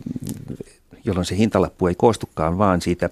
jolloin 1.05 1.27
se 1.27 1.37
hintalappu 1.37 1.87
ei 1.87 1.95
koostukaan 1.95 2.59
vaan 2.59 2.81
siitä 2.81 3.11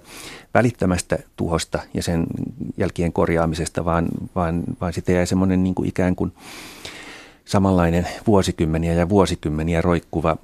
välittömästä 0.53 1.19
tuhosta 1.35 1.79
ja 1.93 2.03
sen 2.03 2.25
jälkien 2.77 3.13
korjaamisesta, 3.13 3.85
vaan, 3.85 4.07
vaan, 4.35 4.63
vaan 4.81 4.93
sitä 4.93 5.11
jää 5.11 5.25
semmoinen 5.25 5.63
niin 5.63 5.75
kuin 5.75 5.89
ikään 5.89 6.15
kuin 6.15 6.31
samanlainen 7.45 8.07
vuosikymmeniä 8.27 8.93
ja 8.93 9.09
vuosikymmeniä 9.09 9.81
roikkuva 9.81 10.37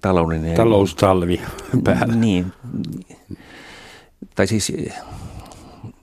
taloudellinen... 0.00 0.56
Taloustalvi 0.56 1.40
päällä. 1.84 2.14
Niin. 2.14 2.52
Tai 4.34 4.46
siis 4.46 4.72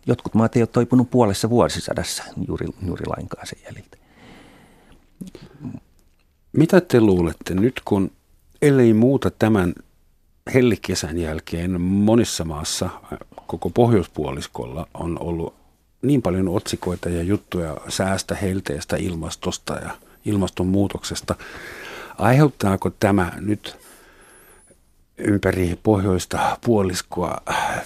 jotkut 0.05 0.33
maat 0.33 0.55
ei 0.55 0.61
ole 0.61 0.67
toipunut 0.67 1.09
puolessa 1.09 1.49
vuosisadassa 1.49 2.23
juuri, 2.47 2.67
juuri 2.85 3.05
lainkaan 3.05 3.47
sen 3.47 3.59
jäljiltä. 3.65 3.97
Mitä 6.53 6.81
te 6.81 7.01
luulette 7.01 7.53
nyt, 7.53 7.81
kun 7.85 8.11
ellei 8.61 8.93
muuta 8.93 9.31
tämän 9.31 9.73
hellikesän 10.53 11.17
jälkeen 11.17 11.81
monissa 11.81 12.45
maassa 12.45 12.89
koko 13.47 13.69
pohjoispuoliskolla 13.69 14.87
on 14.93 15.17
ollut 15.19 15.55
niin 16.01 16.21
paljon 16.21 16.47
otsikoita 16.47 17.09
ja 17.09 17.23
juttuja 17.23 17.77
säästä, 17.89 18.35
helteestä, 18.35 18.95
ilmastosta 18.95 19.73
ja 19.73 19.89
ilmastonmuutoksesta. 20.25 21.35
Aiheuttaako 22.17 22.89
tämä 22.89 23.31
nyt 23.39 23.77
ympäri 25.17 25.79
pohjoista 25.83 26.57
puoliskoa 26.65 27.37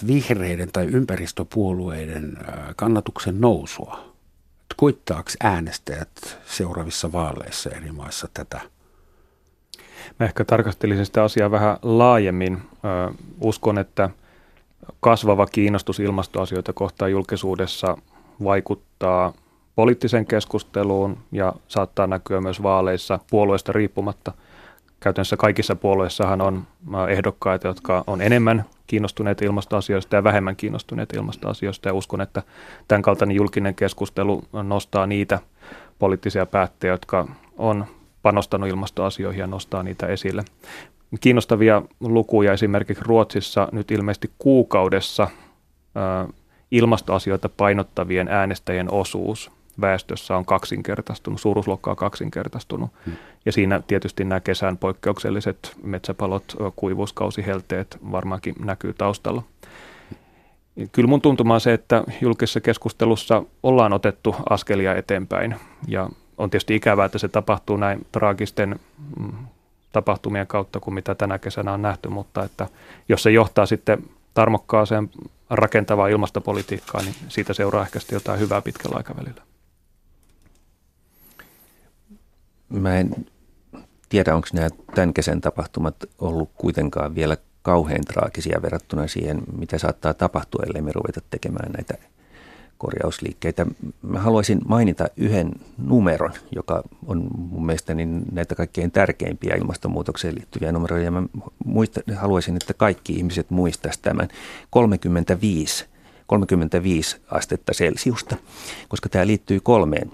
vihreiden 0.06 0.68
tai 0.72 0.86
ympäristöpuolueiden 0.86 2.38
kannatuksen 2.76 3.40
nousua? 3.40 4.08
Koittaako 4.76 5.30
äänestäjät 5.42 6.38
seuraavissa 6.46 7.12
vaaleissa 7.12 7.70
eri 7.70 7.92
maissa 7.92 8.28
tätä? 8.34 8.60
Mä 10.20 10.26
ehkä 10.26 10.44
tarkastelisin 10.44 11.06
sitä 11.06 11.22
asiaa 11.22 11.50
vähän 11.50 11.76
laajemmin. 11.82 12.62
Uskon, 13.40 13.78
että 13.78 14.10
kasvava 15.00 15.46
kiinnostus 15.46 16.00
ilmastoasioita 16.00 16.72
kohtaan 16.72 17.10
julkisuudessa 17.10 17.98
vaikuttaa 18.44 19.32
poliittiseen 19.78 20.26
keskusteluun 20.26 21.18
ja 21.32 21.52
saattaa 21.68 22.06
näkyä 22.06 22.40
myös 22.40 22.62
vaaleissa 22.62 23.18
puolueesta 23.30 23.72
riippumatta. 23.72 24.32
Käytännössä 25.00 25.36
kaikissa 25.36 25.76
puolueissahan 25.76 26.40
on 26.40 26.66
äh, 26.94 27.08
ehdokkaita, 27.08 27.68
jotka 27.68 28.04
on 28.06 28.22
enemmän 28.22 28.64
kiinnostuneita 28.86 29.44
ilmastoasioista 29.44 30.16
ja 30.16 30.24
vähemmän 30.24 30.56
kiinnostuneita 30.56 31.16
ilmastoasioista. 31.16 31.88
Ja 31.88 31.94
uskon, 31.94 32.20
että 32.20 32.42
tämän 32.88 33.02
kaltainen 33.02 33.36
julkinen 33.36 33.74
keskustelu 33.74 34.44
nostaa 34.52 35.06
niitä 35.06 35.38
poliittisia 35.98 36.46
päättäjiä, 36.46 36.92
jotka 36.92 37.28
on 37.58 37.84
panostanut 38.22 38.68
ilmastoasioihin 38.68 39.40
ja 39.40 39.46
nostaa 39.46 39.82
niitä 39.82 40.06
esille. 40.06 40.44
Kiinnostavia 41.20 41.82
lukuja 42.00 42.52
esimerkiksi 42.52 43.04
Ruotsissa 43.04 43.68
nyt 43.72 43.90
ilmeisesti 43.90 44.30
kuukaudessa 44.38 45.22
äh, 45.22 46.34
ilmastoasioita 46.70 47.48
painottavien 47.48 48.28
äänestäjien 48.28 48.92
osuus 48.92 49.57
väestössä 49.80 50.36
on 50.36 50.44
kaksinkertaistunut, 50.44 51.40
suuruusluokkaa 51.40 51.94
kaksinkertaistunut. 51.94 52.90
Hmm. 53.06 53.16
Ja 53.46 53.52
siinä 53.52 53.80
tietysti 53.86 54.24
nämä 54.24 54.40
kesän 54.40 54.78
poikkeukselliset 54.78 55.76
metsäpalot, 55.82 56.56
kuivuuskausihelteet 56.76 57.98
varmaankin 58.12 58.54
näkyy 58.64 58.94
taustalla. 58.94 59.42
Kyllä 60.92 61.08
mun 61.08 61.20
tuntuma 61.20 61.54
on 61.54 61.60
se, 61.60 61.72
että 61.72 62.04
julkisessa 62.20 62.60
keskustelussa 62.60 63.42
ollaan 63.62 63.92
otettu 63.92 64.36
askelia 64.50 64.94
eteenpäin 64.94 65.56
ja 65.88 66.08
on 66.38 66.50
tietysti 66.50 66.76
ikävää, 66.76 67.04
että 67.06 67.18
se 67.18 67.28
tapahtuu 67.28 67.76
näin 67.76 68.06
traagisten 68.12 68.80
mm, 69.20 69.32
tapahtumien 69.92 70.46
kautta 70.46 70.80
kuin 70.80 70.94
mitä 70.94 71.14
tänä 71.14 71.38
kesänä 71.38 71.72
on 71.72 71.82
nähty, 71.82 72.08
mutta 72.08 72.44
että 72.44 72.66
jos 73.08 73.22
se 73.22 73.30
johtaa 73.30 73.66
sitten 73.66 74.02
tarmokkaaseen 74.34 75.10
rakentavaa 75.50 76.08
ilmastopolitiikkaa, 76.08 77.02
niin 77.02 77.14
siitä 77.28 77.54
seuraa 77.54 77.82
ehkä 77.82 77.98
jotain 78.12 78.40
hyvää 78.40 78.62
pitkällä 78.62 78.96
aikavälillä. 78.96 79.47
Mä 82.68 82.98
en 82.98 83.26
tiedä, 84.08 84.34
onko 84.34 84.48
nämä 84.52 84.68
tämän 84.94 85.14
kesän 85.14 85.40
tapahtumat 85.40 85.96
ollut 86.18 86.50
kuitenkaan 86.54 87.14
vielä 87.14 87.36
kauhean 87.62 88.04
traagisia 88.04 88.62
verrattuna 88.62 89.06
siihen, 89.06 89.42
mitä 89.58 89.78
saattaa 89.78 90.14
tapahtua, 90.14 90.64
ellei 90.66 90.82
me 90.82 90.92
ruveta 90.92 91.20
tekemään 91.30 91.72
näitä 91.72 91.94
korjausliikkeitä. 92.78 93.66
Mä 94.02 94.20
haluaisin 94.20 94.60
mainita 94.68 95.08
yhden 95.16 95.52
numeron, 95.78 96.32
joka 96.50 96.82
on 97.06 97.28
mun 97.36 97.66
mielestä 97.66 97.94
niin 97.94 98.22
näitä 98.32 98.54
kaikkein 98.54 98.90
tärkeimpiä 98.90 99.56
ilmastonmuutokseen 99.56 100.34
liittyviä 100.34 100.72
numeroja. 100.72 101.04
Ja 101.04 101.10
mä 101.10 101.22
muista, 101.64 102.00
haluaisin, 102.16 102.56
että 102.56 102.74
kaikki 102.74 103.12
ihmiset 103.12 103.50
muistaisivat 103.50 104.02
tämän 104.02 104.28
35, 104.70 105.86
35 106.26 107.16
astetta 107.30 107.72
Celsiusta, 107.72 108.36
koska 108.88 109.08
tämä 109.08 109.26
liittyy 109.26 109.60
kolmeen 109.60 110.10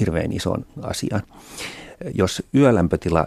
hirveän 0.00 0.32
isoon 0.32 0.66
asiaan. 0.82 1.22
Jos 2.14 2.42
yölämpötila 2.54 3.26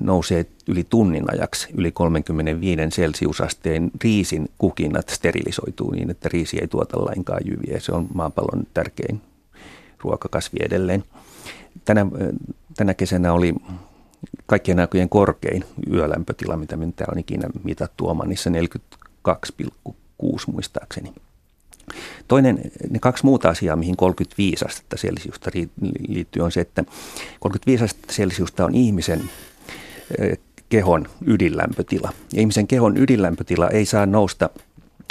nousee 0.00 0.46
yli 0.68 0.84
tunnin 0.84 1.24
ajaksi, 1.32 1.68
yli 1.78 1.92
35 1.92 2.82
celsiusasteen, 2.82 3.90
riisin 4.04 4.48
kukinnat 4.58 5.08
sterilisoituu 5.08 5.90
niin, 5.90 6.10
että 6.10 6.28
riisi 6.32 6.58
ei 6.60 6.68
tuota 6.68 7.04
lainkaan 7.04 7.40
jyviä. 7.44 7.80
Se 7.80 7.92
on 7.92 8.08
maapallon 8.14 8.66
tärkein 8.74 9.20
ruokakasvi 10.00 10.58
edelleen. 10.62 11.04
Tänä, 11.84 12.06
tänä 12.76 12.94
kesänä 12.94 13.32
oli 13.32 13.54
kaikkien 14.46 14.80
aikojen 14.80 15.08
korkein 15.08 15.64
yölämpötila, 15.92 16.56
mitä 16.56 16.76
minä 16.76 16.92
on 17.12 17.18
ikinä 17.18 17.48
mitattu 17.64 18.08
Omanissa, 18.08 18.50
42,6 18.50 20.52
muistaakseni. 20.52 21.12
Toinen, 22.28 22.60
ne 22.90 22.98
kaksi 22.98 23.24
muuta 23.24 23.48
asiaa, 23.48 23.76
mihin 23.76 23.96
35 23.96 24.64
astetta 24.64 24.96
celsiusta 24.96 25.50
liittyy, 26.08 26.42
on 26.42 26.52
se, 26.52 26.60
että 26.60 26.84
35 27.40 27.84
astetta 27.84 28.12
celsiusta 28.12 28.64
on 28.64 28.74
ihmisen 28.74 29.30
kehon 30.68 31.08
ydinlämpötila. 31.26 32.12
Ja 32.32 32.40
ihmisen 32.40 32.66
kehon 32.66 32.96
ydinlämpötila 32.96 33.68
ei 33.68 33.86
saa 33.86 34.06
nousta, 34.06 34.50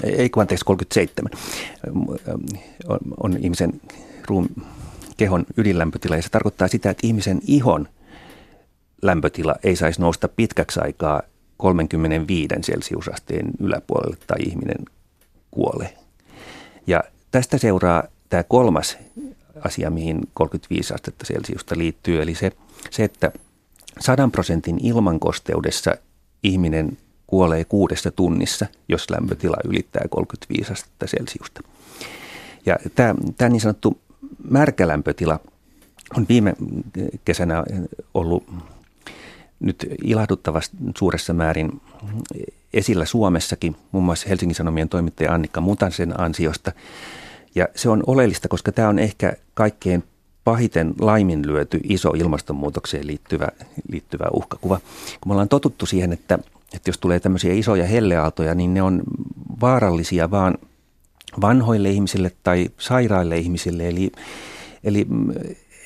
ei 0.03 0.30
kun 0.30 0.41
anteeksi 0.41 0.65
37, 0.65 1.32
on, 2.88 2.99
on 3.17 3.38
ihmisen 3.39 3.82
ruum, 4.27 4.47
kehon 5.17 5.45
ydinlämpötila. 5.57 6.15
Ja 6.15 6.21
se 6.21 6.30
tarkoittaa 6.30 6.67
sitä, 6.67 6.89
että 6.89 7.07
ihmisen 7.07 7.41
ihon 7.47 7.88
lämpötila 9.01 9.55
ei 9.63 9.75
saisi 9.75 10.01
nousta 10.01 10.27
pitkäksi 10.27 10.80
aikaa 10.80 11.21
35 11.57 12.55
celsiusasteen 12.55 13.51
yläpuolelle 13.59 14.17
tai 14.27 14.38
ihminen 14.41 14.86
kuolee. 15.51 15.93
Ja 16.90 17.04
tästä 17.32 17.58
seuraa 17.58 18.04
tämä 18.30 18.44
kolmas 18.44 18.98
asia, 19.62 19.90
mihin 19.90 20.22
35 20.34 20.94
astetta 20.94 21.26
Celsiusta 21.26 21.78
liittyy, 21.78 22.22
eli 22.22 22.36
se, 22.36 22.52
se 22.90 23.04
että 23.04 23.32
100 24.00 24.30
prosentin 24.32 24.80
ilmankosteudessa 24.84 25.96
ihminen 26.44 26.98
kuolee 27.28 27.66
kuudessa 27.66 28.12
tunnissa, 28.12 28.66
jos 28.88 29.10
lämpötila 29.10 29.58
ylittää 29.66 30.06
35 30.10 30.74
astetta 30.74 31.06
Celsiusta. 31.06 31.62
Ja 32.66 32.76
tämä, 32.96 33.16
tämä 33.38 33.50
niin 33.50 33.62
sanottu 33.62 34.00
märkälämpötila 34.50 35.40
on 36.18 36.26
viime 36.30 36.54
kesänä 37.26 37.64
ollut 38.14 38.44
nyt 39.60 39.88
ilahduttavasti 40.04 40.78
suuressa 40.98 41.34
määrin 41.34 41.82
esillä 42.74 43.05
Suomessakin, 43.05 43.76
muun 43.91 44.05
muassa 44.05 44.30
Helsingin 44.30 44.55
Sanomien 44.55 44.89
toimittaja 44.89 45.34
Annikka 45.34 45.61
Mutansen 45.61 46.20
ansiosta. 46.20 46.72
Ja 47.55 47.67
se 47.76 47.89
on 47.89 48.03
oleellista, 48.07 48.47
koska 48.47 48.72
tämä 48.72 48.89
on 48.89 48.99
ehkä 48.99 49.34
kaikkein 49.53 50.03
pahiten 50.43 50.93
laiminlyöty 50.99 51.80
iso 51.84 52.09
ilmastonmuutokseen 52.09 53.07
liittyvä, 53.07 53.47
liittyvä 53.91 54.26
uhkakuva. 54.34 54.80
Kun 55.22 55.30
me 55.30 55.34
ollaan 55.34 55.49
totuttu 55.49 55.86
siihen, 55.86 56.13
että, 56.13 56.39
että 56.74 56.89
jos 56.89 56.97
tulee 56.97 57.20
tämmöisiä 57.20 57.53
isoja 57.53 57.86
helleaaltoja, 57.86 58.55
niin 58.55 58.74
ne 58.74 58.82
on 58.82 59.01
vaarallisia 59.61 60.32
vaan 60.32 60.57
vanhoille 61.41 61.89
ihmisille 61.89 62.32
tai 62.43 62.70
sairaille 62.78 63.38
ihmisille. 63.38 63.88
Eli, 63.88 64.11
eli 64.84 65.07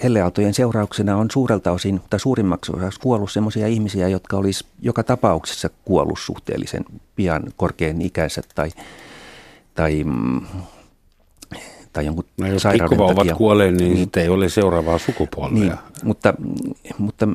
helleaaltojen 0.03 0.53
seurauksena 0.53 1.17
on 1.17 1.31
suurelta 1.31 1.71
osin 1.71 2.01
tai 2.09 2.19
suurimmaksi 2.19 2.71
osaksi 2.75 2.99
kuollut 2.99 3.31
sellaisia 3.31 3.67
ihmisiä, 3.67 4.07
jotka 4.07 4.37
olisi 4.37 4.65
joka 4.81 5.03
tapauksessa 5.03 5.69
kuollut 5.85 6.19
suhteellisen 6.19 6.85
pian 7.15 7.43
korkean 7.57 8.01
ikänsä 8.01 8.41
tai, 8.55 8.69
tai, 9.75 10.03
mm, 10.03 10.41
tai 11.93 12.05
jonkun 12.05 12.25
no, 12.37 12.47
jos 12.47 12.61
sairauden 12.61 13.15
takia. 13.15 13.35
kuolee, 13.35 13.71
niin, 13.71 13.93
niin 13.93 14.09
ei 14.17 14.29
ole 14.29 14.49
seuraavaa 14.49 14.97
sukupolvea. 14.97 15.59
Niin, 15.59 15.73
mutta, 16.03 16.33
mutta 16.97 17.25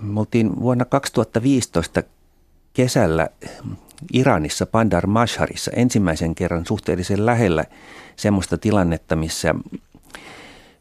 me 0.00 0.20
oltiin 0.20 0.60
vuonna 0.60 0.84
2015 0.84 2.02
kesällä 2.72 3.28
Iranissa, 4.12 4.66
Bandar 4.66 5.06
Masharissa 5.06 5.70
ensimmäisen 5.74 6.34
kerran 6.34 6.66
suhteellisen 6.66 7.26
lähellä 7.26 7.64
semmoista 8.16 8.58
tilannetta, 8.58 9.16
missä 9.16 9.54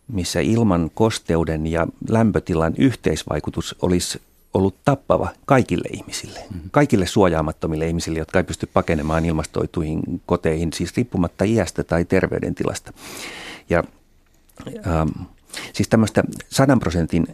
missä 0.08 0.40
ilman 0.40 0.92
kosteuden 0.94 1.68
ja 1.68 1.88
lämpötilan 2.10 2.74
yhteisvaikutus 2.78 3.76
olisi 3.82 4.22
ollut 4.54 4.76
tappava 4.86 5.30
kaikille 5.46 5.90
ihmisille, 5.94 6.40
mm-hmm. 6.40 6.70
kaikille 6.72 7.08
suojaamattomille 7.08 7.88
ihmisille, 7.88 8.20
jotka 8.20 8.40
ei 8.40 8.44
pysty 8.44 8.70
pakenemaan 8.74 9.26
ilmastoituihin 9.26 10.02
koteihin, 10.26 10.74
siis 10.74 10.98
riippumatta 10.98 11.46
iästä 11.46 11.84
tai 11.84 12.06
terveydentilasta. 12.06 12.94
Ja 13.70 13.84
ähm, 14.88 15.10
siis 15.74 15.88
tämmöistä 15.88 16.24
100 16.50 16.78
prosentin 16.78 17.28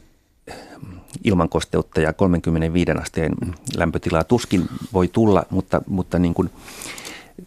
ilmankosteutta 1.24 2.02
ja 2.02 2.14
35 2.14 2.92
asteen 2.92 3.36
lämpötilaa 3.76 4.24
tuskin 4.24 4.70
voi 4.94 5.08
tulla, 5.08 5.46
mutta, 5.50 5.82
mutta 5.88 6.20
niin 6.20 6.34
kuin 6.34 6.50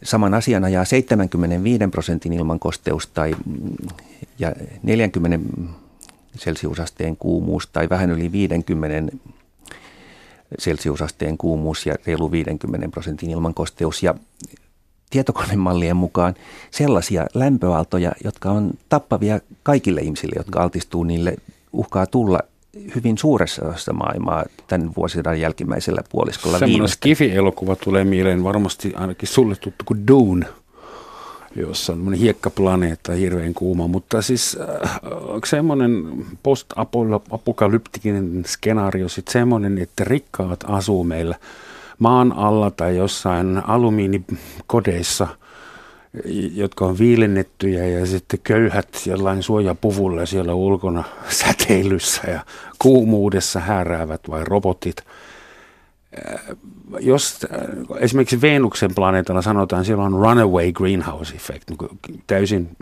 saman 0.02 0.34
asian 0.34 0.64
ajaa 0.64 0.84
75 0.84 1.84
prosentin 1.90 2.32
ilmankosteus 2.32 3.06
tai 3.06 3.36
ja 4.38 4.52
40 4.82 5.38
celsiusasteen 6.38 7.16
kuumuus 7.16 7.66
tai 7.66 7.88
vähän 7.88 8.10
yli 8.10 8.32
50 8.32 9.16
celsiusasteen 10.60 11.38
kuumuus 11.38 11.86
ja 11.86 11.94
reilu 12.06 12.30
50 12.30 12.88
prosentin 12.88 13.30
ilmankosteus. 13.30 14.02
Ja 14.02 14.14
tietokonemallien 15.10 15.96
mukaan 15.96 16.34
sellaisia 16.70 17.26
lämpöaaltoja, 17.34 18.12
jotka 18.24 18.50
on 18.50 18.70
tappavia 18.88 19.40
kaikille 19.62 20.00
ihmisille, 20.00 20.34
jotka 20.36 20.62
altistuu 20.62 21.04
niille, 21.04 21.36
uhkaa 21.72 22.06
tulla 22.06 22.40
hyvin 22.94 23.18
suuressa 23.18 23.68
osassa 23.68 23.92
maailmaa 23.92 24.44
tämän 24.66 24.90
vuosisadan 24.96 25.40
jälkimmäisellä 25.40 26.02
puoliskolla 26.10 26.58
Semmoinen 26.58 26.88
Skifi-elokuva 26.88 27.76
tulee 27.76 28.04
mieleen 28.04 28.44
varmasti 28.44 28.92
ainakin 28.96 29.28
sulle 29.28 29.56
tuttu 29.56 29.84
kuin 29.84 30.06
Dune, 30.06 30.46
jossa 31.56 31.92
on 31.92 32.14
hiekkaplaneetta 32.14 33.12
hirveän 33.12 33.54
kuuma, 33.54 33.88
mutta 33.88 34.22
siis 34.22 34.58
äh, 34.84 35.00
onko 35.04 35.46
semmoinen 35.46 36.04
post-apokalyptinen 36.42 38.42
skenaario 38.46 39.08
sitten 39.08 39.32
semmoinen, 39.32 39.78
että 39.78 40.04
rikkaat 40.04 40.64
asuu 40.68 41.04
meillä 41.04 41.36
maan 41.98 42.32
alla 42.32 42.70
tai 42.70 42.96
jossain 42.96 43.62
alumiinikodeissa– 43.66 45.28
jotka 46.54 46.86
on 46.86 46.98
viilennettyjä 46.98 47.86
ja 47.86 48.06
sitten 48.06 48.40
köyhät 48.44 48.88
jollain 49.06 49.42
suojapuvulla 49.42 50.26
siellä 50.26 50.54
ulkona 50.54 51.04
säteilyssä 51.28 52.30
ja 52.30 52.40
kuumuudessa 52.78 53.60
hääräävät 53.60 54.20
vai 54.30 54.44
robotit. 54.44 54.96
Äh, 56.28 56.56
jos 57.00 57.38
äh, 57.44 57.60
esimerkiksi 57.98 58.40
Venuksen 58.40 58.94
planeetalla 58.94 59.42
sanotaan, 59.42 59.84
siellä 59.84 60.04
on 60.04 60.12
runaway 60.12 60.72
greenhouse 60.72 61.34
effect, 61.34 61.70
niin 61.70 62.22
täysin 62.26 62.76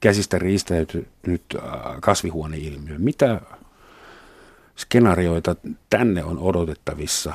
käsistä 0.00 0.38
riistäytynyt 0.38 1.42
äh, 1.56 1.62
kasvihuoneilmiö. 2.00 2.94
Mitä 2.98 3.40
skenaarioita 4.76 5.56
tänne 5.90 6.24
on 6.24 6.38
odotettavissa, 6.38 7.34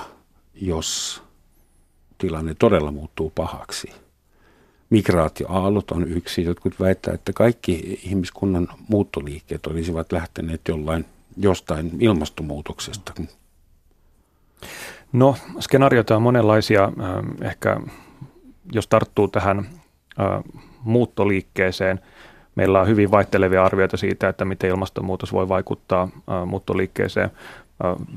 jos 0.56 1.22
tilanne 2.18 2.56
todella 2.60 2.92
muuttuu 2.92 3.32
pahaksi? 3.36 3.92
Migraatioaallot 4.90 5.92
on 5.92 6.08
yksi. 6.08 6.44
Jotkut 6.44 6.80
väittää, 6.80 7.14
että 7.14 7.34
kaikki 7.34 8.00
ihmiskunnan 8.04 8.68
muuttoliikkeet 8.90 9.68
olisivat 9.68 10.12
lähteneet 10.12 10.62
jollain, 10.68 11.06
jostain 11.38 11.92
ilmastonmuutoksesta. 12.00 13.14
No, 15.14 15.36
skenaarioita 15.60 16.16
on 16.16 16.22
monenlaisia. 16.22 16.92
Ehkä 17.42 17.80
jos 18.72 18.88
tarttuu 18.88 19.28
tähän 19.28 19.60
äh, 19.60 20.44
muuttoliikkeeseen, 20.84 22.00
meillä 22.56 22.82
on 22.82 22.88
hyvin 22.88 23.12
vaihtelevia 23.12 23.66
arvioita 23.66 23.98
siitä, 23.98 24.30
että 24.30 24.46
miten 24.46 24.70
ilmastonmuutos 24.70 25.34
voi 25.34 25.50
vaikuttaa 25.50 26.10
muuttoliikkeeseen. 26.46 27.30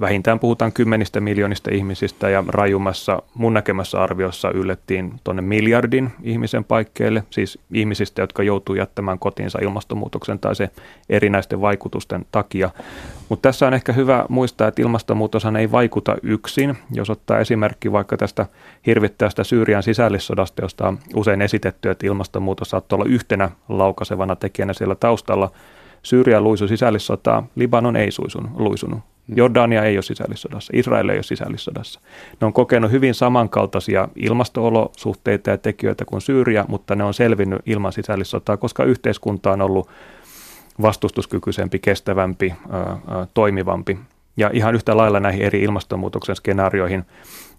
Vähintään 0.01 0.41
puhutaan 0.41 0.73
kymmenistä 0.73 1.21
miljoonista 1.21 1.71
ihmisistä 1.71 2.29
ja 2.31 2.45
rajummassa 2.49 3.23
mun 3.35 3.55
näkemässä 3.55 4.03
arviossa 4.03 4.51
yllettiin 4.51 5.15
tuonne 5.25 5.43
miljardin 5.43 6.13
ihmisen 6.23 6.65
paikkeille, 6.65 7.25
siis 7.31 7.59
ihmisistä, 7.73 8.23
jotka 8.23 8.43
joutuu 8.43 8.75
jättämään 8.75 9.19
kotiinsa 9.19 9.59
ilmastonmuutoksen 9.63 10.39
tai 10.39 10.57
se 10.57 10.71
erinäisten 11.09 11.61
vaikutusten 11.61 12.27
takia. 12.33 12.71
Mutta 13.29 13.49
tässä 13.49 13.67
on 13.67 13.75
ehkä 13.75 13.93
hyvä 13.93 14.25
muistaa, 14.29 14.69
että 14.69 14.83
ilmastonmuutoshan 14.83 15.57
ei 15.57 15.73
vaikuta 15.73 16.17
yksin. 16.23 16.79
Jos 16.93 17.11
ottaa 17.11 17.39
esimerkki 17.39 17.93
vaikka 17.93 18.17
tästä 18.17 18.47
hirvittävästä 18.87 19.45
Syyrian 19.45 19.83
sisällissodasta, 19.83 20.63
josta 20.63 20.89
on 20.89 20.99
usein 21.15 21.43
esitetty, 21.43 21.91
että 21.91 22.07
ilmastonmuutos 22.07 22.71
saattaa 22.71 22.97
olla 22.97 23.09
yhtenä 23.09 23.51
laukasevana 23.69 24.37
tekijänä 24.37 24.73
siellä 24.73 24.95
taustalla. 24.95 25.51
Syyria 26.03 26.41
luisu 26.41 26.69
sisällissotaa, 26.69 27.47
Libanon 27.57 27.97
ei 27.97 28.11
suisunut, 28.11 28.51
luisunut. 28.55 29.01
Jordania 29.37 29.85
ei 29.85 29.97
ole 29.97 30.03
sisällissodassa, 30.03 30.73
Israel 30.77 31.09
ei 31.09 31.17
ole 31.17 31.23
sisällissodassa. 31.23 32.01
Ne 32.41 32.47
on 32.47 32.53
kokenut 32.53 32.91
hyvin 32.91 33.15
samankaltaisia 33.15 34.09
ilmastoolosuhteita 34.17 35.51
ja 35.51 35.59
tekijöitä 35.59 36.05
kuin 36.05 36.21
Syyria, 36.21 36.65
mutta 36.69 36.95
ne 36.95 37.05
on 37.05 37.15
selvinnyt 37.15 37.63
ilman 37.67 37.93
sisällissotaa, 37.93 38.57
koska 38.57 38.85
yhteiskunta 38.85 39.53
on 39.53 39.61
ollut 39.61 39.89
vastustuskykyisempi, 40.83 41.79
kestävämpi, 41.79 42.55
toimivampi. 43.35 43.99
Ja 44.37 44.51
ihan 44.53 44.75
yhtä 44.75 44.97
lailla 44.97 45.21
näihin 45.21 45.43
eri 45.43 45.63
ilmastonmuutoksen 45.63 46.37
skenaarioihin 46.37 47.05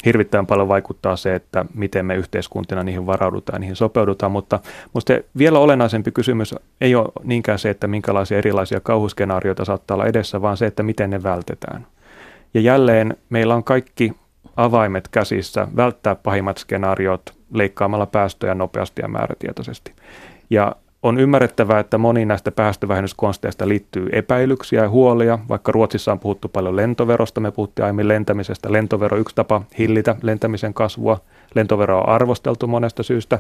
hirvittävän 0.06 0.48
paljon 0.48 0.68
vaikuttaa 0.68 1.16
se, 1.16 1.36
että 1.36 1.66
miten 1.74 2.06
me 2.06 2.16
yhteiskuntina 2.16 2.84
niihin 2.84 3.06
varaudutaan 3.06 3.56
ja 3.56 3.60
niihin 3.60 3.76
sopeudutaan, 3.76 4.32
mutta 4.32 4.60
minusta 4.94 5.14
vielä 5.38 5.60
olennaisempi 5.60 6.12
kysymys 6.12 6.56
ei 6.82 6.96
ole 6.96 7.12
niinkään 7.24 7.60
se, 7.60 7.70
että 7.70 7.88
minkälaisia 7.88 8.38
erilaisia 8.38 8.80
kauhuskenaarioita 8.80 9.66
saattaa 9.66 9.96
olla 9.96 10.06
edessä, 10.06 10.42
vaan 10.42 10.58
se, 10.58 10.66
että 10.66 10.84
miten 10.84 11.10
ne 11.10 11.24
vältetään. 11.24 11.88
Ja 12.54 12.62
jälleen 12.62 13.18
meillä 13.30 13.56
on 13.56 13.64
kaikki 13.64 14.14
avaimet 14.58 15.08
käsissä 15.08 15.68
välttää 15.76 16.16
pahimmat 16.16 16.58
skenaariot 16.58 17.34
leikkaamalla 17.54 18.06
päästöjä 18.06 18.56
nopeasti 18.56 19.02
ja 19.02 19.08
määrätietoisesti. 19.08 19.94
Ja 20.50 20.76
on 21.04 21.20
ymmärrettävää, 21.20 21.80
että 21.80 21.98
moni 21.98 22.26
näistä 22.26 22.52
päästövähennyskonsteista 22.52 23.68
liittyy 23.68 24.10
epäilyksiä 24.12 24.82
ja 24.82 24.90
huolia. 24.90 25.40
Vaikka 25.50 25.72
Ruotsissa 25.72 26.12
on 26.12 26.20
puhuttu 26.20 26.50
paljon 26.50 26.76
lentoverosta, 26.76 27.42
me 27.42 27.52
puhuttiin 27.52 27.84
aiemmin 27.84 28.08
lentämisestä. 28.08 28.72
Lentovero 28.72 29.18
yksi 29.18 29.36
tapa 29.36 29.62
hillitä 29.78 30.16
lentämisen 30.22 30.74
kasvua. 30.74 31.20
Lentovero 31.56 32.00
on 32.00 32.10
arvosteltu 32.10 32.68
monesta 32.68 33.04
syystä. 33.04 33.40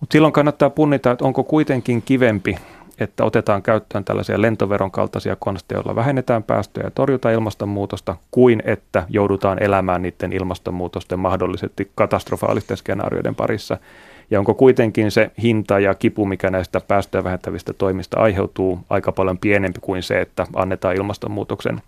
Mutta 0.00 0.14
silloin 0.14 0.32
kannattaa 0.32 0.70
punnita, 0.70 1.10
että 1.10 1.24
onko 1.24 1.44
kuitenkin 1.44 2.02
kivempi, 2.02 2.56
että 2.98 3.24
otetaan 3.24 3.62
käyttöön 3.62 4.04
tällaisia 4.04 4.42
lentoveron 4.42 4.90
kaltaisia 4.90 5.36
konsteja, 5.36 5.78
joilla 5.78 5.94
vähennetään 5.94 6.42
päästöjä 6.42 6.86
ja 6.86 6.90
torjutaan 6.90 7.34
ilmastonmuutosta, 7.34 8.16
kuin 8.30 8.62
että 8.64 9.06
joudutaan 9.08 9.62
elämään 9.62 10.02
niiden 10.02 10.32
ilmastonmuutosten 10.32 11.18
mahdollisesti 11.18 11.90
katastrofaalisten 11.94 12.76
skenaarioiden 12.76 13.34
parissa– 13.34 13.76
ja 14.30 14.38
onko 14.38 14.54
kuitenkin 14.54 15.10
se 15.10 15.30
hinta 15.42 15.78
ja 15.78 15.94
kipu, 15.94 16.26
mikä 16.26 16.50
näistä 16.50 16.80
päästöjä 16.80 17.24
vähentävistä 17.24 17.72
toimista 17.72 18.20
aiheutuu, 18.20 18.78
aika 18.90 19.12
paljon 19.12 19.38
pienempi 19.38 19.80
kuin 19.82 20.02
se, 20.02 20.20
että 20.20 20.46
annetaan 20.54 20.96
ilmastonmuutoksen 20.96 21.82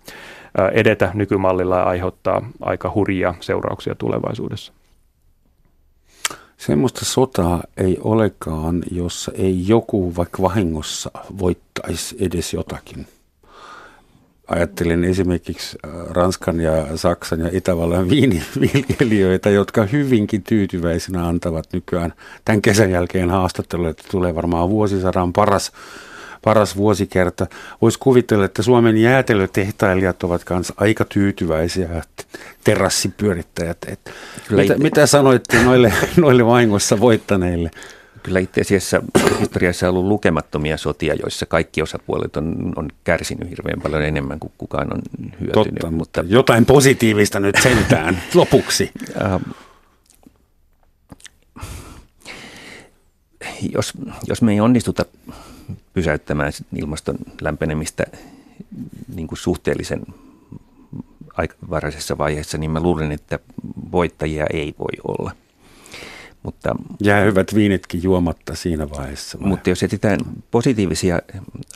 edetä 0.73 1.11
nykymallilla 1.13 1.77
ja 1.77 1.83
aiheuttaa 1.83 2.49
aika 2.61 2.91
hurjia 2.95 3.33
seurauksia 3.39 3.95
tulevaisuudessa? 3.95 4.73
Semmoista 6.57 7.05
sotaa 7.05 7.63
ei 7.77 7.97
olekaan, 8.03 8.83
jossa 8.91 9.31
ei 9.35 9.67
joku 9.67 10.15
vaikka 10.15 10.41
vahingossa 10.41 11.11
voittaisi 11.39 12.15
edes 12.19 12.53
jotakin 12.53 13.07
ajattelen 14.49 15.03
esimerkiksi 15.03 15.77
äh, 15.85 15.91
Ranskan 16.09 16.59
ja 16.59 16.97
Saksan 16.97 17.39
ja 17.39 17.49
Itävallan 17.51 18.09
viiniviljelijöitä, 18.15 19.49
jotka 19.49 19.85
hyvinkin 19.85 20.43
tyytyväisenä 20.43 21.27
antavat 21.27 21.65
nykyään 21.73 22.13
tämän 22.45 22.61
kesän 22.61 22.91
jälkeen 22.91 23.29
haastatteluja, 23.29 23.89
että 23.89 24.03
tulee 24.11 24.35
varmaan 24.35 24.69
vuosisadan 24.69 25.33
paras, 25.33 25.71
paras 26.41 26.77
vuosikerta. 26.77 27.47
Voisi 27.81 27.99
kuvitella, 27.99 28.45
että 28.45 28.61
Suomen 28.61 28.97
jäätelötehtailijat 28.97 30.23
ovat 30.23 30.43
kanssa 30.43 30.73
aika 30.77 31.05
tyytyväisiä, 31.05 32.03
terrassipyörittäjät. 32.63 33.77
Että 33.87 34.11
mitä, 34.49 34.77
mitä 34.77 35.05
sanoitte 35.05 35.63
noille, 35.63 35.93
noille 36.17 36.45
vahingossa 36.45 36.99
voittaneille? 36.99 37.71
Kyllä 38.23 38.39
itse 38.39 38.61
asiassa 38.61 39.03
historiassa 39.39 39.87
on 39.87 39.89
ollut 39.89 40.05
lukemattomia 40.05 40.77
sotia, 40.77 41.13
joissa 41.13 41.45
kaikki 41.45 41.81
osapuolet 41.81 42.37
on, 42.37 42.73
on 42.75 42.89
kärsinyt 43.03 43.49
hirveän 43.49 43.81
paljon 43.81 44.03
enemmän 44.03 44.39
kuin 44.39 44.53
kukaan 44.57 44.93
on 44.93 45.01
hyötynyt. 45.41 45.53
Totta, 45.53 45.91
mutta 45.91 46.23
jotain 46.27 46.65
positiivista 46.65 47.39
nyt 47.39 47.55
sentään 47.63 48.21
lopuksi. 48.33 48.91
Äh, 49.21 49.41
jos, 53.73 53.93
jos 54.27 54.41
me 54.41 54.51
ei 54.51 54.59
onnistuta 54.59 55.05
pysäyttämään 55.93 56.53
ilmaston 56.75 57.15
lämpenemistä 57.41 58.05
niin 59.15 59.27
kuin 59.27 59.39
suhteellisen 59.39 60.01
varhaisessa 61.69 62.17
vaiheessa, 62.17 62.57
niin 62.57 62.71
mä 62.71 62.79
luulen, 62.79 63.11
että 63.11 63.39
voittajia 63.91 64.45
ei 64.53 64.75
voi 64.79 65.17
olla. 65.17 65.31
Mutta, 66.43 66.75
Jää 66.99 67.23
hyvät 67.23 67.55
viinitkin 67.55 68.03
juomatta 68.03 68.55
siinä 68.55 68.89
vaiheessa. 68.89 69.39
Vai? 69.39 69.49
Mutta 69.49 69.69
jos 69.69 69.83
etsitään 69.83 70.19
positiivisia 70.51 71.19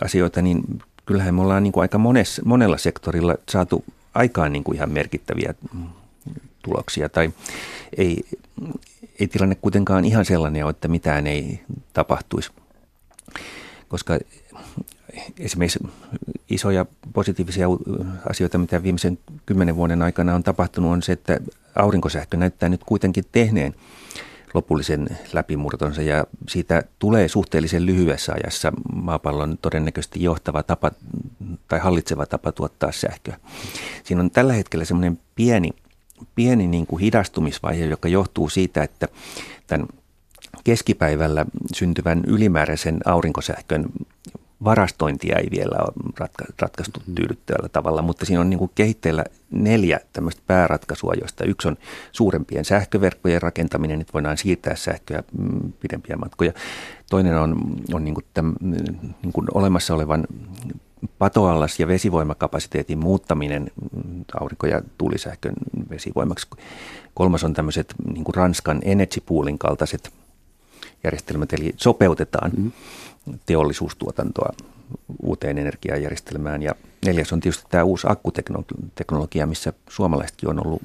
asioita, 0.04 0.42
niin 0.42 0.64
kyllähän 1.06 1.36
me 1.36 1.42
ollaan 1.42 1.64
niin 1.64 1.74
kuin 1.74 1.82
aika 1.82 1.98
monessa, 1.98 2.42
monella 2.46 2.78
sektorilla 2.78 3.36
saatu 3.50 3.84
aikaan 4.14 4.54
niin 4.54 4.64
kuin 4.64 4.76
ihan 4.76 4.92
merkittäviä 4.92 5.54
tuloksia. 6.62 7.10
Tai 7.10 7.34
ei, 7.98 8.26
ei 9.20 9.28
tilanne 9.28 9.56
kuitenkaan 9.56 10.06
ihan 10.06 10.26
sellainen 10.26 10.64
ole, 10.64 10.70
että 10.70 10.88
mitään 10.88 11.28
ei 11.28 11.60
tapahtuisi. 11.94 12.52
Koska 13.88 14.20
esimerkiksi 15.40 15.80
isoja 16.50 16.86
positiivisia 17.14 17.68
asioita, 18.30 18.58
mitä 18.58 18.84
viimeisen 18.84 19.20
kymmenen 19.46 19.76
vuoden 19.76 20.02
aikana 20.02 20.36
on 20.36 20.44
tapahtunut, 20.44 20.92
on 20.92 21.02
se, 21.02 21.12
että 21.12 21.40
aurinkosähkö 21.76 22.38
näyttää 22.38 22.70
nyt 22.70 22.84
kuitenkin 22.84 23.24
tehneen 23.32 23.76
lopullisen 24.54 25.08
läpimurtonsa 25.34 26.02
ja 26.02 26.26
siitä 26.50 26.84
tulee 27.00 27.28
suhteellisen 27.28 27.86
lyhyessä 27.86 28.34
ajassa 28.34 28.72
maapallon 28.94 29.58
todennäköisesti 29.62 30.24
johtava 30.24 30.64
tapa 30.64 30.92
tai 31.68 31.80
hallitseva 31.80 32.26
tapa 32.26 32.52
tuottaa 32.52 32.92
sähköä. 32.92 33.38
Siinä 34.04 34.22
on 34.22 34.32
tällä 34.32 34.54
hetkellä 34.54 34.86
semmoinen 34.86 35.20
pieni, 35.36 35.70
pieni 36.36 36.68
niin 36.68 36.88
kuin 36.88 37.00
hidastumisvaihe, 37.00 37.86
joka 37.86 38.08
johtuu 38.08 38.50
siitä, 38.50 38.84
että 38.84 39.08
tämän 39.68 39.88
keskipäivällä 40.64 41.46
syntyvän 41.74 42.24
ylimääräisen 42.28 43.00
aurinkosähkön 43.06 43.86
varastointia 44.64 45.38
ei 45.38 45.48
vielä 45.52 45.76
ole 45.80 46.14
ratka- 46.20 46.54
ratkaistu 46.60 47.00
mm. 47.08 47.16
tyydyttävällä 47.16 47.70
tavalla, 47.70 48.02
mutta 48.02 48.26
siinä 48.26 48.42
on 48.42 48.50
niin 48.50 48.58
kuin 48.58 48.72
kehitteillä 48.76 49.24
neljä 49.52 50.00
tämmöistä 50.14 50.42
pääratkaisua, 50.48 51.14
joista 51.20 51.46
yksi 51.46 51.68
on 51.68 51.78
suurempien 52.12 52.66
sähköverkkojen 52.66 53.42
rakentaminen, 53.42 54.02
että 54.02 54.14
voidaan 54.14 54.38
siirtää 54.38 54.76
sähköä 54.76 55.24
mm, 55.38 55.74
pidempiä 55.80 56.16
matkoja. 56.16 56.54
Toinen 57.10 57.38
on, 57.38 57.58
on 57.94 58.06
niin 58.06 58.16
kuin 58.16 58.26
tämän, 58.34 58.56
niin 58.62 59.34
kuin 59.34 59.48
olemassa 59.54 59.96
olevan 59.96 60.28
patoallas- 61.20 61.80
ja 61.80 61.88
vesivoimakapasiteetin 61.88 63.00
muuttaminen 63.00 63.72
mm, 64.06 64.26
aurinko- 64.40 64.68
ja 64.68 64.82
tuulisähkön 64.98 65.54
vesivoimaksi. 65.90 66.48
Kolmas 67.14 67.44
on 67.44 67.54
tämmöiset 67.54 67.94
niin 68.14 68.24
kuin 68.24 68.36
Ranskan 68.36 68.82
energy 68.84 69.22
poolin 69.26 69.60
kaltaiset 69.60 70.14
järjestelmät, 71.04 71.54
eli 71.54 71.74
sopeutetaan 71.78 72.52
mm 72.58 72.72
teollisuustuotantoa 73.46 74.54
uuteen 75.24 75.58
energiajärjestelmään. 75.58 76.64
Ja 76.64 76.76
neljäs 77.06 77.34
on 77.34 77.40
tietysti 77.40 77.66
tämä 77.70 77.84
uusi 77.84 78.08
akkuteknologia, 78.10 79.48
missä 79.48 79.74
suomalaisetkin 79.90 80.50
on 80.50 80.68
ollut 80.68 80.82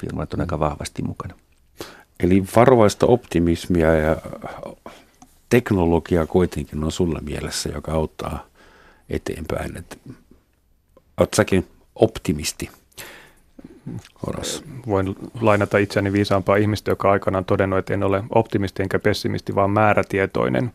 firmat 0.00 0.34
on 0.34 0.40
aika 0.40 0.58
vahvasti 0.58 1.02
mukana. 1.02 1.34
Eli 2.20 2.44
varovaista 2.56 3.06
optimismia 3.06 3.94
ja 3.94 4.16
teknologia 5.48 6.26
kuitenkin 6.26 6.84
on 6.84 6.92
sulla 6.92 7.20
mielessä, 7.20 7.68
joka 7.68 7.92
auttaa 7.92 8.46
eteenpäin. 9.10 9.84
Oletko 11.16 11.36
säkin 11.36 11.66
optimisti? 11.94 12.70
Horas. 14.26 14.64
Voin 14.86 15.16
lainata 15.40 15.78
itseäni 15.78 16.12
viisaampaa 16.12 16.56
ihmistä, 16.56 16.90
joka 16.90 17.10
aikanaan 17.10 17.44
todennut, 17.44 17.78
että 17.78 17.94
en 17.94 18.02
ole 18.02 18.24
optimisti 18.30 18.82
enkä 18.82 18.98
pessimisti, 18.98 19.54
vaan 19.54 19.70
määrätietoinen 19.70 20.72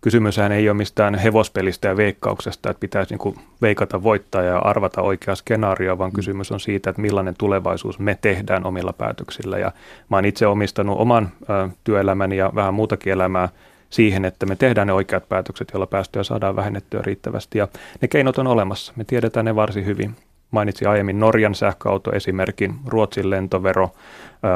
kysymyshän 0.00 0.52
ei 0.52 0.68
ole 0.68 0.76
mistään 0.76 1.14
hevospelistä 1.14 1.88
ja 1.88 1.96
veikkauksesta, 1.96 2.70
että 2.70 2.80
pitäisi 2.80 3.16
niin 3.16 3.34
veikata 3.62 4.02
voittaa 4.02 4.42
ja 4.42 4.58
arvata 4.58 5.02
oikea 5.02 5.34
skenaario, 5.34 5.98
vaan 5.98 6.10
mm. 6.10 6.14
kysymys 6.14 6.52
on 6.52 6.60
siitä, 6.60 6.90
että 6.90 7.02
millainen 7.02 7.34
tulevaisuus 7.38 7.98
me 7.98 8.18
tehdään 8.20 8.66
omilla 8.66 8.92
päätöksillä. 8.92 9.58
Ja 9.58 9.72
mä 10.08 10.16
oon 10.16 10.24
itse 10.24 10.46
omistanut 10.46 11.00
oman 11.00 11.28
ö, 11.42 11.68
työelämäni 11.84 12.36
ja 12.36 12.52
vähän 12.54 12.74
muutakin 12.74 13.12
elämää 13.12 13.48
siihen, 13.90 14.24
että 14.24 14.46
me 14.46 14.56
tehdään 14.56 14.86
ne 14.86 14.92
oikeat 14.92 15.28
päätökset, 15.28 15.70
joilla 15.72 15.86
päästöjä 15.86 16.22
saadaan 16.22 16.56
vähennettyä 16.56 17.02
riittävästi. 17.02 17.58
Ja 17.58 17.68
ne 18.02 18.08
keinot 18.08 18.38
on 18.38 18.46
olemassa. 18.46 18.92
Me 18.96 19.04
tiedetään 19.04 19.44
ne 19.44 19.56
varsin 19.56 19.86
hyvin. 19.86 20.16
Mainitsin 20.50 20.88
aiemmin 20.88 21.20
Norjan 21.20 21.54
sähköautoesimerkin, 21.54 22.74
Ruotsin 22.86 23.30
lentovero. 23.30 23.90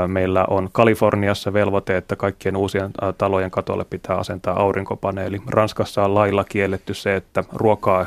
Meillä 0.06 0.44
on 0.50 0.68
Kaliforniassa 0.72 1.52
velvoite, 1.52 1.96
että 1.96 2.16
kaikkien 2.16 2.56
uusien 2.56 2.90
talojen 3.18 3.50
katolle 3.50 3.84
pitää 3.84 4.16
asentaa 4.16 4.60
aurinkopaneeli. 4.60 5.40
Ranskassa 5.48 6.04
on 6.04 6.14
lailla 6.14 6.44
kielletty 6.44 6.94
se, 6.94 7.16
että 7.16 7.44
ruokaa, 7.52 8.06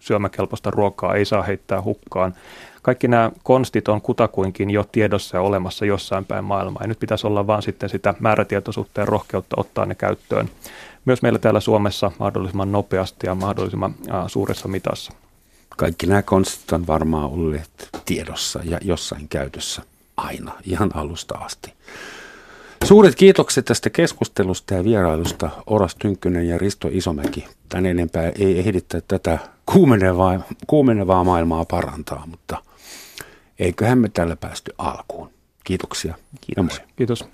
syömäkelpoista 0.00 0.70
ruokaa 0.70 1.14
ei 1.14 1.24
saa 1.24 1.42
heittää 1.42 1.82
hukkaan. 1.82 2.34
Kaikki 2.82 3.08
nämä 3.08 3.30
konstit 3.42 3.88
on 3.88 4.00
kutakuinkin 4.00 4.70
jo 4.70 4.84
tiedossa 4.92 5.36
ja 5.36 5.40
olemassa 5.40 5.86
jossain 5.86 6.24
päin 6.24 6.44
maailmaa. 6.44 6.82
Ja 6.82 6.88
nyt 6.88 6.98
pitäisi 6.98 7.26
olla 7.26 7.46
vaan 7.46 7.62
sitten 7.62 7.88
sitä 7.88 8.14
määrätietoisuutta 8.20 9.00
ja 9.00 9.06
rohkeutta 9.06 9.56
ottaa 9.58 9.86
ne 9.86 9.94
käyttöön. 9.94 10.48
Myös 11.04 11.22
meillä 11.22 11.38
täällä 11.38 11.60
Suomessa 11.60 12.10
mahdollisimman 12.18 12.72
nopeasti 12.72 13.26
ja 13.26 13.34
mahdollisimman 13.34 13.94
suuressa 14.26 14.68
mitassa 14.68 15.12
kaikki 15.82 16.06
nämä 16.06 16.22
konstit 16.22 16.72
on 16.72 16.86
varmaan 16.86 17.30
olleet 17.30 17.88
tiedossa 18.04 18.60
ja 18.64 18.78
jossain 18.82 19.28
käytössä 19.28 19.82
aina, 20.16 20.52
ihan 20.64 20.90
alusta 20.94 21.34
asti. 21.34 21.72
Suuret 22.84 23.14
kiitokset 23.14 23.64
tästä 23.64 23.90
keskustelusta 23.90 24.74
ja 24.74 24.84
vierailusta 24.84 25.50
Oras 25.66 25.94
Tynkkynen 25.94 26.48
ja 26.48 26.58
Risto 26.58 26.88
Isomäki. 26.92 27.44
Tän 27.68 27.86
enempää 27.86 28.32
ei 28.38 28.58
ehditä 28.58 29.00
tätä 29.08 29.38
kuumenevaa, 29.66 30.40
kuumenevaa 30.66 31.24
maailmaa 31.24 31.64
parantaa, 31.64 32.26
mutta 32.26 32.62
eiköhän 33.58 33.98
me 33.98 34.08
tällä 34.08 34.36
päästy 34.36 34.74
alkuun. 34.78 35.30
Kiitoksia. 35.64 36.14
Kiitos. 36.40 36.80
Kiitos. 36.96 37.24